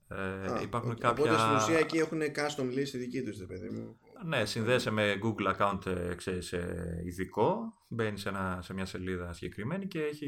[0.07, 0.99] Ε, Α, υπάρχουν okay.
[0.99, 1.23] κάποια...
[1.23, 3.99] Οπότε στην ουσία εκεί έχουν custom λύση δική τους, δε παιδί μου.
[4.25, 9.87] Ναι, συνδέεσαι με Google account ε, ξέρεις, ε, ειδικό, μπαίνεις σε, σε μια σελίδα συγκεκριμένη
[9.87, 10.25] και έχει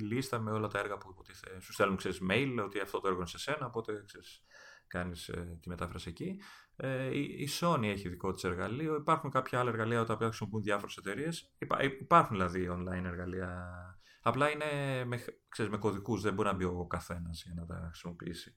[0.00, 1.60] λίστα με όλα τα έργα που υποτίθεται.
[1.60, 4.42] Σου στέλνουν ξέρεις, mail ότι αυτό το έργο είναι σε σένα, οπότε ξέρεις,
[4.86, 6.40] κάνεις ε, τη μετάφραση εκεί.
[6.76, 8.94] Ε, η, η Sony έχει δικό της εργαλείο.
[8.94, 11.54] Υπάρχουν κάποια άλλα εργαλεία τα οποία χρησιμοποιούν διάφορες εταιρείες.
[11.58, 13.74] Υπά, υπάρχουν δηλαδή online εργαλεία
[14.22, 17.84] Απλά είναι με, ξέρεις, με κωδικούς, δεν μπορεί να μπει ο καθένας για να τα
[17.86, 18.54] χρησιμοποιήσει.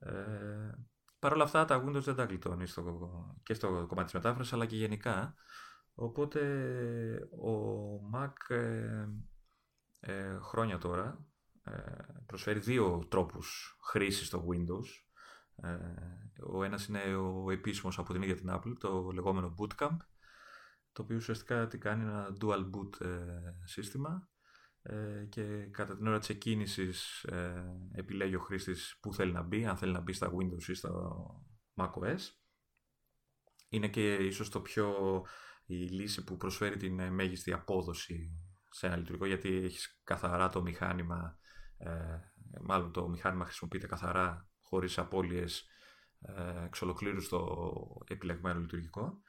[0.00, 0.70] Ε,
[1.20, 4.66] Παρ' όλα αυτά τα Windows δεν τα γλιτώνει στο, και στο κομμάτι της μετάφρασης αλλά
[4.66, 5.34] και γενικά.
[5.94, 6.40] Οπότε
[7.30, 7.54] ο
[8.14, 9.08] Mac ε,
[10.00, 11.26] ε, χρόνια τώρα
[11.64, 11.72] ε,
[12.26, 14.86] προσφέρει δύο τρόπους χρήσης στο Windows.
[15.54, 15.78] Ε,
[16.42, 19.96] ο ένας είναι ο επίσημος από την ίδια την Apple, το λεγόμενο Bootcamp,
[20.92, 23.06] το οποίο ουσιαστικά τι κάνει ένα dual boot
[23.64, 24.29] σύστημα
[24.82, 29.66] ε, και κατά την ώρα της εκκίνησης ε, επιλέγει ο χρήστης που θέλει να μπει,
[29.66, 31.24] αν θέλει να μπει στα Windows ή στο
[31.74, 32.18] macOS.
[33.68, 34.94] Είναι και ίσως το πιο
[35.66, 38.38] η λύση που προσφέρει την ε, μέγιστη απόδοση
[38.70, 41.38] σε ένα λειτουργικό γιατί έχεις καθαρά το μηχάνημα
[41.76, 41.90] ε,
[42.60, 45.64] μάλλον το μηχάνημα χρησιμοποιείται καθαρά χωρίς απώλειες
[46.20, 49.22] ε, εξ ολοκλήρου στο επιλεγμένο λειτουργικό.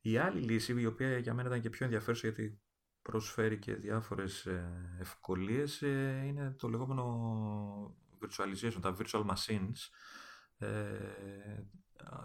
[0.00, 2.60] Η άλλη λύση, η οποία για μένα ήταν και πιο ενδιαφέρουσα γιατί
[3.04, 9.78] προσφέρει και διάφορες ε, ευκολίες ε, είναι το λεγόμενο virtualization, τα virtual machines
[10.58, 10.76] ε,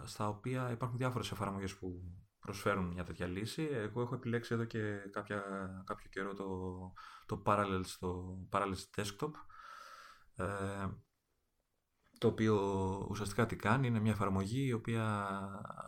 [0.03, 2.01] στα οποία υπάρχουν διάφορες εφαρμογές που
[2.39, 3.67] προσφέρουν μια τέτοια λύση.
[3.71, 5.43] Εγώ έχω επιλέξει εδώ και κάποια,
[5.85, 6.47] κάποιο καιρό το,
[7.25, 9.31] το Parallels, το Parallels Desktop
[12.17, 12.55] το οποίο
[13.09, 15.27] ουσιαστικά τι κάνει, είναι μια εφαρμογή η οποία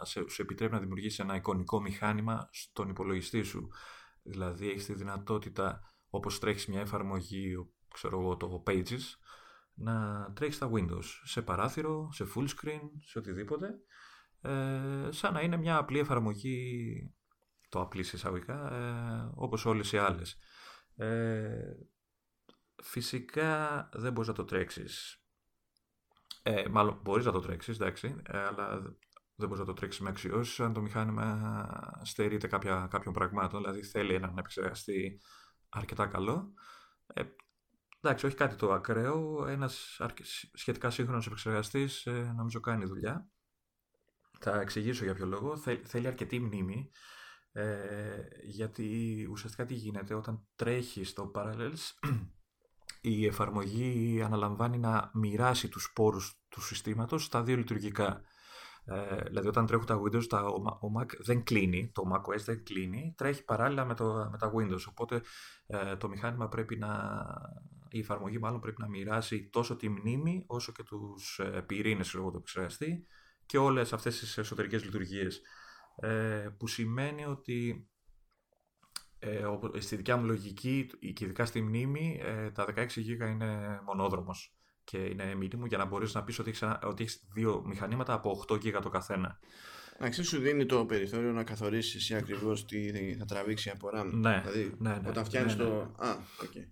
[0.05, 3.69] σου επιτρέπει να δημιουργήσεις ένα εικονικό μηχάνημα στον υπολογιστή σου.
[4.23, 7.55] Δηλαδή έχεις τη δυνατότητα όπως τρέχεις μια εφαρμογή,
[7.93, 9.01] ξέρω εγώ το Pages,
[9.73, 13.79] να τρέχεις στα Windows, σε παράθυρο, σε full screen, σε οτιδήποτε,
[14.41, 17.13] ε, σαν να είναι μια απλή εφαρμογή,
[17.69, 20.37] το απλή εισαγωγικά, ε, όπως όλες οι άλλες.
[20.95, 21.73] Ε,
[22.83, 25.23] φυσικά δεν μπορείς να το τρέξεις.
[26.43, 28.95] Ε, μάλλον μπορείς να το τρέξεις, εντάξει, ε, αλλά
[29.35, 33.61] δεν μπορεί να το τρέξει με αξιώσει αν το μηχάνημα στερείται κάποια, κάποιων πραγμάτων.
[33.61, 35.21] Δηλαδή θέλει έναν επεξεργαστή
[35.69, 36.53] αρκετά καλό.
[37.13, 37.23] Ε,
[38.01, 39.47] εντάξει, όχι κάτι το ακραίο.
[39.47, 40.01] Ένας
[40.53, 43.27] σχετικά σύγχρονος επεξεργαστής ε, νομίζω κάνει δουλειά.
[44.39, 45.57] Θα εξηγήσω για ποιο λόγο.
[45.83, 46.91] θέλει αρκετή μνήμη.
[47.53, 51.91] Ε, γιατί ουσιαστικά τι γίνεται όταν τρέχει στο Parallels
[53.01, 58.21] η εφαρμογή αναλαμβάνει να μοιράσει τους πόρους του συστήματος στα δύο λειτουργικά.
[58.91, 63.13] Ε, δηλαδή όταν τρέχουν τα Windows, τα, ο, Mac δεν κλείνει, το macOS δεν κλείνει,
[63.17, 64.83] τρέχει παράλληλα με, το, με τα Windows.
[64.89, 65.21] Οπότε
[65.67, 67.23] ε, το μηχάνημα πρέπει να,
[67.89, 72.31] η εφαρμογή μάλλον πρέπει να μοιράσει τόσο τη μνήμη όσο και τους ε, πυρήνες του
[72.35, 73.05] επεξεργαστή
[73.45, 75.41] και όλες αυτές τις εσωτερικές λειτουργίες.
[75.95, 77.89] Ε, που σημαίνει ότι
[79.19, 79.47] ε,
[79.77, 84.97] στη δικιά μου λογική και ειδικά στη μνήμη ε, τα 16 GB είναι μονόδρομος και
[84.97, 88.53] είναι μήνυμο για να μπορείς να πεις ότι έχεις, ότι έχεις δύο μηχανήματα από 8
[88.53, 89.39] GB το καθένα.
[89.97, 94.09] Εντάξει, σου δίνει το περιθώριο να καθορίσεις εσύ ακριβώς τι θα τραβήξει από RAM.
[94.11, 95.69] Ναι, δηλαδή, ναι, ναι, όταν φτιάχνεις ναι, ναι.
[95.69, 95.95] το.
[95.97, 96.67] Α, okay.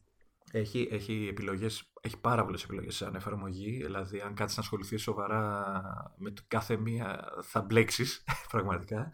[0.51, 3.83] Έχει, έχει, επιλογές, έχει πάρα πολλές επιλογές σαν εφαρμογή.
[3.83, 5.73] Δηλαδή, αν κάτσεις να ασχοληθείς σοβαρά
[6.17, 9.11] με το κάθε μία, θα μπλέξεις πραγματικά.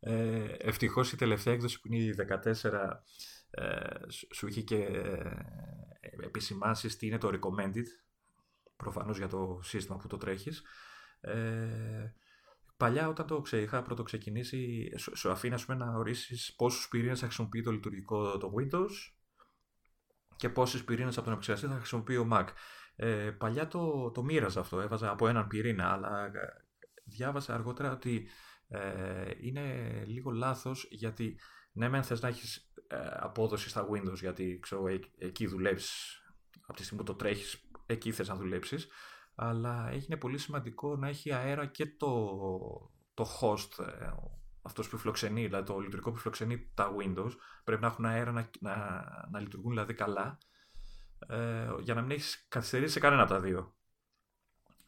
[0.00, 2.14] Ε, Ευτυχώς η τελευταία έκδοση που είναι η
[2.62, 2.70] 14
[3.50, 7.86] ε, σου είχε και ε, επισημάνσεις τι είναι το recommended
[8.76, 10.62] προφανώς για το σύστημα που το τρέχεις.
[11.20, 12.14] Ε,
[12.76, 17.26] Παλιά όταν το ξέ, είχα πρώτο ξεκινήσει, σου, σου αφήνει να ορίσεις πόσους πυρήνες θα
[17.26, 18.90] χρησιμοποιεί το λειτουργικό το Windows
[20.36, 22.46] και πόσες πυρήνες από τον επεξεργαστή θα χρησιμοποιεί ο Mac.
[22.96, 26.30] Ε, παλιά το, το μοίραζα αυτό, έβαζα από έναν πυρήνα, αλλά ε,
[27.04, 28.28] διάβασα αργότερα ότι
[28.68, 31.38] ε, είναι λίγο λάθος γιατί
[31.72, 36.18] ναι μεν θες να έχεις ε, απόδοση στα Windows γιατί ξέρω, ε, εκεί δουλεύεις
[36.66, 38.88] από τη στιγμή που το τρέχεις εκεί θες να δουλέψεις
[39.34, 42.38] αλλά είναι πολύ σημαντικό να έχει αέρα και το,
[43.14, 44.10] το host ε,
[44.62, 47.30] αυτός που φιλοξενεί, δηλαδή το λειτουργικό που φιλοξενεί τα Windows
[47.64, 48.74] πρέπει να έχουν αέρα να, να,
[49.30, 50.38] να λειτουργούν δηλαδή καλά
[51.28, 53.74] ε, για να μην έχεις καθυστερήσει σε κανένα από τα δύο.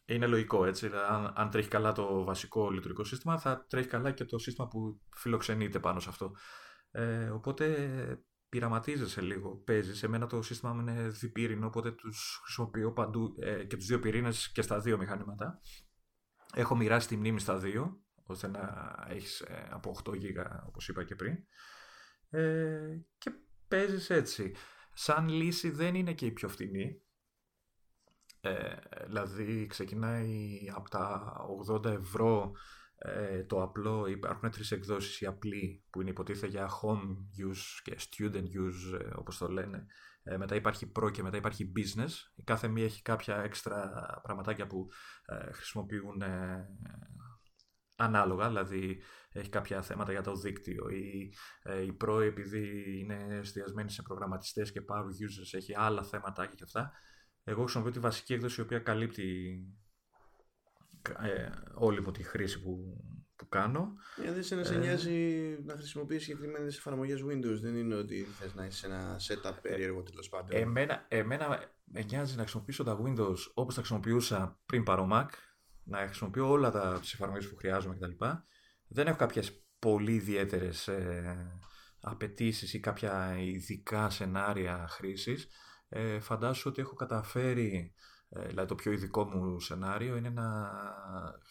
[0.04, 0.90] Είναι λογικό έτσι.
[1.08, 5.00] Αν, αν τρέχει καλά το βασικό λειτουργικό σύστημα, θα τρέχει καλά και το σύστημα που
[5.10, 6.36] φιλοξενείται πάνω σε αυτό.
[6.90, 7.76] Ε, οπότε
[8.48, 10.02] πειραματίζεσαι λίγο, παίζεις.
[10.02, 14.52] Εμένα το σύστημα μου είναι διπύρινο, οπότε τους χρησιμοποιώ παντού ε, και τους δύο πυρήνες
[14.52, 15.60] και στα δύο μηχανήματα.
[16.54, 21.04] Έχω μοιράσει τη μνήμη στα δύο, ώστε να έχεις ε, από 8 γίγα, όπως είπα
[21.04, 21.36] και πριν.
[22.30, 23.30] Ε, και
[23.68, 24.52] παίζεις έτσι
[24.98, 27.00] σαν λύση δεν είναι και η πιο φθηνή.
[28.40, 31.36] Ε, δηλαδή ξεκινάει από τα
[31.70, 32.52] 80 ευρώ
[32.98, 37.10] ε, το απλό, υπάρχουν τρεις εκδόσεις η απλή που είναι υποτίθεται για home
[37.46, 39.86] use και student use ε, όπως το λένε.
[40.22, 42.10] Ε, μετά υπάρχει pro και μετά υπάρχει business.
[42.34, 43.90] Η κάθε μία έχει κάποια έξτρα
[44.22, 44.88] πραγματάκια που
[45.26, 46.22] ε, χρησιμοποιούν
[47.96, 49.02] ανάλογα, δηλαδή
[49.32, 54.72] έχει κάποια θέματα για το δίκτυο ή ε, η Pro επειδή είναι εστιασμένη σε προγραμματιστές
[54.72, 56.92] και power users έχει άλλα θέματα και αυτά.
[57.44, 59.58] Εγώ χρησιμοποιώ τη βασική έκδοση η οποία καλύπτει
[61.08, 63.02] ε, όλη μου τη χρήση που,
[63.36, 63.92] που κάνω.
[64.24, 67.58] Ε, δεν σε να σε ε, νοιάζει να χρησιμοποιείς συγκεκριμένες εφαρμογές Windows.
[67.60, 70.60] Δεν είναι ότι θες να έχει ένα setup περίεργο τέλος πάντων.
[70.60, 75.26] Εμένα, εμένα με νοιάζει να χρησιμοποιήσω τα Windows όπως τα χρησιμοποιούσα πριν πάρω Mac
[75.84, 78.24] να χρησιμοποιώ όλα τα, τις εφαρμογές που χρειάζομαι κτλ.
[78.88, 81.58] Δεν έχω κάποιες πολύ ιδιαίτερες ε,
[82.00, 85.48] απαιτήσεις ή κάποια ειδικά σενάρια χρήσης.
[85.88, 87.94] Ε, φαντάσου ότι έχω καταφέρει,
[88.28, 90.70] ε, δηλαδή το πιο ειδικό μου σενάριο είναι να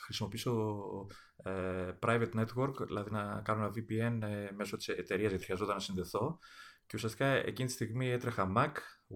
[0.03, 0.81] χρησιμοποιήσω
[1.43, 5.81] ε, private network, δηλαδή να κάνω ένα VPN ε, μέσω της εταιρείας γιατί χρειαζόταν να
[5.81, 6.39] συνδεθώ
[6.85, 8.71] και ουσιαστικά εκείνη τη στιγμή έτρεχα Mac,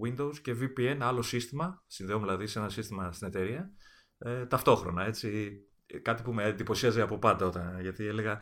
[0.05, 3.71] Windows και VPN, άλλο σύστημα, συνδέομαι δηλαδή σε ένα σύστημα στην εταιρεία
[4.17, 5.59] ε, ταυτόχρονα, έτσι.
[6.01, 8.41] Κάτι που με εντυπωσίαζε από πάντα όταν, γιατί έλεγα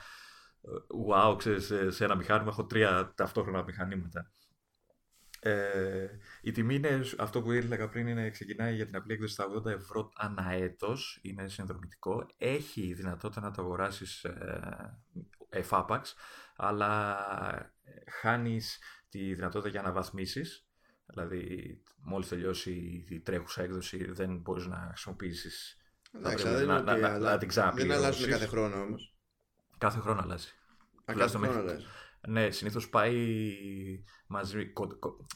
[1.12, 4.32] wow, ξέρεις, σε ένα μηχάνημα έχω τρία ταυτόχρονα μηχανήματα.
[5.48, 9.46] Ε, η τιμή είναι, αυτό που έλεγα πριν, είναι, ξεκινάει για την απλή έκδοση στα
[9.48, 12.26] 80 ευρώ ανά έτος, είναι συνδρομητικό.
[12.38, 15.00] Έχει δυνατότητα να το αγοράσεις ε,
[15.50, 16.16] εφάπαξ,
[16.56, 17.18] αλλά
[18.22, 18.80] χάνεις
[19.10, 20.68] τη δυνατότητα για να βαθμίσεις
[21.08, 25.78] Δηλαδή, μόλις τελειώσει η τρέχουσα έκδοση, δεν μπορείς να χρησιμοποιήσεις.
[26.12, 27.96] Εντάξει, να, να, να, να, να την ξαναπληρώσεις.
[27.96, 29.16] Δεν αλλάζουν κάθε χρόνο όμως.
[29.78, 30.48] Κάθε χρόνο αλλάζει.
[31.06, 31.86] Α, κάθε χρόνο αλλάζει.
[32.30, 33.38] Ναι, συνήθως πάει
[34.28, 34.74] μαζί.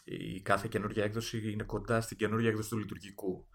[0.04, 3.48] Η κάθε καινούργια έκδοση είναι κοντά στην καινούργια έκδοση του λειτουργικού.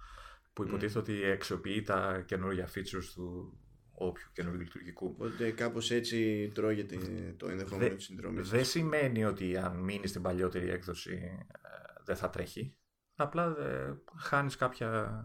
[0.52, 3.58] Που υποτίθεται ότι αξιοποιεί τα καινούργια features του
[3.92, 5.06] όποιου καινούργιου λειτουργικού.
[5.06, 6.98] Οπότε κάπως έτσι τρώγεται
[7.36, 8.48] το ενδεχόμενο της συνδρομής.
[8.48, 11.46] Δεν σημαίνει ότι αν μείνει στην παλιότερη έκδοση
[12.04, 12.76] δεν θα τρέχει.
[13.14, 15.22] Απλά ε, χάνεις κάποια,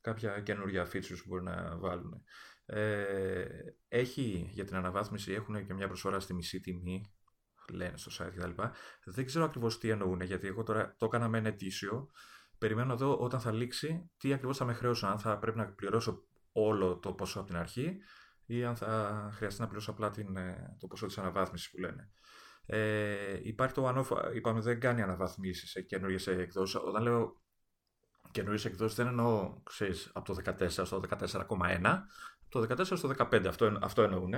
[0.00, 2.22] κάποια καινούργια features που μπορεί να βάλουν.
[2.66, 3.46] Ε,
[3.88, 7.13] έχει για την αναβάθμιση, έχουν και μια προσφορά στη μισή τιμή,
[7.72, 8.62] λένε στο site κτλ.
[9.04, 12.10] Δεν ξέρω ακριβώς τι εννοούν, γιατί εγώ τώρα το έκανα με ένα ετήσιο.
[12.58, 15.66] Περιμένω να δω όταν θα λήξει τι ακριβώς θα με χρεώσω, αν θα πρέπει να
[15.66, 17.98] πληρώσω όλο το ποσό από την αρχή
[18.46, 22.10] ή αν θα χρειαστεί να πληρώσω απλά την, ε, το ποσό της αναβάθμισης που λένε.
[22.66, 26.76] Ε, υπάρχει το one-off, είπαμε δεν κάνει αναβαθμίσεις σε καινούριε εκδόσεις.
[26.76, 27.42] Όταν λέω
[28.30, 32.06] καινούριε εκδόσεις, δεν εννοώ ξέρεις, από το 14 στο 14,1,
[32.48, 34.34] το 14 στο 15, αυτό, αυτό εννοούν.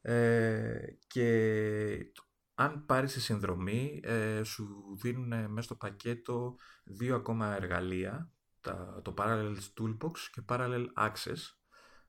[0.00, 2.12] Ε, και
[2.58, 8.30] αν πάρεις τη συνδρομή, ε, σου δίνουν μέσα στο πακέτο δύο ακόμα εργαλεία,
[8.60, 11.38] τα, το Parallel Toolbox και Parallel Access,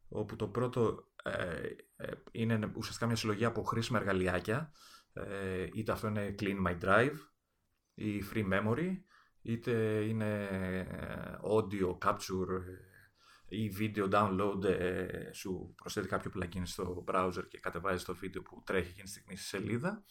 [0.08, 1.62] όπου το πρώτο ε,
[1.96, 4.72] ε, είναι ουσιαστικά μια συλλογή από χρήσιμα εργαλειάκια,
[5.14, 7.16] ε, είτε αυτό είναι Clean My Drive
[7.94, 8.98] ή Free Memory,
[9.42, 9.72] είτε
[10.06, 12.62] είναι ε, audio capture
[13.48, 14.64] ε, ή video download,
[15.32, 19.36] σου προσθέτει κάποιο plugin στο browser και κατεβάζει το βίντεο που τρέχει εκείνη τη στιγμή
[19.36, 20.04] στη σελίδα.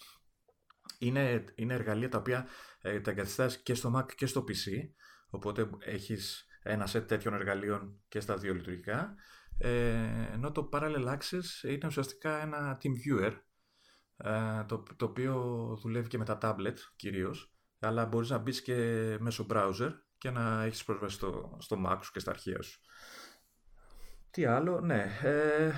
[0.99, 2.47] Είναι, είναι εργαλεία τα οποία
[2.81, 4.91] τα εγκαθιστάς και στο Mac και στο PC,
[5.29, 9.15] οπότε έχεις ένα set τέτοιων εργαλείων και στα δύο λειτουργικά.
[10.33, 13.33] ενώ το Parallel Access είναι ουσιαστικά ένα Team Viewer
[14.17, 15.35] ε, το, το οποίο
[15.81, 20.63] δουλεύει και με τα tablet κυρίως, αλλά μπορείς να μπεις και μέσω browser και να
[20.63, 22.81] έχεις πρόσβαση στο, στο Mac σου και στα αρχεία σου.
[24.31, 25.19] Τι άλλο, ναι.
[25.23, 25.73] Ε,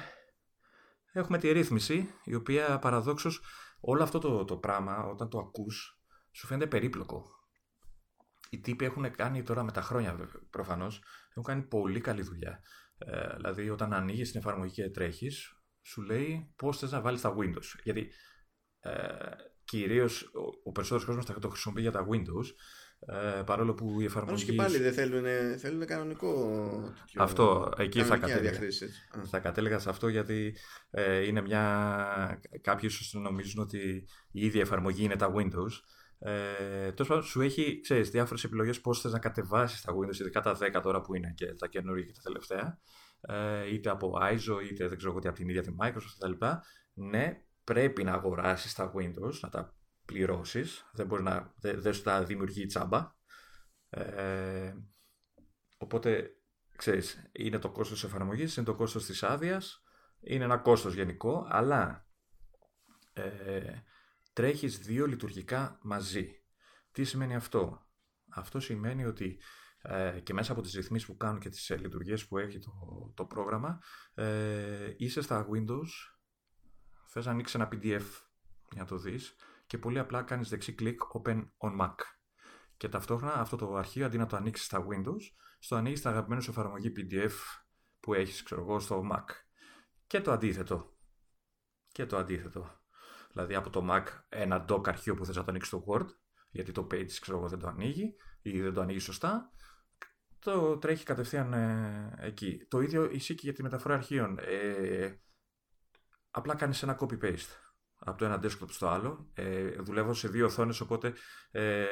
[1.13, 3.43] έχουμε τη ρύθμιση, η οποία παραδόξως
[3.81, 7.25] όλο αυτό το, το πράγμα, όταν το ακούς, σου φαίνεται περίπλοκο.
[8.51, 12.61] Οι τύποι έχουν κάνει τώρα με τα χρόνια προφανώς, έχουν κάνει πολύ καλή δουλειά.
[12.99, 17.37] Ε, δηλαδή όταν ανοίγεις την εφαρμογή και τρέχεις, σου λέει πώς θες να βάλεις τα
[17.39, 17.81] Windows.
[17.83, 18.13] Γιατί
[18.81, 19.31] ε,
[19.65, 22.47] κυρίως ο, ο περισσότερος κόσμος θα το χρησιμοποιεί για τα Windows,
[23.07, 24.45] ε, παρόλο που η εφαρμογή.
[24.45, 25.25] και πάλι δεν θέλουν,
[25.59, 26.35] θέλουν κανονικό.
[26.99, 28.59] Τέτοιο, αυτό, εκεί θα κατέληγα.
[29.25, 30.57] Θα κατέληγα σε αυτό γιατί
[30.91, 32.41] ε, είναι μια.
[32.61, 35.73] Κάποιοι νομίζουν ότι η ίδια εφαρμογή είναι τα Windows.
[36.19, 40.41] Ε, Τέλος πάντων, σου έχει ξέρεις, διάφορες επιλογές πώς θες να κατεβάσεις τα Windows, ειδικά
[40.41, 42.79] τα 10 τώρα που είναι και τα καινούργια και τα τελευταία.
[43.21, 46.45] Ε, είτε από ISO, είτε δεν ξέρω εγώ τι από την ίδια τη Microsoft κτλ.
[46.95, 49.78] Ναι, πρέπει να αγοράσεις τα Windows, να τα
[50.09, 53.17] πληρώσεις, δεν, μπορείς να, δεν, δεν σου τα δημιουργεί τσάμπα.
[53.91, 54.75] Ε,
[55.77, 56.31] οπότε,
[56.77, 59.83] ξέρεις, είναι το κόστος της εφαρμογής, είναι το κόστος της άδειας,
[60.21, 62.09] είναι ένα κόστος γενικό, αλλά
[63.13, 63.73] ε,
[64.33, 66.43] τρέχεις δύο λειτουργικά μαζί.
[66.93, 67.87] Τι σημαίνει αυτό;
[68.29, 69.41] Αυτό σημαίνει ότι
[69.83, 72.73] ε, και μέσα από τις ρυθμίσεις που κάνουν και τις ε, λειτουργίες που έχει το,
[73.15, 73.83] το πρόγραμμα,
[74.15, 75.89] ε, είσαι στα Windows,
[77.07, 78.07] θες να ανοίξεις ένα PDF
[78.71, 79.35] για να το δεις,
[79.69, 81.95] και πολύ απλά κάνεις δεξί κλικ Open on Mac.
[82.77, 85.21] Και ταυτόχρονα αυτό το αρχείο αντί να το ανοίξεις στα Windows,
[85.59, 87.33] στο ανοίγεις στα αγαπημένο σου εφαρμογή PDF
[88.01, 89.25] που έχεις ξέρω εγώ στο Mac.
[90.07, 90.97] Και το αντίθετο.
[91.93, 92.81] Και το αντίθετο.
[93.33, 96.07] Δηλαδή από το Mac ένα doc αρχείο που θες να το ανοίξεις στο Word,
[96.51, 99.53] γιατί το Page ξέρω εγώ δεν το ανοίγει ή δεν το ανοίγεις σωστά,
[100.39, 102.67] το τρέχει κατευθείαν ε, εκεί.
[102.69, 104.39] Το ίδιο ισχύει και για τη μεταφορά αρχείων.
[104.39, 105.21] Ε,
[106.31, 107.68] απλά κάνεις ένα copy-paste
[107.99, 109.31] από το ένα desktop στο άλλο.
[109.35, 111.13] Ε, δουλεύω σε δύο οθόνες, οπότε
[111.51, 111.85] ε,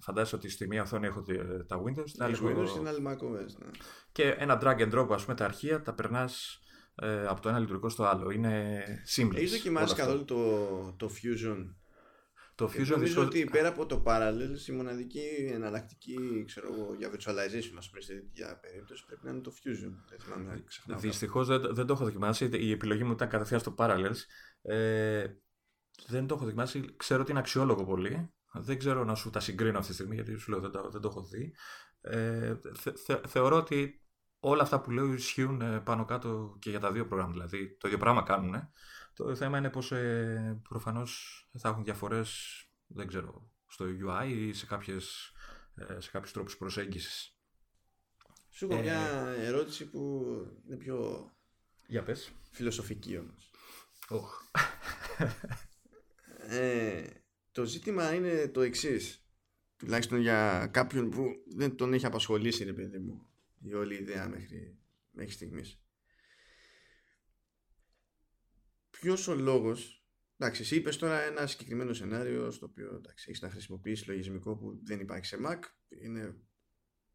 [0.00, 1.24] φαντάζομαι ότι στη μία οθόνη έχω
[1.66, 2.08] τα Windows.
[2.08, 3.58] Στην άλλη Windows, στην άλλη macOS.
[3.58, 3.70] Ναι.
[4.12, 6.58] Και ένα drag and drop, ας πούμε, τα αρχεία τα περνάς
[6.94, 8.30] ε, από το ένα λειτουργικό στο άλλο.
[8.30, 8.84] Είναι
[9.16, 9.36] seamless.
[9.36, 10.36] Έχεις δοκιμάσει καθόλου το,
[10.96, 11.74] το Fusion;
[12.54, 16.68] Το Fusion νομίζω ότι πέρα από το Parallels η μοναδική εναλλακτική ξέρω
[16.98, 19.92] για virtualization ας πούμε για περίπτωση πρέπει να είναι το Fusion.
[20.96, 22.48] Δυστυχώς δεν, δεν το έχω δοκιμάσει.
[22.52, 24.18] Η επιλογή μου ήταν κατευθείαν στο Parallels.
[24.66, 25.26] Ε,
[26.06, 26.96] δεν το έχω δοκιμάσει.
[26.96, 28.32] Ξέρω ότι είναι αξιόλογο πολύ.
[28.52, 31.00] Δεν ξέρω να σου τα συγκρίνω αυτή τη στιγμή γιατί σου λέω δεν, το, δεν
[31.00, 31.54] το έχω δει.
[32.00, 34.04] Ε, θε, θε, θεωρώ ότι
[34.38, 37.46] όλα αυτά που λέω ισχύουν ε, πάνω κάτω και για τα δύο προγράμματα.
[37.46, 38.54] Δηλαδή το ίδιο πράγμα κάνουν.
[39.14, 44.66] Το θέμα είναι πως ε, προφανώς θα έχουν διαφορές, δεν ξέρω, στο UI ή σε,
[44.66, 45.32] κάποιες,
[45.74, 47.38] ε, σε κάποιους τρόπους προσέγγισης.
[48.50, 49.00] Σου έχω ε, μια
[49.38, 50.24] ερώτηση που
[50.66, 51.28] είναι πιο
[51.86, 52.32] για πες.
[52.50, 53.50] φιλοσοφική όμως.
[54.08, 54.22] Oh.
[56.48, 57.06] ε,
[57.52, 59.28] το ζήτημα είναι το εξής.
[59.76, 61.24] Τουλάχιστον για κάποιον που
[61.56, 63.26] δεν τον έχει απασχολήσει, ρε παιδί μου,
[63.62, 64.78] η όλη ιδέα μέχρι,
[65.10, 65.84] μέχρι στιγμής.
[68.90, 70.04] ποιος ο λόγος.
[70.36, 75.00] Εντάξει, εσύ είπες τώρα ένα συγκεκριμένο σενάριο στο οποίο έχεις να χρησιμοποιήσεις λογισμικό που δεν
[75.00, 75.58] υπάρχει σε Mac.
[75.88, 76.36] Είναι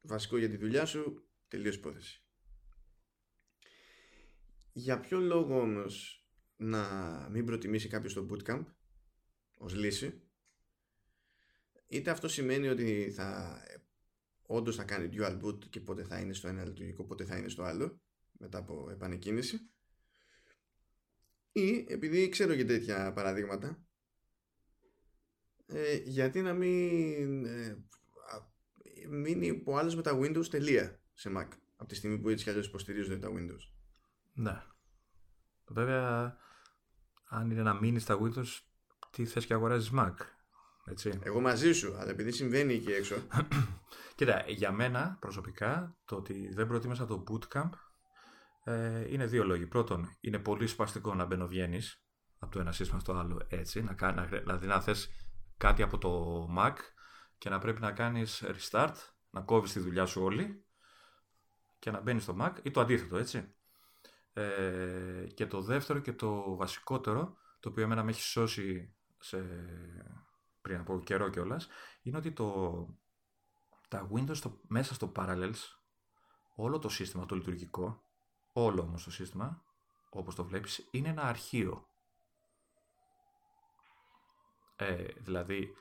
[0.02, 1.30] βασικό για τη δουλειά σου.
[1.48, 2.24] Τελείως υπόθεση.
[4.72, 6.19] Για ποιο λόγο όμως
[6.62, 6.84] να
[7.32, 8.66] μην προτιμήσει κάποιος το bootcamp
[9.58, 10.22] ως λύση
[11.88, 13.60] είτε αυτό σημαίνει ότι θα
[14.42, 17.50] όντως θα κάνει dual boot και πότε θα είναι στο ένα λειτουργικό πότε θα είναι
[17.50, 19.70] στο άλλο μετά από επανεκκίνηση
[21.52, 23.84] ή επειδή ξέρω και τέτοια παραδείγματα
[25.66, 27.86] ε, γιατί να μην ε,
[29.10, 32.50] μείνει υπό άλλες με τα Windows τελεία σε Mac από τη στιγμή που έτσι κι
[32.50, 33.72] αλλιώς υποστηρίζονται τα Windows.
[34.34, 34.64] Ναι.
[35.66, 36.38] Βέβαια,
[37.30, 38.60] αν είναι να μείνεις στα Windows,
[39.12, 40.14] τι θες και αγοράζεις Mac.
[40.86, 41.20] Έτσι.
[41.24, 43.16] Εγώ μαζί σου, αλλά επειδή συμβαίνει εκεί έξω.
[44.16, 47.70] Κοίτα, για μένα προσωπικά το ότι δεν προτίμησα το Bootcamp
[48.64, 49.68] ε, είναι δύο λόγοι.
[49.68, 51.82] Πρώτον, είναι πολύ σπαστικό να μπαινοβγαίνει
[52.40, 55.10] από το ένα σύστημα στο άλλο έτσι, να κάνει, δηλαδή να θες
[55.58, 56.74] κάτι από το Mac
[57.38, 58.96] και να πρέπει να κάνεις restart,
[59.30, 60.66] να κόβεις τη δουλειά σου όλη
[61.80, 63.54] και να μπαίνεις στο Mac ή το αντίθετο, έτσι.
[64.34, 69.46] Ε, και το δεύτερο και το βασικότερο, το οποίο εμένα με έχει σώσει σε,
[70.62, 71.68] πριν από καιρό κιόλας,
[72.02, 72.88] είναι ότι το,
[73.88, 75.78] τα Windows μέσα στο Parallels,
[76.56, 78.04] όλο το σύστημα, το λειτουργικό,
[78.54, 79.64] Όλο όμως το σύστημα,
[80.10, 81.88] όπως το βλέπεις, είναι ένα αρχείο.
[84.76, 85.74] Ε, δηλαδή,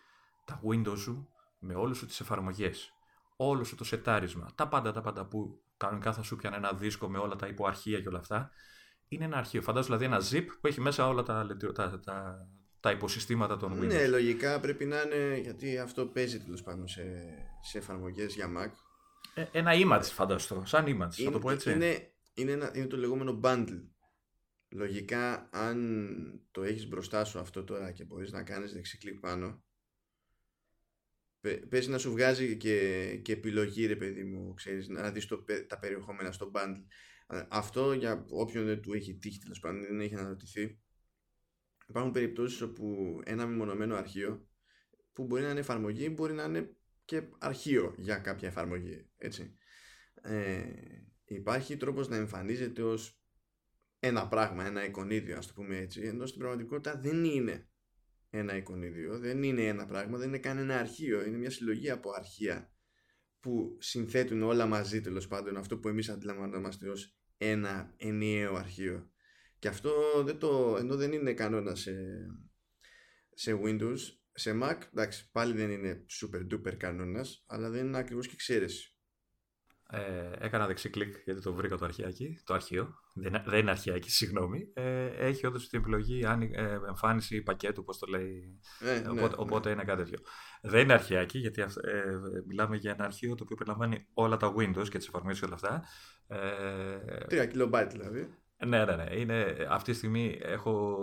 [0.45, 2.93] τα Windows σου με όλες σου τις εφαρμογές,
[3.37, 7.09] όλο σου το σετάρισμα, τα πάντα τα πάντα που κανονικά θα σου πιάνε ένα δίσκο
[7.09, 8.51] με όλα τα υποαρχεία και όλα αυτά,
[9.09, 9.63] είναι ένα αρχείο.
[9.63, 12.49] Φαντάζομαι δηλαδή ένα zip που έχει μέσα όλα τα, τα, τα,
[12.81, 13.87] τα υποσυστήματα των Windows.
[13.87, 17.03] Ναι, λογικά πρέπει να είναι, γιατί αυτό παίζει τέλος πάντων σε,
[17.63, 18.71] σε εφαρμογές για Mac.
[19.35, 21.73] Ε, ένα image φανταστώ, σαν image, θα το πω έτσι.
[21.73, 23.83] Είναι, είναι, ένα, είναι το λεγόμενο bundle
[24.69, 26.09] λογικά αν
[26.51, 29.63] το έχεις μπροστά σου αυτό τώρα και μπορείς να κάνεις δεξί κλικ πάνω
[31.69, 35.78] παίζει να σου βγάζει και, και επιλογή ρε παιδί μου ξέρεις, να δεις το, τα
[35.78, 36.85] περιεχόμενα στο bundle.
[37.48, 40.81] Αυτό για όποιον δεν του έχει τύχει τέλος πάντων δεν έχει αναρωτηθεί.
[41.86, 44.48] Υπάρχουν περιπτώσεις όπου ένα μεμονωμένο αρχείο
[45.12, 49.56] που μπορεί να είναι εφαρμογή μπορεί να είναι και αρχείο για κάποια εφαρμογή έτσι.
[50.23, 50.62] Ε,
[51.24, 53.23] υπάρχει τρόπος να εμφανίζεται ως
[53.98, 57.69] ένα πράγμα, ένα εικονίδιο ας το πούμε έτσι ενώ στην πραγματικότητα δεν είναι
[58.31, 62.11] ένα εικονίδιο, δεν είναι ένα πράγμα, δεν είναι καν ένα αρχείο, είναι μια συλλογή από
[62.11, 62.73] αρχεία
[63.41, 69.11] που συνθέτουν όλα μαζί τέλος πάντων αυτό που εμείς αντιλαμβανόμαστε ως ένα ενιαίο αρχείο.
[69.59, 69.93] Και αυτό
[70.25, 71.95] δεν το, ενώ δεν είναι κανόνα σε,
[73.35, 73.99] σε Windows
[74.39, 78.93] σε Mac εντάξει πάλι δεν είναι super duper κανόνας αλλά δεν είναι ακριβώς και εξαίρεση.
[79.91, 82.95] Ε, έκανα δεξί κλικ γιατί το βρήκα το αρχιάκι, το αρχείο.
[83.20, 84.70] Δεν, δεν είναι αρχιάκι, συγγνώμη.
[84.74, 88.61] Ε, έχει όντως την επιλογή αν, ε, εμφάνιση πακέτου, πώ το λέει.
[88.81, 90.19] Ε, ναι, οπότε, ναι, οπότε είναι κάτι τέτοιο.
[90.62, 91.66] Δεν είναι αρχιάκι, γιατί ε,
[92.47, 95.55] μιλάμε για ένα αρχείο το οποίο περιλαμβάνει όλα τα Windows και τις εφαρμογέ και όλα
[95.55, 95.82] αυτά.
[96.27, 98.35] Ε, 3 kilobyte δηλαδή.
[98.66, 99.16] Ναι, ναι, ναι.
[99.16, 100.99] Είναι, αυτή τη στιγμή έχω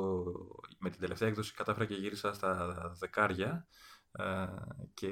[0.79, 3.67] με την τελευταία έκδοση κατάφερα και γύρισα στα δεκάρια
[4.11, 4.45] ε,
[4.93, 5.11] και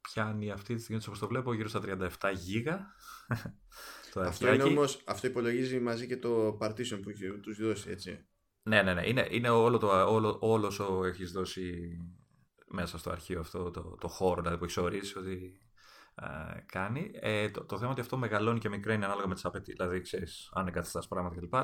[0.00, 1.80] πιάνει αυτή τη στιγμή, όπως το βλέπω, γύρω στα
[2.20, 2.86] 37 γίγα.
[4.12, 7.10] Το αυτό, είναι όμως, αυτό υπολογίζει μαζί και το partition που
[7.42, 8.24] τους δώσει, έτσι.
[8.62, 9.06] Ναι, ναι, ναι.
[9.06, 11.96] Είναι, είναι όλο, το, όλο, όλος όσο έχεις δώσει
[12.66, 15.60] μέσα στο αρχείο αυτό, το, το χώρο δηλαδή, που έχεις ορίσει ότι
[16.14, 17.10] ε, κάνει.
[17.14, 19.74] Ε, το, το θέμα ότι αυτό μεγαλώνει και μικραίνει ανάλογα με τις απαιτήσεις.
[19.74, 21.54] Δηλαδή, ξέρεις, αν εγκαταστά πράγματα κλπ.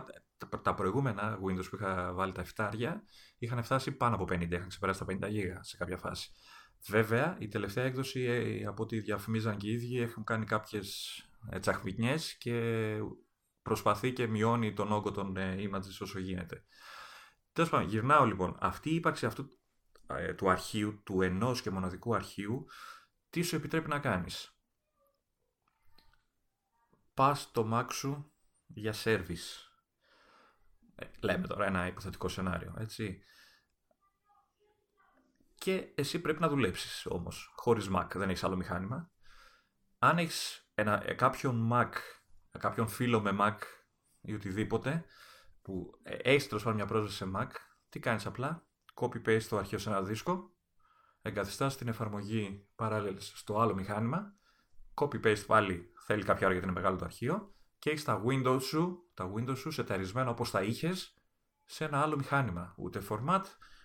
[0.48, 2.94] Τα, τα προηγούμενα Windows που είχα βάλει τα 7
[3.39, 6.31] είχαν φτάσει πάνω από 50, είχαν ξεπεράσει τα 50 γίγα σε κάποια φάση.
[6.89, 11.23] Βέβαια, η τελευταία έκδοση, ε, από ό,τι διαφημίζαν και οι ίδιοι, έχουν κάνει κάποιες
[11.60, 12.98] τσαχμινιέ και
[13.62, 16.64] προσπαθεί και μειώνει τον όγκο των ε, images όσο γίνεται.
[17.52, 18.56] Τέλος πάντων, γυρνάω λοιπόν.
[18.60, 19.48] Αυτή η ύπαρξη αυτού
[20.06, 22.66] ε, του αρχείου, του ενός και μοναδικού αρχείου,
[23.31, 24.60] τι σου επιτρέπει να κάνεις;
[27.14, 28.32] Πας στο Mac σου
[28.66, 29.66] για service.
[30.94, 33.23] Ε, λέμε τώρα ένα υποθετικό σενάριο, έτσι.
[35.55, 39.10] Και εσύ πρέπει να δουλέψεις όμως, χωρίς Mac, δεν έχεις άλλο μηχάνημα.
[39.98, 41.90] Αν έχεις ένα, ε, κάποιον Mac,
[42.59, 43.57] κάποιον φίλο με Mac
[44.20, 45.05] ή οτιδήποτε,
[45.62, 47.48] που ε, έχει τέλος μια πρόσβαση σε Mac,
[47.89, 50.55] τι κάνεις απλά, copy-paste το αρχείο σε ένα δίσκο,
[51.23, 54.35] εγκαθιστάς την εφαρμογή Parallels στο άλλο μηχάνημα,
[54.94, 59.11] copy-paste πάλι θέλει κάποια ώρα γιατί είναι μεγάλο το αρχείο και έχεις τα Windows σου,
[59.15, 61.15] τα Windows σου σεταρισμένα όπως τα είχες
[61.65, 62.74] σε ένα άλλο μηχάνημα.
[62.77, 63.43] Ούτε format,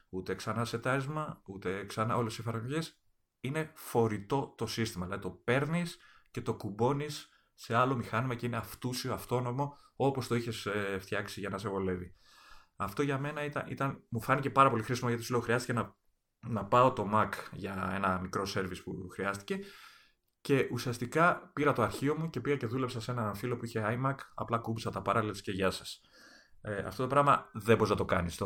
[0.09, 3.01] ούτε ξανά σετάρισμα, ούτε ξανά όλες οι εφαρμογές.
[3.39, 5.97] Είναι φορητό το σύστημα, δηλαδή το παίρνεις
[6.31, 11.39] και το κουμπώνεις σε άλλο μηχάνημα και είναι αυτούσιο, αυτόνομο, όπως το είχες ε, φτιάξει
[11.39, 12.15] για να σε βολεύει.
[12.75, 15.95] Αυτό για μένα ήταν, ήταν, μου φάνηκε πάρα πολύ χρήσιμο γιατί σου λέω χρειάστηκε να
[16.47, 19.59] να πάω το Mac για ένα μικρό service που χρειάστηκε
[20.41, 23.83] και ουσιαστικά πήρα το αρχείο μου και πήγα και δούλεψα σε έναν φίλο που είχε
[23.85, 26.01] iMac, απλά κούμπησα τα parallels και γεια σας.
[26.61, 28.41] Ε, αυτό το πράγμα δεν μπορείς να το κάνεις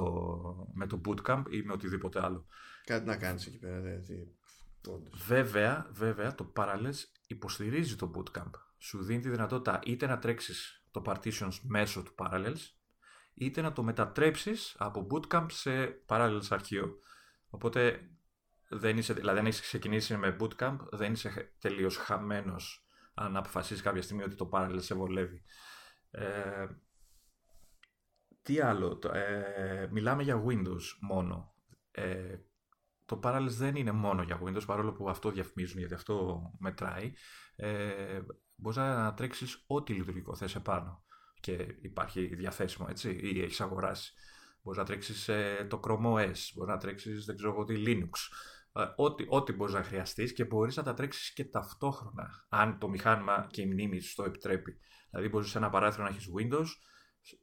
[0.74, 2.45] με το bootcamp ή με οτιδήποτε άλλο.
[2.84, 4.38] Κάτι να κάνεις εκεί πέρα, δηλαδή.
[5.12, 8.52] Βέβαια, βέβαια, το Parallels υποστηρίζει το bootcamp.
[8.78, 12.60] Σου δίνει τη δυνατότητα είτε να τρέξεις το partitions μέσω του Parallels,
[13.34, 16.99] είτε να το μετατρέψεις από bootcamp σε Parallels αρχείο.
[17.49, 18.10] Οπότε
[18.70, 24.02] δεν είσαι, δηλαδή αν έχεις ξεκινήσει με bootcamp, δεν είσαι τελείως χαμένος αν αποφασίσεις κάποια
[24.02, 25.44] στιγμή ότι το parallel σε βολεύει.
[26.12, 26.68] Ε,
[28.41, 31.53] τι άλλο, ε, μιλάμε για Windows μόνο.
[31.91, 32.38] Ε,
[33.06, 37.14] το Parallels δεν είναι μόνο για Windows, παρόλο που αυτό διαφημίζουν, γιατί αυτό μετράει.
[37.56, 38.19] Ε,
[38.56, 41.03] μπορείς να τρέξεις ό,τι λειτουργικό θες επάνω
[41.40, 44.14] και υπάρχει διαθέσιμο, έτσι, ή έχεις αγοράσει.
[44.61, 48.11] Μπορείς να τρέξεις ε, το Chrome OS, μπορείς να τρέξεις δεν ξέρω εγώ τι Linux.
[48.73, 52.90] Ε, ό,τι, ό,τι μπορείς να χρειαστείς και μπορείς να τα τρέξεις και ταυτόχρονα, αν το
[52.90, 54.80] μηχάνημα και η μνήμη σου το επιτρέπει.
[55.10, 56.68] Δηλαδή, μπορείς σε ένα παράθυρο να έχεις Windows,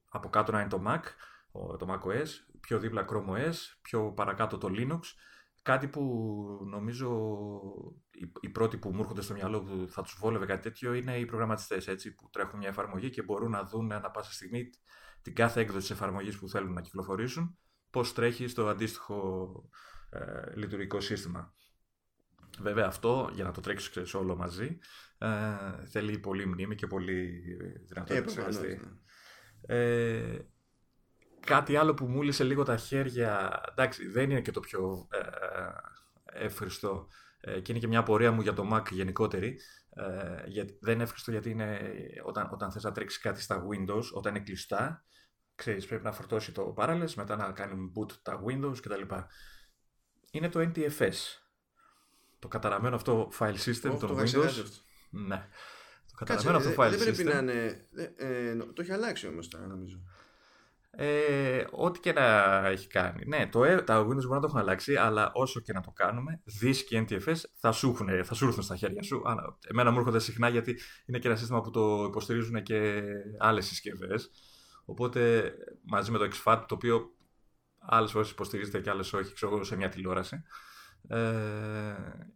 [0.09, 1.03] από κάτω να είναι το Mac,
[1.79, 2.29] το Mac OS,
[2.61, 5.01] πιο δίπλα Chrome OS, πιο παρακάτω το Linux.
[5.63, 6.03] Κάτι που
[6.71, 7.31] νομίζω
[8.41, 11.25] οι, πρώτοι που μου έρχονται στο μυαλό που θα τους βόλευε κάτι τέτοιο είναι οι
[11.25, 14.71] προγραμματιστές που τρέχουν μια εφαρμογή και μπορούν να δουν ανά πάσα στιγμή
[15.23, 17.59] την κάθε έκδοση της εφαρμογής που θέλουν να κυκλοφορήσουν,
[17.91, 19.53] πώς τρέχει στο αντίστοιχο
[20.11, 21.55] ε, λειτουργικό σύστημα.
[22.59, 24.79] Βέβαια αυτό, για να το τρέξεις ξέρεις, όλο μαζί,
[25.19, 27.43] ε, θέλει πολύ μνήμη και πολύ
[27.89, 28.49] δυνατότητα
[29.67, 30.39] ε, ε,
[31.45, 37.09] κάτι άλλο που μου λίγο τα χέρια, εντάξει δεν είναι και το πιο ε, εύχριστο
[37.63, 39.59] και είναι και μια απορία μου για το Mac γενικότερη.
[39.95, 41.81] Ε, γιατί, δεν είναι εύχριστο γιατί είναι,
[42.25, 45.05] όταν, όταν θες να τρέξεις κάτι στα Windows, όταν είναι κλειστά,
[45.55, 49.15] ξέρεις, πρέπει να φορτώσει το Parallels, μετά να κάνουν boot τα Windows κτλ.
[50.31, 51.15] Είναι το NTFS.
[52.39, 54.65] Το καταραμένο αυτό file system των Windows.
[55.11, 55.49] Ναι.
[56.07, 56.97] Το καταραμένο αυτό file system.
[56.97, 57.87] Δεν πρέπει να είναι...
[58.17, 60.03] Ε, το έχει αλλάξει όμως τώρα νομίζω.
[60.97, 62.23] Ε, ό,τι και να
[62.67, 63.27] έχει κάνει.
[63.27, 65.91] Ναι, το, ε, τα Windows μπορεί να το έχουν αλλάξει, αλλά όσο και να το
[65.91, 69.23] κάνουμε, Disk και NTFS θα σου, έχουν, θα σου έρθουν στα χέρια σου.
[69.69, 73.03] Εμένα μου έρχονται συχνά γιατί είναι και ένα σύστημα που το υποστηρίζουν και
[73.39, 74.31] άλλες συσκευές.
[74.85, 75.53] Οπότε
[75.83, 77.11] μαζί με το XFAT, το οποίο
[77.79, 80.43] άλλες φορές υποστηρίζεται και άλλες όχι, ξέρω σε μια τηλεόραση.
[81.09, 81.19] Ε,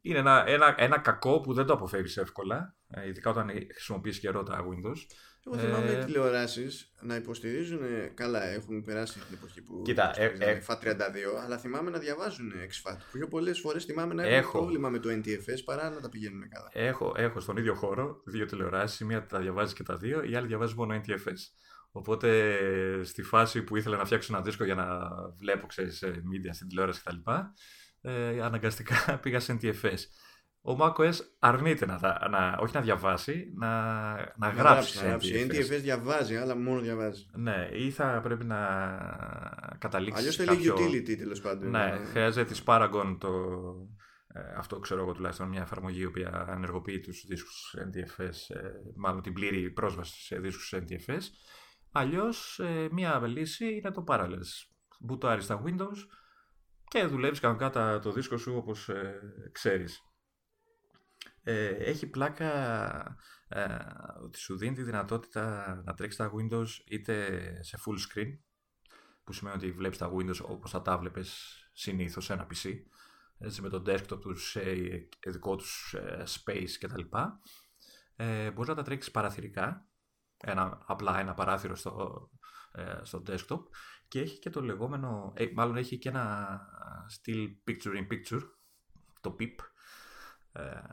[0.00, 4.42] είναι ένα, ένα, ένα κακό που δεν το αποφεύγεις εύκολα, ε, ειδικά όταν χρησιμοποιείς καιρό
[4.42, 4.98] τα Windows.
[5.46, 6.04] Εγώ θυμάμαι ε...
[6.04, 7.80] τηλεοράσεις να υποστηρίζουν.
[8.14, 9.82] Καλά, έχουν περάσει την εποχή που.
[9.84, 12.96] Κοίτα, ε, ε, FAT32, αλλά θυμάμαι να διαβάζουν XFAT.
[13.12, 16.70] Πιο πολλές φορές θυμάμαι να έχουν πρόβλημα με το NTFS παρά να τα πηγαίνουν καλά.
[16.72, 19.06] Έχω, έχω στον ίδιο χώρο δύο τηλεοράσεις.
[19.06, 21.40] Μία τα διαβάζεις και τα δύο, η άλλη διαβάζεις μόνο NTFS.
[21.90, 22.58] Οπότε
[23.04, 24.86] στη φάση που ήθελα να φτιάξω ένα δίσκο για να
[25.38, 27.30] βλέπω, ξέρεις, media στην τηλεόραση κτλ.
[28.00, 29.98] Ε, αναγκαστικά πήγα σε NTFS
[30.66, 33.68] ο macOS αρνείται να, να, όχι να διαβάσει, να,
[34.14, 35.02] να, να γράψει.
[35.02, 35.46] Να γράψει.
[35.50, 37.26] NTFS διαβάζει, αλλά μόνο διαβάζει.
[37.32, 38.58] Ναι, ή θα πρέπει να
[39.78, 40.18] καταλήξει.
[40.18, 40.74] Αλλιώς θέλει κάποιο...
[40.74, 41.70] utility τέλος πάντων.
[41.70, 43.28] Ναι, ναι, χρειάζεται της Paragon το.
[44.28, 48.60] Ε, αυτό ξέρω εγώ τουλάχιστον μια εφαρμογή η οποία ενεργοποιεί τους δίσκους NTFS, ε,
[48.96, 51.22] μάλλον την πλήρη πρόσβαση σε δίσκους NTFS.
[51.92, 54.68] Αλλιώς ε, μια λύση είναι το Parallels.
[55.00, 55.98] Μπουτάρεις στα Windows
[56.88, 59.20] και δουλεύεις κανονικά το δίσκο σου όπως ε,
[59.52, 60.00] ξέρεις.
[61.48, 63.16] Ε, έχει πλάκα
[63.48, 63.76] ε,
[64.22, 68.38] ότι σου δίνει τη δυνατότητα να τρέξεις τα Windows είτε σε full screen,
[69.24, 72.70] που σημαίνει ότι βλέπεις τα Windows όπως θα τα βλέπεις συνήθως σε ένα PC,
[73.38, 74.60] έτσι, με το desktop τους σε
[75.26, 77.02] δικό τους ε, space κτλ.
[78.16, 79.88] Ε, μπορείς να τα τρέξεις παραθυρικά,
[80.36, 82.28] ένα, απλά ένα παράθυρο στο,
[82.72, 83.60] ε, στο desktop
[84.08, 86.58] και έχει και το λεγόμενο, ε, μάλλον έχει και ένα
[87.18, 88.42] still picture in picture,
[89.20, 89.74] το PIP, ε,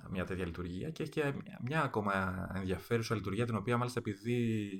[0.09, 4.79] μια τέτοια λειτουργία και έχει και μια ακόμα ενδιαφέρουσα λειτουργία την οποία μάλιστα επειδή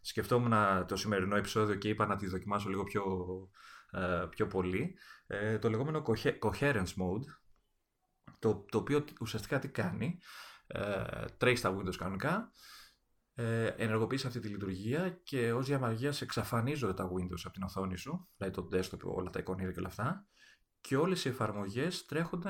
[0.00, 3.04] σκεφτόμουν το σημερινό επεισόδιο και είπα να τη δοκιμάσω λίγο πιο,
[3.90, 4.96] ε, πιο πολύ
[5.26, 6.02] ε, το λεγόμενο
[6.40, 7.24] coherence mode
[8.38, 10.18] το, το οποίο ουσιαστικά τι κάνει
[11.36, 12.52] τρέχει στα Windows κανονικά
[13.76, 18.54] ενεργοποιήσει αυτή τη λειτουργία και ως διαμαγείας εξαφανίζονται τα Windows από την οθόνη σου δηλαδή
[18.56, 20.26] το desktop, όλα τα εικονίδια και όλα αυτά
[20.80, 22.42] και όλες οι εφαρμογές τρέχουν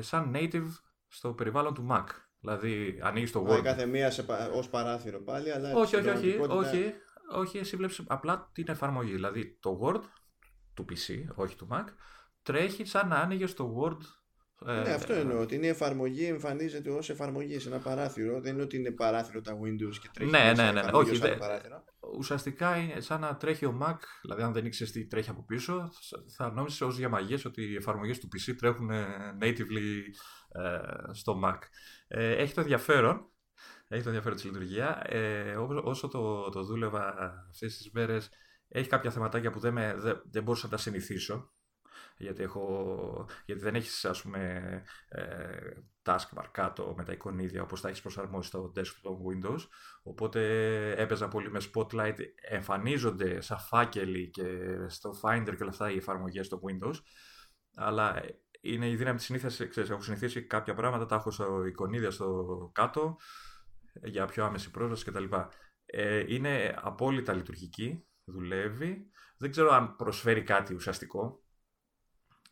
[0.00, 0.68] σαν native
[1.14, 2.04] στο περιβάλλον του Mac.
[2.40, 3.62] Δηλαδή ανοίγεις το Word.
[3.62, 4.12] κάθε μία
[4.54, 5.74] ως παράθυρο πάλι, αλλά.
[5.74, 6.94] Όχι, όχι, όχι, όχι,
[7.34, 7.58] όχι.
[7.58, 9.12] Εσύ βλέπεις απλά την εφαρμογή.
[9.12, 10.02] Δηλαδή το Word
[10.74, 11.84] του PC, όχι του Mac,
[12.42, 14.23] τρέχει σαν να άνοιγες το Word ε,
[14.64, 15.40] ναι, αυτό εννοώ.
[15.40, 18.40] Ότι είναι η εφαρμογή, εμφανίζεται ως εφαρμογή σε ένα παράθυρο.
[18.40, 20.30] Δεν είναι ότι είναι παράθυρο τα Windows και τρέχει.
[20.30, 20.82] Ναι, ναι, ναι.
[20.82, 20.90] ναι.
[20.92, 21.36] Όχι, δε,
[22.18, 23.96] ουσιαστικά είναι σαν να τρέχει ο Mac.
[24.22, 25.90] Δηλαδή, αν δεν ήξερες τι τρέχει από πίσω,
[26.36, 29.06] θα νόμιζες ως διαμαγέ ότι οι εφαρμογές του PC τρέχουν ε,
[29.40, 30.02] natively
[30.48, 31.58] ε, στο Mac.
[32.06, 33.28] Ε, έχει το ενδιαφέρον.
[33.88, 35.02] Έχει το ενδιαφέρον της λειτουργία.
[35.06, 37.14] Ε, όσο το, το δούλευα
[37.50, 38.28] αυτές τις μέρες,
[38.68, 41.52] έχει κάποια θεματάκια που δεν, με, δεν, δεν μπορούσα να τα συνηθίσω
[42.16, 45.56] γιατί, έχω, γιατί δεν έχεις ας πούμε ε,
[46.02, 49.60] taskbar κάτω με τα εικονίδια όπως τα έχεις προσαρμόσει στο desktop Windows
[50.02, 50.40] οπότε
[50.96, 52.16] έπαιζα πολύ με Spotlight
[52.48, 54.44] εμφανίζονται σαν φάκελοι και
[54.88, 56.94] στο Finder και όλα αυτά οι εφαρμογές στο Windows
[57.74, 58.22] αλλά
[58.64, 62.70] είναι η δύναμη της συνήθειας, ξέρεις, έχω συνηθίσει κάποια πράγματα, τα έχω στο εικονίδια στο
[62.74, 63.16] κάτω
[64.02, 65.24] για πιο άμεση πρόσβαση κτλ.
[65.84, 69.10] Ε, είναι απόλυτα λειτουργική, δουλεύει.
[69.38, 71.43] Δεν ξέρω αν προσφέρει κάτι ουσιαστικό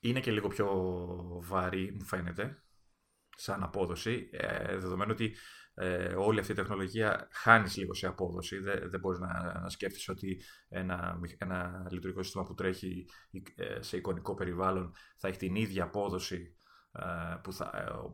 [0.02, 0.68] είναι και λίγο πιο
[1.42, 2.62] βαρύ, μου φαίνεται,
[3.36, 5.34] σαν απόδοση, ε, δεδομένου ότι
[5.74, 8.58] ε, όλη αυτή η τεχνολογία χάνεις λίγο σε απόδοση.
[8.58, 13.06] Δεν, δεν μπορείς να, να σκέφτεσαι ότι ένα, ένα λειτουργικό σύστημα που τρέχει
[13.54, 16.56] ε, σε εικονικό περιβάλλον θα έχει την ίδια απόδοση
[16.92, 17.70] ε, που, θα,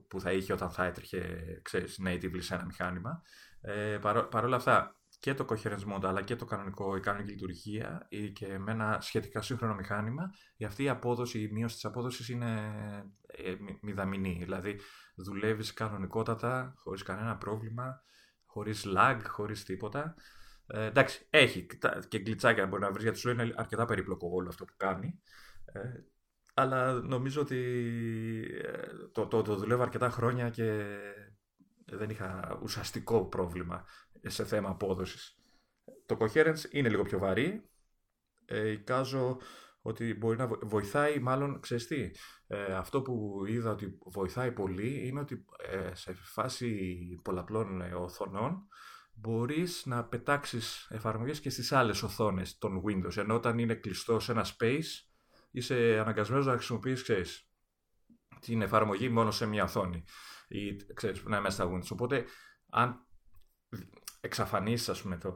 [0.09, 3.23] που θα είχε όταν θα έτρεχε ξέρεις, natively σε ένα μηχάνημα.
[3.61, 3.99] Ε,
[4.31, 8.59] Παρ' όλα αυτά, και το coherence mode αλλά και το κανονικό, η κανονική λειτουργία και
[8.59, 12.73] με ένα σχετικά σύγχρονο μηχάνημα, η αυτή η απόδοση, η μείωση της απόδοσης είναι
[13.27, 14.39] ε, μηδαμινή.
[14.43, 14.81] Δηλαδή
[15.17, 18.03] δουλεύεις κανονικότατα, χωρίς κανένα πρόβλημα,
[18.47, 20.15] χωρίς lag, χωρίς τίποτα.
[20.67, 21.67] Ε, εντάξει, έχει
[22.09, 25.21] και γκλιτσάκια μπορεί να βρεις γιατί σου είναι αρκετά περίπλοκο όλο αυτό που κάνει.
[25.65, 25.81] Ε,
[26.55, 27.57] αλλά νομίζω ότι
[28.63, 30.97] ε, το, το, το δουλεύω αρκετά χρόνια και
[31.85, 33.85] δεν είχα ουσιαστικό πρόβλημα
[34.27, 35.39] σε θέμα απόδοσης.
[36.07, 37.71] Το coherence είναι λίγο πιο βαρύ.
[38.45, 39.41] Ε, εικάζω
[39.81, 42.11] ότι μπορεί να βοηθάει, μάλλον, ξέρεις τι,
[42.47, 48.67] ε, αυτό που είδα ότι βοηθάει πολύ είναι ότι ε, σε φάση πολλαπλών οθονών
[49.13, 54.33] μπορείς να πετάξεις εφαρμογές και στις άλλες οθόνες των Windows, ενώ όταν είναι κλειστό σε
[54.33, 55.09] ένα space
[55.51, 57.51] είσαι αναγκασμένος να χρησιμοποιείς, ξέρεις,
[58.41, 60.05] την εφαρμογή μόνο σε μια οθόνη
[60.49, 61.91] ή ξέρεις, να είναι μέσα στα Windows.
[61.91, 62.25] Οπότε,
[62.71, 63.07] αν
[64.21, 65.35] εξαφανίσεις ας πούμε, το,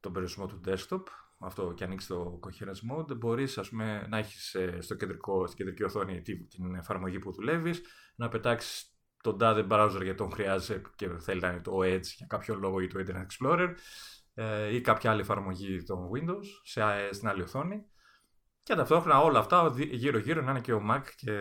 [0.00, 1.02] τον περιορισμό του desktop,
[1.38, 5.58] αυτό και ανοίξεις το coherence mode, μπορείς ας πούμε, να έχεις ε, στο κεντρικό, στην
[5.58, 7.82] κεντρική οθόνη την εφαρμογή που δουλεύεις,
[8.16, 12.26] να πετάξεις τον τάδε browser γιατί τον χρειάζεται και θέλει να είναι το Edge για
[12.26, 13.74] κάποιο λόγο ή το Internet Explorer
[14.34, 17.84] ε, ή κάποια άλλη εφαρμογή των Windows σε, ε, στην άλλη οθόνη
[18.62, 21.32] και ταυτόχρονα όλα αυτά γύρω γύρω να είναι και ο Mac και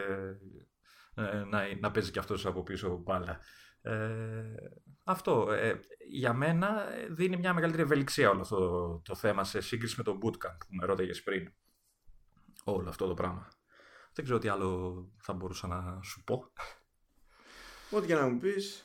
[1.15, 3.39] ε, να, να παίζει και αυτός από πίσω μπάλα.
[3.81, 4.53] Ε,
[5.10, 10.03] αυτό ε, για μένα δίνει μια μεγαλύτερη ευελιξία όλο αυτό το, θέμα σε σύγκριση με
[10.03, 11.52] το bootcamp που με ρώταγες πριν.
[12.64, 13.48] Όλο αυτό το πράγμα.
[14.14, 16.52] Δεν ξέρω τι άλλο θα μπορούσα να σου πω.
[17.91, 18.84] Ό,τι και να μου πεις.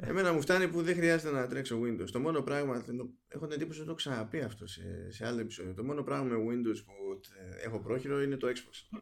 [0.00, 2.10] Εμένα μου φτάνει που δεν χρειάζεται να τρέξω Windows.
[2.10, 2.84] Το μόνο πράγμα,
[3.28, 5.74] έχω την εντύπωση ότι το ξαναπεί αυτό σε, σε άλλο επεισόδιο.
[5.74, 7.20] Το μόνο πράγμα με Windows που
[7.64, 8.98] έχω πρόχειρο είναι το Xbox.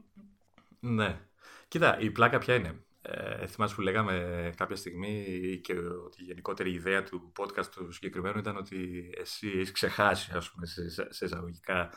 [0.80, 1.20] Ναι.
[1.68, 5.24] Κοίτα, η πλάκα ποια είναι; Ε, θυμάσαι που λέγαμε κάποια στιγμή
[5.62, 10.50] και ότι η γενικότερη ιδέα του podcast του συγκεκριμένου ήταν ότι εσύ έχεις ξεχάσει, ας
[10.50, 11.90] πούμε, σε, σε εισαγωγικά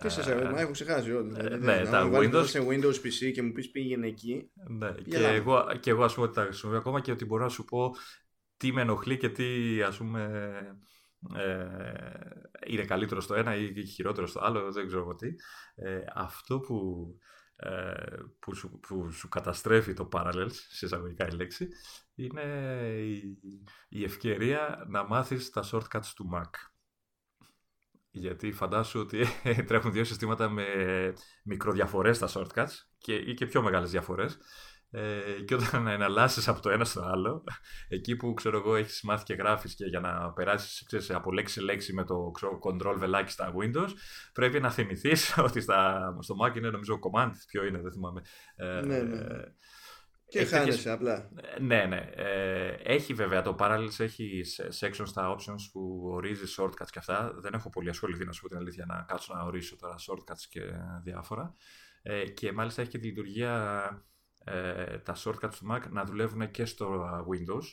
[0.00, 1.34] τι σε μα έχω ξεχάσει όλα.
[1.34, 2.46] Δηλαδή, ναι, τα Windows.
[2.46, 4.50] σε Windows PC και μου πεις πήγαινε εκεί.
[4.68, 7.48] Ναι, και εγώ, και εγώ ας πούμε ότι τα χρησιμοποιώ ακόμα και ότι μπορώ να
[7.48, 7.94] σου πω
[8.56, 10.52] τι με ενοχλεί και τι ας πούμε
[11.36, 11.66] ε,
[12.66, 15.28] είναι καλύτερο στο ένα ή χειρότερο στο άλλο, δεν ξέρω τι.
[15.74, 17.39] Ε, αυτό που, ε,
[18.38, 21.68] που, σου, που σου καταστρέφει το Parallels, σε εισαγωγικά η λέξη,
[22.14, 22.42] είναι
[22.98, 23.38] η,
[23.88, 26.50] η ευκαιρία να μάθεις τα shortcuts του Mac.
[28.10, 29.24] Γιατί φαντάσου ότι
[29.66, 30.66] τρέχουν δύο συστήματα με
[31.44, 34.38] μικροδιαφορές στα shortcuts και, ή και πιο μεγάλες διαφορές.
[34.92, 37.44] Ε, και όταν εναλλάσσεις από το ένα στο άλλο,
[37.88, 41.54] εκεί που ξέρω εγώ έχεις μάθει και γράφεις και για να περάσεις ξέρεις, από λέξη
[41.54, 43.90] σε λέξη με το ξέρω, control βελάκι στα Windows,
[44.32, 48.20] πρέπει να θυμηθείς ότι στα, στο Mac είναι νομίζω command, ποιο είναι, δεν θυμάμαι.
[48.56, 49.18] Ε, ναι, ναι.
[50.30, 51.30] Και χάνεσαι απλά.
[51.60, 52.10] Ναι, ναι.
[52.14, 54.42] Ε, έχει βέβαια το Parallels, έχει
[54.80, 57.32] section στα options που ορίζεις shortcuts και αυτά.
[57.40, 60.44] Δεν έχω πολύ ασχοληθεί να σου πω την alήθεια να κάτσω να ορίσω τώρα shortcuts
[60.48, 60.60] και
[61.02, 61.54] διάφορα.
[62.02, 64.04] Ε, και μάλιστα έχει και τη λειτουργία
[64.44, 67.64] ε, τα shortcuts του Mac να δουλεύουν και στο Windows.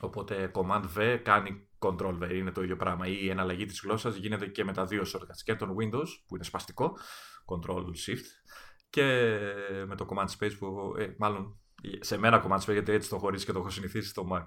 [0.00, 3.06] Οπότε Command V κάνει Control V, είναι το ίδιο πράγμα.
[3.06, 5.42] Ή η εναλλαγή της γλώσσας γίνεται και με τα δύο shortcuts.
[5.44, 6.98] Και τον Windows που είναι σπαστικό,
[7.46, 8.54] Control Shift
[8.90, 9.02] και
[9.86, 11.60] με το command space που ε, μάλλον
[12.00, 14.44] σε μένα command space γιατί έτσι το χωρίζεις και το έχω συνηθίσει στο Mac.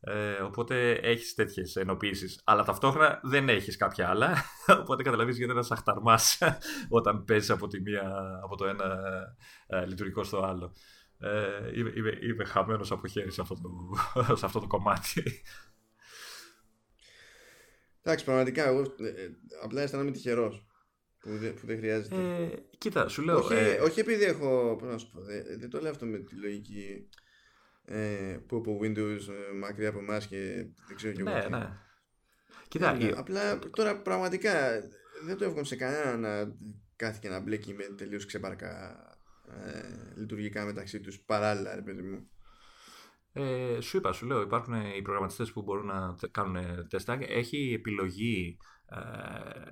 [0.00, 2.40] Ε, οπότε έχεις τέτοιες ενοποιήσεις.
[2.44, 4.44] Αλλά ταυτόχρονα δεν έχεις κάποια άλλα.
[4.80, 6.38] Οπότε καταλαβείς γιατί ένα αχταρμάς
[6.98, 7.68] όταν παίζεις από,
[8.44, 9.00] από το ένα
[9.66, 10.72] ε, λειτουργικό στο άλλο.
[11.18, 13.70] Ε, είμαι, είμαι, είμαι χαμένος από χέρι σε αυτό το,
[14.40, 15.42] σε αυτό το κομμάτι.
[18.02, 19.30] Εντάξει, πραγματικά εγώ ε, ε
[19.64, 20.69] απλά αισθάνομαι τυχερός
[21.20, 22.14] που δεν, που δεν χρειάζεται.
[22.16, 22.48] Ε,
[22.78, 23.38] κοίτα, σου λέω.
[23.38, 23.80] Όχι, ε...
[23.80, 24.76] όχι επειδή έχω.
[24.78, 27.08] Πώς να σου πω, δεν, δεν το λέω αυτό με τη λογική
[27.84, 31.30] ε, που από Windows ε, μακριά από εμάς και δεν ξέρω κι εγώ.
[31.30, 31.68] Ναι, ναι.
[32.68, 34.80] Κοίτα, ναι, απλά τώρα πραγματικά
[35.24, 36.56] δεν το εύχομαι σε κανένα να
[36.96, 39.04] κάθει και να μπλέκει με τελείως ξεπαρκά
[39.48, 39.80] ε,
[40.16, 42.30] λειτουργικά μεταξύ τους παράλληλα, ρε παιδί μου.
[43.32, 47.26] Ε, σου είπα, σου λέω, υπάρχουν οι προγραμματιστές που μπορούν να κάνουν τεστάκι.
[47.28, 48.79] Έχει επιλογή ε,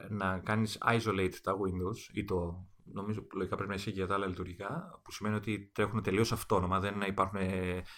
[0.09, 4.27] να κάνεις isolate τα Windows ή το νομίζω λογικά πρέπει να ισχύει για τα άλλα
[4.27, 7.41] λειτουργικά που σημαίνει ότι τρέχουν τελείως αυτόνομα δεν υπάρχουν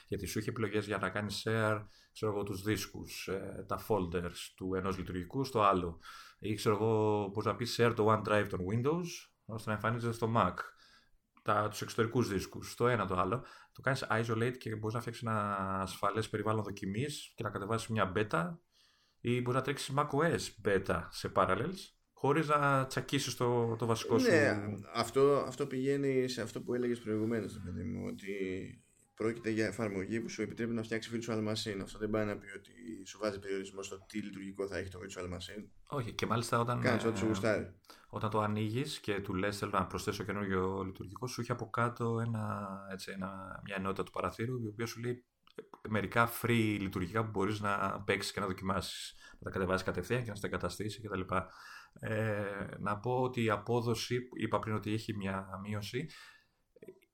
[0.06, 1.82] γιατί σου έχει επιλογές για να κάνεις share
[2.12, 6.00] ξέρω εγώ τους δίσκους ε, τα folders του ενός λειτουργικού στο άλλο.
[6.38, 9.06] Ή ξέρω εγώ πώς να πεις share το OneDrive των Windows
[9.44, 10.54] ώστε να εμφανίζεται στο Mac.
[11.42, 15.22] Τα, τους εξωτερικούς δίσκους, το ένα το άλλο, το κάνεις isolate και μπορείς να φτιάξεις
[15.22, 18.58] ένα ασφαλές περιβάλλον δοκιμής και να κατεβάσεις μια beta
[19.20, 24.20] ή μπορείς να τρέξεις macOS beta σε Parallels χωρίς να τσακίσεις το, το βασικό ναι,
[24.20, 24.30] σου.
[24.30, 24.62] Ναι,
[24.94, 28.32] αυτό, αυτό πηγαίνει σε αυτό που έλεγες προηγουμένως, παιδί μου, ότι
[29.14, 31.80] πρόκειται για εφαρμογή που σου επιτρέπει να φτιάξεις virtual machine.
[31.82, 32.72] Αυτό δεν πάει να πει ότι
[33.06, 35.64] σου βάζει περιορισμό στο τι λειτουργικό θα έχει το virtual machine.
[35.86, 36.80] Όχι, και μάλιστα όταν.
[36.80, 37.74] Κάνεις ό,τι σου γουστάρει.
[38.08, 42.20] Όταν το ανοίγεις και του λες: Θέλω να προσθέσω καινούργιο λειτουργικό, σου έχει από κάτω
[42.26, 45.24] ένα, έτσι, ένα, μια ενότητα του παραθύρου, η οποία σου λέει
[45.88, 49.14] μερικά free λειτουργικά που μπορείς να παίξεις και να δοκιμάσεις.
[49.38, 51.34] Να τα κατεβάσεις κατευθείαν και να στα εγκαταστήσεις κτλ.
[52.00, 56.08] Ε, να πω ότι η απόδοση, είπα πριν ότι έχει μια μείωση,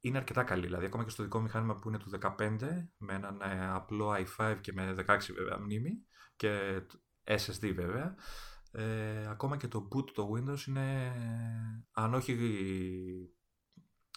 [0.00, 0.64] είναι αρκετά καλή.
[0.66, 2.58] Δηλαδή, ακόμα και στο δικό μηχάνημα που είναι του 15,
[2.98, 5.90] με έναν ε, απλό i5 και με 16 βέβαια μνήμη
[6.36, 6.80] και
[7.24, 8.14] SSD βέβαια,
[8.72, 11.12] ε, ακόμα και το boot το Windows είναι,
[11.92, 12.36] αν όχι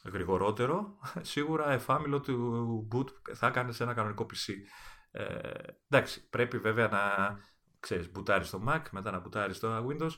[0.05, 4.53] γρηγορότερο, σίγουρα εφάμιλο του boot θα έκανε σε ένα κανονικό PC.
[5.11, 5.49] Ε,
[5.89, 6.99] εντάξει, πρέπει βέβαια να
[7.79, 10.11] ξέρεις, μπουτάρεις το Mac, μετά να μπουτάρεις το Windows.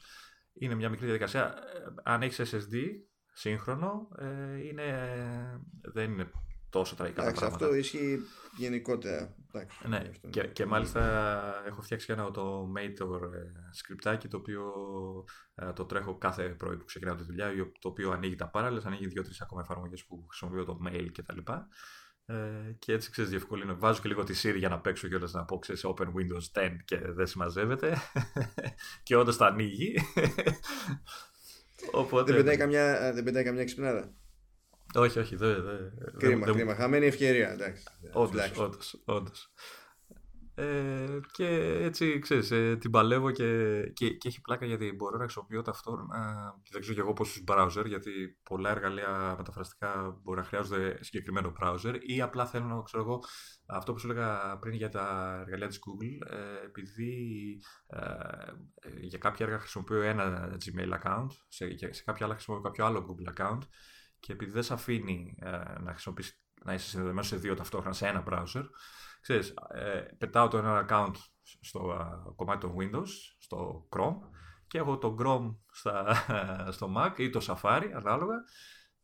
[0.54, 1.46] Είναι μια μικρή διαδικασία.
[1.46, 2.76] Ε, αν έχεις SSD
[3.34, 6.32] σύγχρονο, ε, είναι, δεν είναι
[6.72, 7.66] τόσο τραγικά Εντάξει, πράγματα.
[7.66, 8.20] αυτό ισχύει
[8.58, 9.36] γενικότερα.
[9.54, 11.02] Εντάξει, Ναι, αυτό και, είναι- και μάλιστα
[11.68, 13.38] έχω φτιάξει και ένα automator ε,
[13.72, 14.64] σκριπτάκι το οποίο
[15.56, 19.08] ε, το τρέχω κάθε πρωί που ξεκινάω τη δουλειά, το οποίο ανοίγει τα parallels, ανοίγει
[19.08, 21.38] δύο-τρεις ακόμα εφαρμογές που χρησιμοποιώ το mail κτλ.
[22.26, 22.36] Ε,
[22.80, 23.78] και έτσι ξέρεις, διευκολύνω.
[23.78, 26.70] Βάζω και λίγο τη Siri για να παίξω κιόλα να πω ξέρεις, Open Windows 10
[26.86, 27.98] και δεν συμμαζεύεται.
[29.04, 29.94] και όντως τα ανοίγει.
[31.92, 32.32] Οπότε.
[32.34, 34.14] Δεν πετάει καμιά, δεν πετάει καμιά ξυπνάδα.
[34.96, 35.36] Όχι, όχι.
[35.36, 36.76] Δεν, δεν, Κρίμα, δεν- κρίμα.
[36.76, 37.52] Χαμένη ευκαιρία.
[37.52, 37.84] Εντάξει.
[38.14, 38.66] Όντως, Τουλάχιστον.
[38.66, 39.54] όντως, όντως.
[40.56, 41.48] Ε, και
[41.82, 46.54] έτσι, ξέρεις, ε, την παλεύω και, και, και έχει πλάκα γιατί μπορώ να χρησιμοποιώ ταυτόχρονα,
[46.64, 48.12] και δεν ξέρω και εγώ πόσους browser, γιατί
[48.44, 53.24] πολλά εργαλεία μεταφραστικά μπορεί να χρειάζονται συγκεκριμένο browser ή απλά θέλω να ξέρω εγώ,
[53.66, 57.14] αυτό που σου έλεγα πριν για τα εργαλεία της Google, ε, επειδή
[57.88, 58.00] ε,
[58.82, 62.86] ε, για κάποια έργα χρησιμοποιώ ένα Gmail account, σε, και σε κάποια άλλα χρησιμοποιώ κάποιο
[62.86, 63.60] άλλο Google account
[64.22, 65.50] και επειδή δεν σε αφήνει ε,
[65.80, 68.64] να χρησιμοποιήσει να είσαι συνδεδεμένος σε δύο ταυτόχρονα σε ένα browser,
[69.22, 71.14] ξέρεις, ε, πετάω το ένα account
[71.62, 74.18] στο α, κομμάτι των Windows, στο Chrome
[74.68, 76.26] και έχω το Chrome στα,
[76.76, 78.44] στο Mac ή το Safari ανάλογα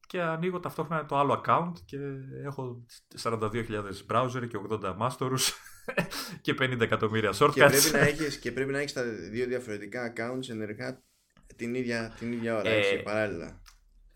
[0.07, 1.97] και ανοίγω ταυτόχρονα το άλλο account και
[2.43, 2.85] έχω
[3.21, 3.69] 42.000
[4.11, 5.39] browser και 80 masters
[6.41, 7.51] και 50 εκατομμύρια shortcuts.
[7.53, 11.03] Και πρέπει, να έχεις, και πρέπει να έχεις τα δύο διαφορετικά accounts ενεργά
[11.55, 13.61] την ίδια, την ίδια ώρα, Ε, έτσι, παράλληλα.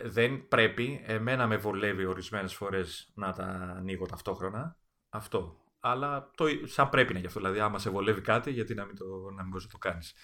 [0.06, 3.46] Δεν πρέπει, εμένα με βολεύει ορισμένες φορές να τα
[3.78, 4.78] ανοίγω ταυτόχρονα,
[5.10, 5.56] αυτό.
[5.80, 8.96] Αλλά το, σαν πρέπει να γι' αυτό, δηλαδή άμα σε βολεύει κάτι, γιατί να μην,
[8.96, 9.06] το,
[9.36, 10.16] να μην μπορείς να το κάνεις.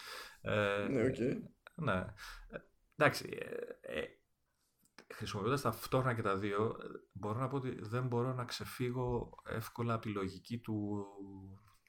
[0.41, 1.17] Ε, Ναι, οκ.
[1.75, 2.05] ναι.
[2.49, 2.57] Ε,
[2.99, 3.29] Εντάξει,
[3.81, 4.05] ε, ε,
[5.13, 9.93] χρησιμοποιώντας ταυτόχρονα και τα δύο, ε, μπορώ να πω ότι δεν μπορώ να ξεφύγω εύκολα
[9.93, 11.05] από τη λογική του,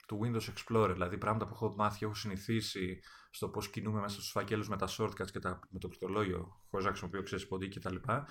[0.07, 0.89] του Windows Explorer.
[0.93, 2.99] Δηλαδή πράγματα που έχω μάθει, έχω συνηθίσει
[3.29, 6.85] στο πώς κινούμε μέσα στους φακέλους με τα shortcuts και τα, με το πληκτρολόγιο, χωρίς
[6.85, 8.27] να χρησιμοποιώ ξέρεις ποντί και τα λοιπά,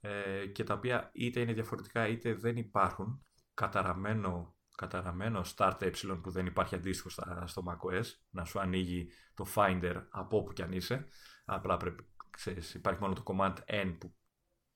[0.00, 3.24] ε, και τα οποία είτε είναι διαφορετικά είτε δεν υπάρχουν,
[3.54, 5.90] καταραμένο, καταραμένο Start ε
[6.22, 10.62] που δεν υπάρχει αντίστοιχο στα, στο macOS, να σου ανοίγει το Finder από όπου κι
[10.62, 11.08] αν είσαι,
[11.44, 14.14] απλά πρέπει, ξέρεις, υπάρχει μόνο το Command N που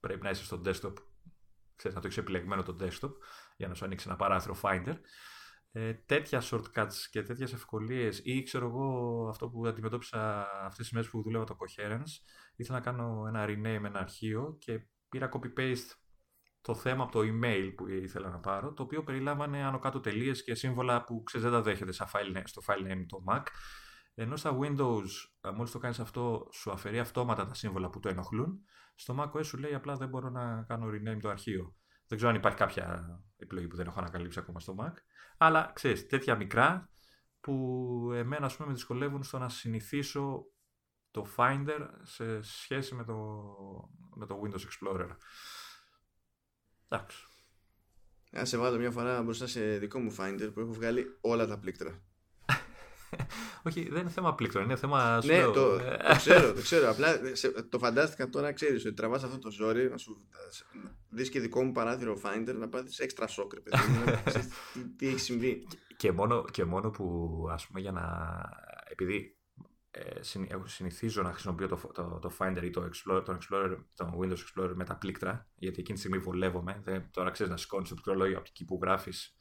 [0.00, 0.94] πρέπει να είσαι στο desktop,
[1.76, 3.12] ξέρεις, να το έχεις επιλεγμένο το desktop
[3.56, 4.96] για να σου ανοίξει ένα παράθυρο Finder.
[5.72, 11.10] Ε, τέτοια shortcuts και τέτοιες ευκολίες ή ξέρω εγώ αυτό που αντιμετώπισα αυτές τις μέρες
[11.10, 15.94] που δούλευα το Coherence ήθελα να κάνω ένα rename ένα αρχείο και πήρα copy-paste
[16.60, 20.44] το θέμα από το email που ήθελα να πάρω το οποίο περιλάμβανε άνω κάτω τελείες
[20.44, 23.42] και σύμβολα που ξέρεις δεν τα δέχεται σαν file, name- στο file name το Mac.
[24.14, 25.08] Ενώ στα Windows
[25.40, 28.60] ε, μόλις το κάνεις αυτό σου αφαιρεί αυτόματα τα σύμβολα που το ενοχλούν.
[28.94, 31.74] Στο macOS σου λέει απλά δεν μπορώ να κάνω rename το αρχείο
[32.10, 34.92] δεν ξέρω αν υπάρχει κάποια επιλογή που δεν έχω ανακαλύψει ακόμα στο Mac.
[35.38, 36.90] Αλλά ξέρεις, τέτοια μικρά
[37.40, 40.44] που εμένα ας πούμε με δυσκολεύουν στο να συνηθίσω
[41.10, 43.14] το Finder σε σχέση με το,
[44.14, 45.08] με το Windows Explorer.
[46.88, 47.26] Εντάξει.
[48.30, 51.58] Να σε βάλω μια φορά μπροστά σε δικό μου Finder που έχω βγάλει όλα τα
[51.58, 52.02] πλήκτρα.
[53.62, 55.20] Όχι, δεν είναι θέμα πλήκτρων, είναι θέμα...
[55.20, 56.90] σου ναι, λέω, το, ε, το ξέρω, το ξέρω.
[56.90, 60.28] Απλά σε- το φαντάστηκα τώρα, ξέρεις, ότι τραβάς αυτό το ζόρι, να σου
[61.08, 64.48] δεις και δικό μου παράθυρο Finder, να πάθεις έξτρα σοκ, ρε παιδί μου, να ξέρεις
[64.72, 65.66] τι, τι έχει συμβεί.
[65.96, 68.02] και, μόνο, και μόνο που ας πούμε για να...
[68.88, 69.34] Επειδή
[69.90, 73.76] ε, συνη- εγώ συνηθίζω να χρησιμοποιώ το, το, το Finder ή το Explorer, τον Explorer,
[73.94, 76.80] τον Windows Explorer με τα πλήκτρα, γιατί εκείνη τη στιγμή βολεύομαι.
[76.84, 79.34] Δεν, τώρα ξέρεις να σηκώνει το πληκτρολόγιο από εκεί που γράφεις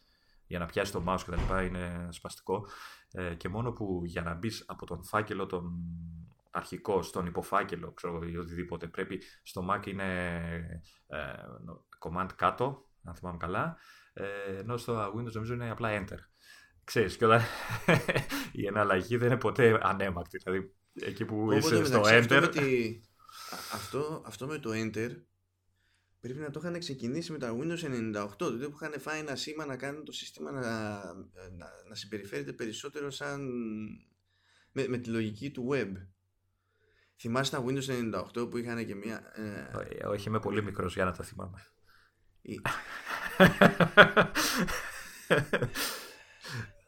[0.46, 1.66] για να πιάσεις το mouse κτλ.
[1.66, 2.68] είναι σπαστικό.
[3.12, 5.72] Ε, και μόνο που για να μπεις από τον φάκελο τον
[6.52, 10.04] αρχικό στον υποφάκελο ξέρω, ή οτιδήποτε πρέπει στο Mac είναι
[11.08, 11.18] ε,
[12.00, 13.78] command κάτω, αν θυμάμαι καλά,
[14.14, 16.18] ε, ενώ στο Windows νομίζω είναι απλά enter.
[16.84, 17.42] Ξέρεις, και όταν
[18.52, 20.38] η εναλλαγή δεν είναι ποτέ ανέμακτη.
[20.38, 22.42] Δηλαδή, εκεί που Οπότε, είσαι στο μεταξύ, Αυτό enter...
[22.42, 23.02] με, τη-
[23.52, 25.10] α- αυτό, αυτό με το Enter
[26.20, 27.84] πρέπει να το είχαν ξεκινήσει με τα Windows
[28.16, 30.62] 98 τότε που είχαν φάει ένα σήμα να κάνουν το σύστημα να,
[31.58, 33.50] να, να συμπεριφέρεται περισσότερο σαν
[34.72, 35.92] με, με τη λογική του web.
[37.22, 39.32] Θυμάσαι τα Windows 98 που είχαν και μια...
[39.36, 39.70] Ε,
[40.00, 41.66] Ε, Όχι, είμαι πολύ μικρός για να τα θυμάμαι.
[42.42, 42.62] η-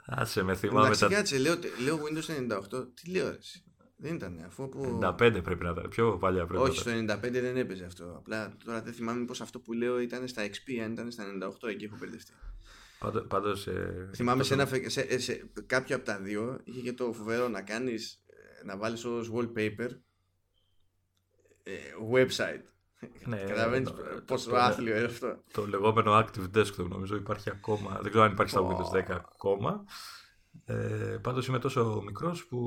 [0.06, 2.88] Άσε με θυμάμαι Εντάξει, τα κάτσε, λέω, λέω Windows 98.
[2.94, 3.64] Τι λέω, ρε, εσύ;
[4.04, 5.00] Δεν ήταν, αφού από...
[5.04, 5.90] 95 πρέπει να ήταν.
[5.90, 7.18] Πιο παλιά πρέπει Όχι, να ήταν.
[7.20, 8.16] στο 95 δεν έπαιζε αυτό.
[8.18, 11.24] Απλά τώρα δεν θυμάμαι πως αυτό που λέω ήταν στα XP, αν ήταν στα
[11.64, 12.32] 98, εκεί έχω μπερδευτεί.
[13.00, 16.82] Πάντως, πάντως, ε, Θυμάμαι σε, τόσο- ένα, φε- σε, σε, κάποιο από τα δύο είχε
[16.82, 18.24] και το φοβερό να κάνεις
[18.62, 19.90] ε, να βάλεις ως wallpaper
[21.64, 21.74] ε,
[22.14, 22.64] website.
[23.26, 23.90] ναι, Καταλαβαίνεις
[24.26, 25.44] πόσο άθλιο είναι αυτό.
[25.52, 28.00] Το λεγόμενο Active Desktop νομίζω υπάρχει ακόμα.
[28.02, 29.84] Δεν ξέρω αν υπάρχει στα Windows 10 ακόμα.
[30.66, 32.58] Ε, πάντως είμαι τόσο μικρός που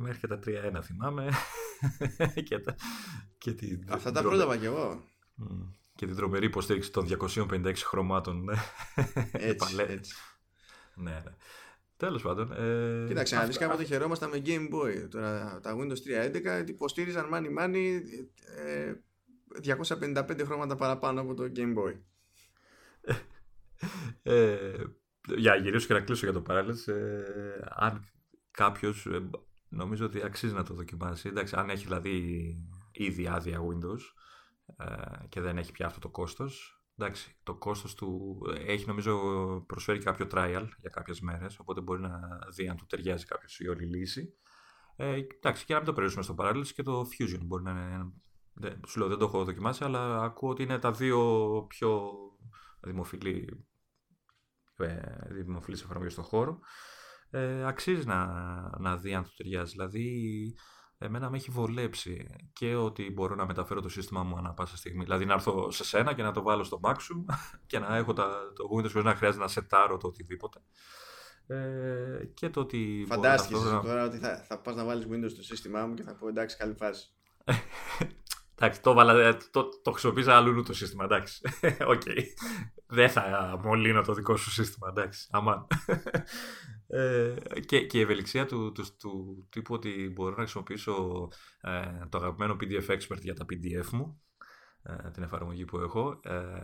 [0.00, 1.30] μέχρι και τα 3-1 θυμάμαι.
[2.48, 2.76] και τα,
[3.38, 5.04] και την, Αυτά τα πρόλαβα κι εγώ.
[5.94, 8.44] Και την τρομερή υποστήριξη των 256 χρωμάτων.
[8.44, 8.54] Ναι.
[9.32, 10.14] Έτσι, έτσι.
[10.94, 11.34] Ναι, ναι.
[11.96, 12.52] Τέλος πάντων.
[12.52, 15.08] Ε, Κοίταξε, αν δεις κάποτε χαιρόμασταν με Game Boy.
[15.10, 16.28] Τώρα τα Windows
[16.62, 18.02] 3.11 υποστήριζαν μάνι μάνι
[19.62, 21.94] 255 χρώματα παραπάνω από το Game Boy.
[24.22, 24.84] ε,
[25.36, 26.92] για γυρίσω και να κλείσω για το Parallels.
[26.92, 27.22] Ε,
[27.68, 28.04] αν
[28.50, 29.30] κάποιος ε,
[29.68, 31.28] νομίζω ότι αξίζει να το δοκιμάσει.
[31.28, 32.56] Εντάξει, αν έχει δηλαδή
[32.92, 34.00] ήδη άδεια Windows
[34.76, 39.14] ε, και δεν έχει πια αυτό το κόστος εντάξει, το κόστος του έχει νομίζω
[39.66, 42.20] προσφέρει κάποιο trial για κάποιες μέρες, οπότε μπορεί να
[42.54, 44.34] δει αν του ταιριάζει κάποιος η όλη λύση.
[44.96, 48.12] Ε, εντάξει, και να μην το περιορίσουμε στο Parallels και το Fusion μπορεί να είναι.
[48.52, 51.20] Δεν, σου λέω, δεν το έχω δοκιμάσει, αλλά ακούω ότι είναι τα δύο
[51.68, 52.10] πιο
[52.80, 53.66] δημοφιλή,
[54.80, 56.58] ε, δημοφιλείς εφαρμογές στον χώρο.
[57.30, 58.26] Ε, αξίζει να,
[58.78, 59.72] να δει αν του ταιριάζει.
[59.72, 60.54] Δηλαδή,
[60.98, 65.04] εμένα με έχει βολέψει και ότι μπορώ να μεταφέρω το σύστημα μου ανά πάσα στιγμή.
[65.04, 67.24] Δηλαδή να έρθω σε σένα και να το βάλω στο Mac σου
[67.66, 70.60] και να έχω τα, το Windows χωρίς να χρειάζεται να σετάρω το οτιδήποτε.
[71.46, 73.04] Ε, και το ότι.
[73.08, 76.28] Φαντάστηκες τώρα ότι θα, θα πας να βάλεις Windows στο σύστημά μου και θα πω
[76.28, 77.14] εντάξει, καλή φάση.
[78.62, 81.40] Εντάξει, το, βάλα, το, το χρησιμοποίησα αλλού το σύστημα, εντάξει.
[81.92, 82.02] OK.
[82.04, 82.22] Okay.
[82.86, 85.28] Δεν θα μολύνω το δικό σου σύστημα, εντάξει.
[85.30, 85.66] Αμάν.
[86.92, 87.34] Ε,
[87.66, 91.28] και, και η ευελιξία του, του, του, τύπου ότι μπορώ να χρησιμοποιήσω
[91.60, 94.22] ε, το αγαπημένο PDF Expert για τα PDF μου,
[94.82, 96.60] ε, την εφαρμογή που έχω, ε,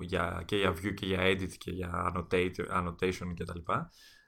[0.00, 3.72] για, και για view και για edit και για annotate, annotation κτλ.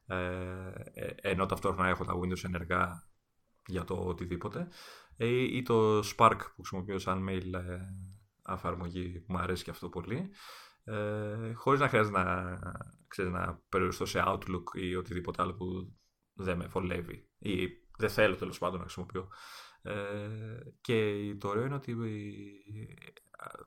[0.07, 0.71] Ε,
[1.17, 3.09] ενώ ταυτόχρονα έχω τα Windows ενεργά
[3.67, 4.69] για το οτιδήποτε.
[5.29, 7.53] Ή το Spark που χρησιμοποιώ σαν mail
[8.49, 10.31] εφαρμογή που μου αρέσει και αυτό πολύ.
[10.85, 12.59] Ε, χωρίς να χρειάζεται να,
[13.09, 15.97] ξέρεις, να περιοριστώ σε Outlook ή οτιδήποτε άλλο που
[16.33, 17.69] δεν με βολεύει ή
[17.99, 19.29] δεν θέλω τέλος πάντων να χρησιμοποιώ.
[19.83, 21.97] Ε, και το ωραίο είναι ότι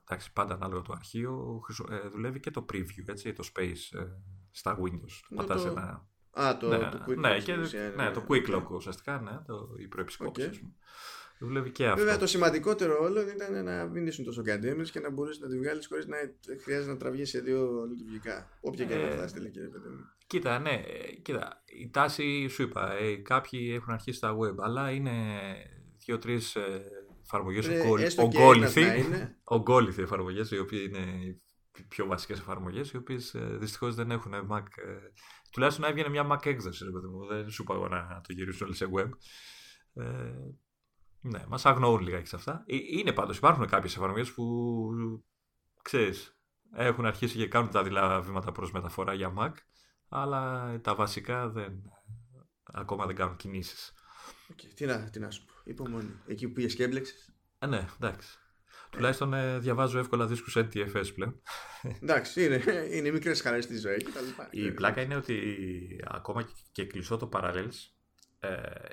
[0.02, 1.60] εντάξει, πάντα ανάλογα το αρχείο
[1.90, 4.04] ε, δουλεύει και το preview, έτσι, το space ε,
[4.50, 5.20] στα Windows.
[5.28, 5.68] Ναι, Πατάς το...
[5.68, 6.08] ένα...
[6.30, 9.68] Α, το, ναι, το quick ναι, και, ναι, ναι, το quick lock ουσιαστικά, ναι, το,
[9.78, 10.50] η προεπισκόπηση.
[10.52, 10.68] Okay.
[11.44, 12.00] Δουλεύει και αυτό.
[12.00, 15.58] Βέβαια, το σημαντικότερο όλο ήταν να μην ήσουν τόσο κατέμερε και να μπορέσει να τη
[15.58, 16.16] βγάλεις χωρίς να
[16.62, 18.48] χρειάζεται να τραβεί σε δύο λειτουργικά.
[18.60, 19.68] Όποια και να ε, φτάσει, κύριε
[20.26, 20.82] Κοίτα, ναι,
[21.22, 21.62] κοίτα.
[21.64, 22.92] Η τάση σου είπα.
[22.92, 25.12] Ε, κάποιοι έχουν αρχίσει στα web, αλλά είναι
[26.04, 26.82] δύο-τρεις ε,
[27.22, 27.68] εφαρμογές
[29.44, 30.02] ογκόλυθοι.
[30.02, 31.42] εφαρμογές, οι οποίε είναι οι
[31.88, 34.62] πιο βασικές εφαρμογές, οι οποίες ε, δυστυχώς δεν έχουν Mac.
[34.62, 34.98] Ε,
[35.50, 36.84] τουλάχιστον έβγαινε μια Mac έκδοση,
[37.28, 39.08] Δεν σου είπα εγώ να το γυρίσω όλοι σε web.
[39.94, 40.04] Ε,
[41.26, 42.64] ναι, μας αγνοούν λίγα σε αυτά.
[42.66, 44.90] Ε, είναι πάντως, υπάρχουν κάποιες εφαρμογές που
[45.82, 46.38] ξέρεις,
[46.74, 49.52] έχουν αρχίσει και κάνουν τα δειλά βήματα προς μεταφορά για Mac,
[50.08, 51.72] αλλά τα βασικά δεν,
[52.64, 53.92] ακόμα δεν κάνουν κινήσεις.
[54.52, 55.52] Okay, τι, να, τι να σου πω.
[55.64, 56.20] Υπομονή.
[56.26, 57.34] Εκεί που πήγες και έμπλεξες.
[57.58, 58.38] Ε, ναι, εντάξει.
[58.90, 61.42] Τουλάχιστον ε, διαβάζω εύκολα δίσκους NTFS πλέον.
[62.02, 64.06] Εντάξει, είναι, είναι μικρές χαρές στη ζωή
[64.50, 67.93] Η πλάκα είναι ότι ακόμα και κλειστό το Parallels ε,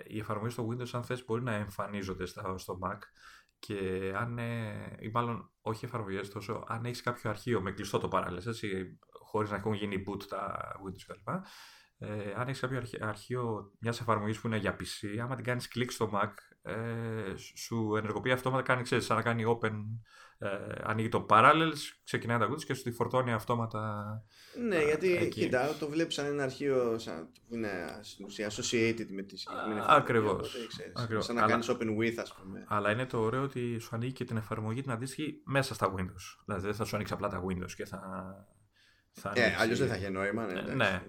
[0.07, 2.25] οι εφαρμογές στο Windows αν θες μπορεί να εμφανίζονται
[2.55, 2.99] στο Mac
[3.59, 8.07] και αν, ε, ή μάλλον όχι εφαρμογές τόσο, αν έχεις κάποιο αρχείο με κλειστό το
[8.07, 11.27] παράλληλο, έτσι, χωρίς να έχουν γίνει boot τα Windows κλπ.
[11.97, 15.91] Ε, αν έχεις κάποιο αρχείο μιας εφαρμογής που είναι για PC, άμα την κάνεις κλικ
[15.91, 16.31] στο Mac,
[16.63, 19.71] ε, σου ενεργοποιεί αυτόματα, κάνει, ξέρεις, σαν να κάνει open,
[20.37, 20.47] ε,
[20.83, 24.23] ανοίγει το Parallels, ξεκινάει τα Windows και σου τη φορτώνει αυτόματα.
[24.67, 25.39] Ναι, ε, γιατί εκεί.
[25.39, 29.79] κοίτα, το βλέπεις σαν ένα αρχείο σαν, που είναι στην ουσία associated με τη συγκεκριμένη
[29.79, 30.01] εφαρμογή.
[30.01, 30.55] Ακριβώς.
[31.25, 32.65] Σαν να κάνεις open with, ας πούμε.
[32.67, 36.43] Αλλά είναι το ωραίο ότι σου ανοίγει και την εφαρμογή την αντίστοιχη μέσα στα Windows.
[36.45, 37.99] Δηλαδή δεν θα σου ανοίξει απλά τα Windows και θα.
[39.11, 40.45] θα ε, αλλιώς δεν θα έχει νόημα.
[40.45, 40.61] Ναι.
[40.61, 40.73] ναι.
[40.73, 41.01] ναι.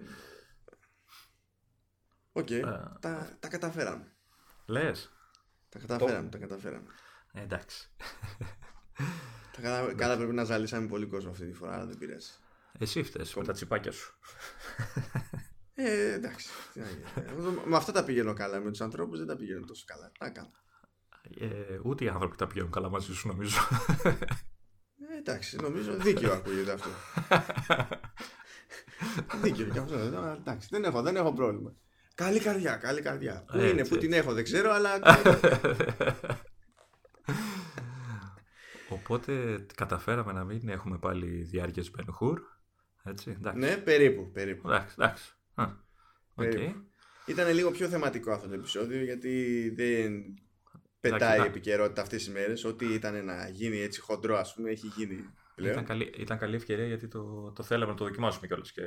[2.32, 2.60] OK, okay.
[3.00, 4.12] τα, τα καταφέραμε.
[4.66, 5.10] Λες.
[5.72, 6.86] Τα καταφέραμε, τα καταφέραμε.
[7.32, 7.88] Ε, εντάξει.
[9.52, 9.94] τα κατα...
[9.94, 12.30] Καλά πρέπει να ζαλίσαμε πολύ κόσμο αυτή τη φορά, αλλά δεν πειράζει.
[12.78, 14.14] Εσύ φταίς με τα τσιπάκια σου.
[15.74, 16.48] Ε, εντάξει.
[17.64, 18.60] με αυτά τα πηγαίνω καλά.
[18.60, 20.12] Με τους ανθρώπους δεν τα πηγαίνω τόσο καλά.
[20.18, 20.50] Τα κάνω.
[21.38, 23.58] Ε, ούτε οι άνθρωποι τα πηγαίνουν καλά μαζί σου, νομίζω.
[25.10, 26.88] Ε, εντάξει, νομίζω δίκαιο ακούγεται αυτό.
[29.42, 29.96] δίκαιο και αυτό.
[30.38, 31.76] Εντάξει, δεν έχω, δεν έχω πρόβλημα.
[32.14, 33.44] Καλή καρδιά, καλή καρδιά.
[33.52, 35.00] Πού είναι, πού την έχω, δεν ξέρω, αλλά.
[38.88, 42.40] Οπότε καταφέραμε να μην έχουμε πάλι διάρκειες Μπενχούρ.
[43.04, 43.58] Έτσι, εντάξει.
[43.58, 44.30] Ναι, περίπου.
[44.30, 44.68] περίπου.
[44.68, 45.32] Εντάξει, εντάξει.
[46.36, 46.74] Okay.
[47.26, 50.34] Ήταν λίγο πιο θεματικό αυτό το επεισόδιο γιατί δεν,
[51.02, 52.64] πετάει η επικαιρότητα αυτές τις μέρες.
[52.64, 55.24] Ό,τι ήταν να γίνει έτσι χοντρό, ας πούμε, έχει γίνει
[55.54, 55.72] πλέον.
[55.72, 58.82] Ήταν καλή, ήταν καλή ευκαιρία γιατί το, το θέλαμε να το δοκιμάσουμε κιόλας και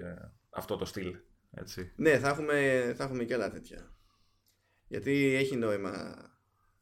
[0.49, 1.15] αυτό το στυλ.
[1.57, 1.91] Έτσι.
[1.95, 3.95] Ναι, θα έχουμε, θα έχουμε και άλλα τέτοια.
[4.87, 6.15] Γιατί έχει νόημα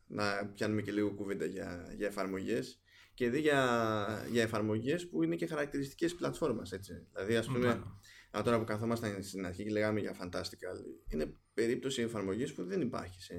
[0.07, 2.81] να πιάνουμε και λίγο κουβέντα για, για εφαρμογές
[3.13, 6.71] και δει για, για εφαρμογές που είναι και χαρακτηριστικές πλατφόρμας.
[6.71, 7.07] Έτσι.
[7.13, 7.83] Δηλαδή, ας πούμε,
[8.31, 8.41] mm.
[8.43, 10.75] τώρα που καθόμασταν στην αρχή και λέγαμε για Fantastical,
[11.09, 13.35] είναι περίπτωση εφαρμογής που δεν υπάρχει σε,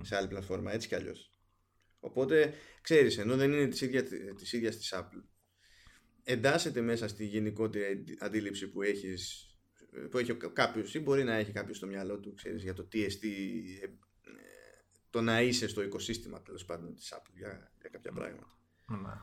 [0.00, 1.30] σε άλλη πλατφόρμα, έτσι κι αλλιώς.
[2.00, 4.02] Οπότε, ξέρεις, ενώ δεν είναι της ίδιας
[4.36, 5.24] της, ίδιας της Apple,
[6.22, 9.53] εντάσσεται μέσα στη γενικότερη αντίληψη που έχεις
[10.10, 13.04] που έχει κάποιος ή μπορεί να έχει κάποιος στο μυαλό του ξέρεις, για το τι
[13.04, 13.86] εστί ε,
[15.10, 18.56] το να είσαι στο οικοσύστημα τέλος πάντων της Apple για, για κάποια πράγματα.
[18.86, 19.20] Ναι.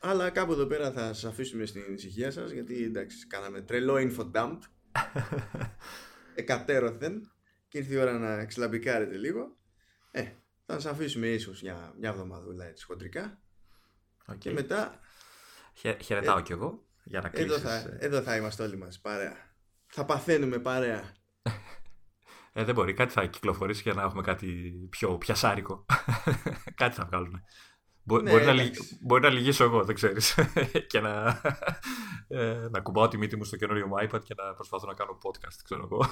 [0.00, 4.30] Αλλά κάπου εδώ πέρα θα σας αφήσουμε στην ησυχία σας γιατί εντάξει κάναμε τρελό info
[4.32, 4.58] dump
[6.34, 7.32] εκατέρωθεν
[7.68, 9.56] και ήρθε η ώρα να ξυλαμπικάρετε λίγο.
[10.10, 10.22] Ε,
[10.66, 13.42] θα σας αφήσουμε ίσως για μια εβδομαδούλα έτσι χοντρικά
[14.26, 14.38] okay.
[14.38, 15.00] και μετά...
[16.00, 17.96] χαιρετάω ε, κι εγώ για να εδώ θα, ε.
[18.00, 19.36] εδώ θα είμαστε όλοι μας παρέα.
[19.86, 21.12] Θα παθαίνουμε παρέα.
[22.56, 22.94] Ε, δεν μπορεί.
[22.94, 25.86] Κάτι θα κυκλοφορήσει για να έχουμε κάτι πιο πιασάρικο.
[26.82, 27.42] κάτι θα βγάλουμε.
[28.22, 28.54] ναι, μπορεί, να,
[29.00, 30.34] μπορεί να λυγίσω εγώ, δεν ξέρεις.
[30.90, 31.40] και να,
[32.38, 35.18] ε, να κουμπάω τη μύτη μου στο καινούριο μου iPad και να προσπαθώ να κάνω
[35.22, 36.06] podcast, ξέρω εγώ.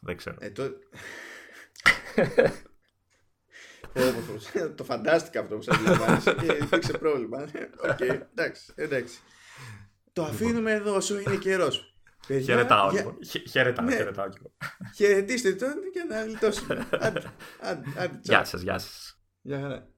[0.00, 0.36] δεν ξέρω.
[0.40, 0.70] Ε, το...
[4.74, 7.42] το φαντάστηκα αυτό που σας διαβάζει και υπήρξε πρόβλημα.
[7.90, 9.18] Οκ, εντάξει, εντάξει.
[10.16, 10.34] Το λοιπόν.
[10.34, 11.94] αφήνουμε εδώ όσο είναι καιρός.
[12.26, 13.18] Χαιρετάω λοιπόν.
[13.50, 13.94] Χαιρετάω, ναι.
[13.94, 14.52] χαιρετάω λοιπόν.
[14.94, 16.74] Χαιρετίστε τον και να γλιτώσουμε.
[17.00, 17.22] Άντε,
[17.60, 19.20] άντε, άντε, γεια σας, γεια σας.
[19.40, 19.88] Γεια χαρά.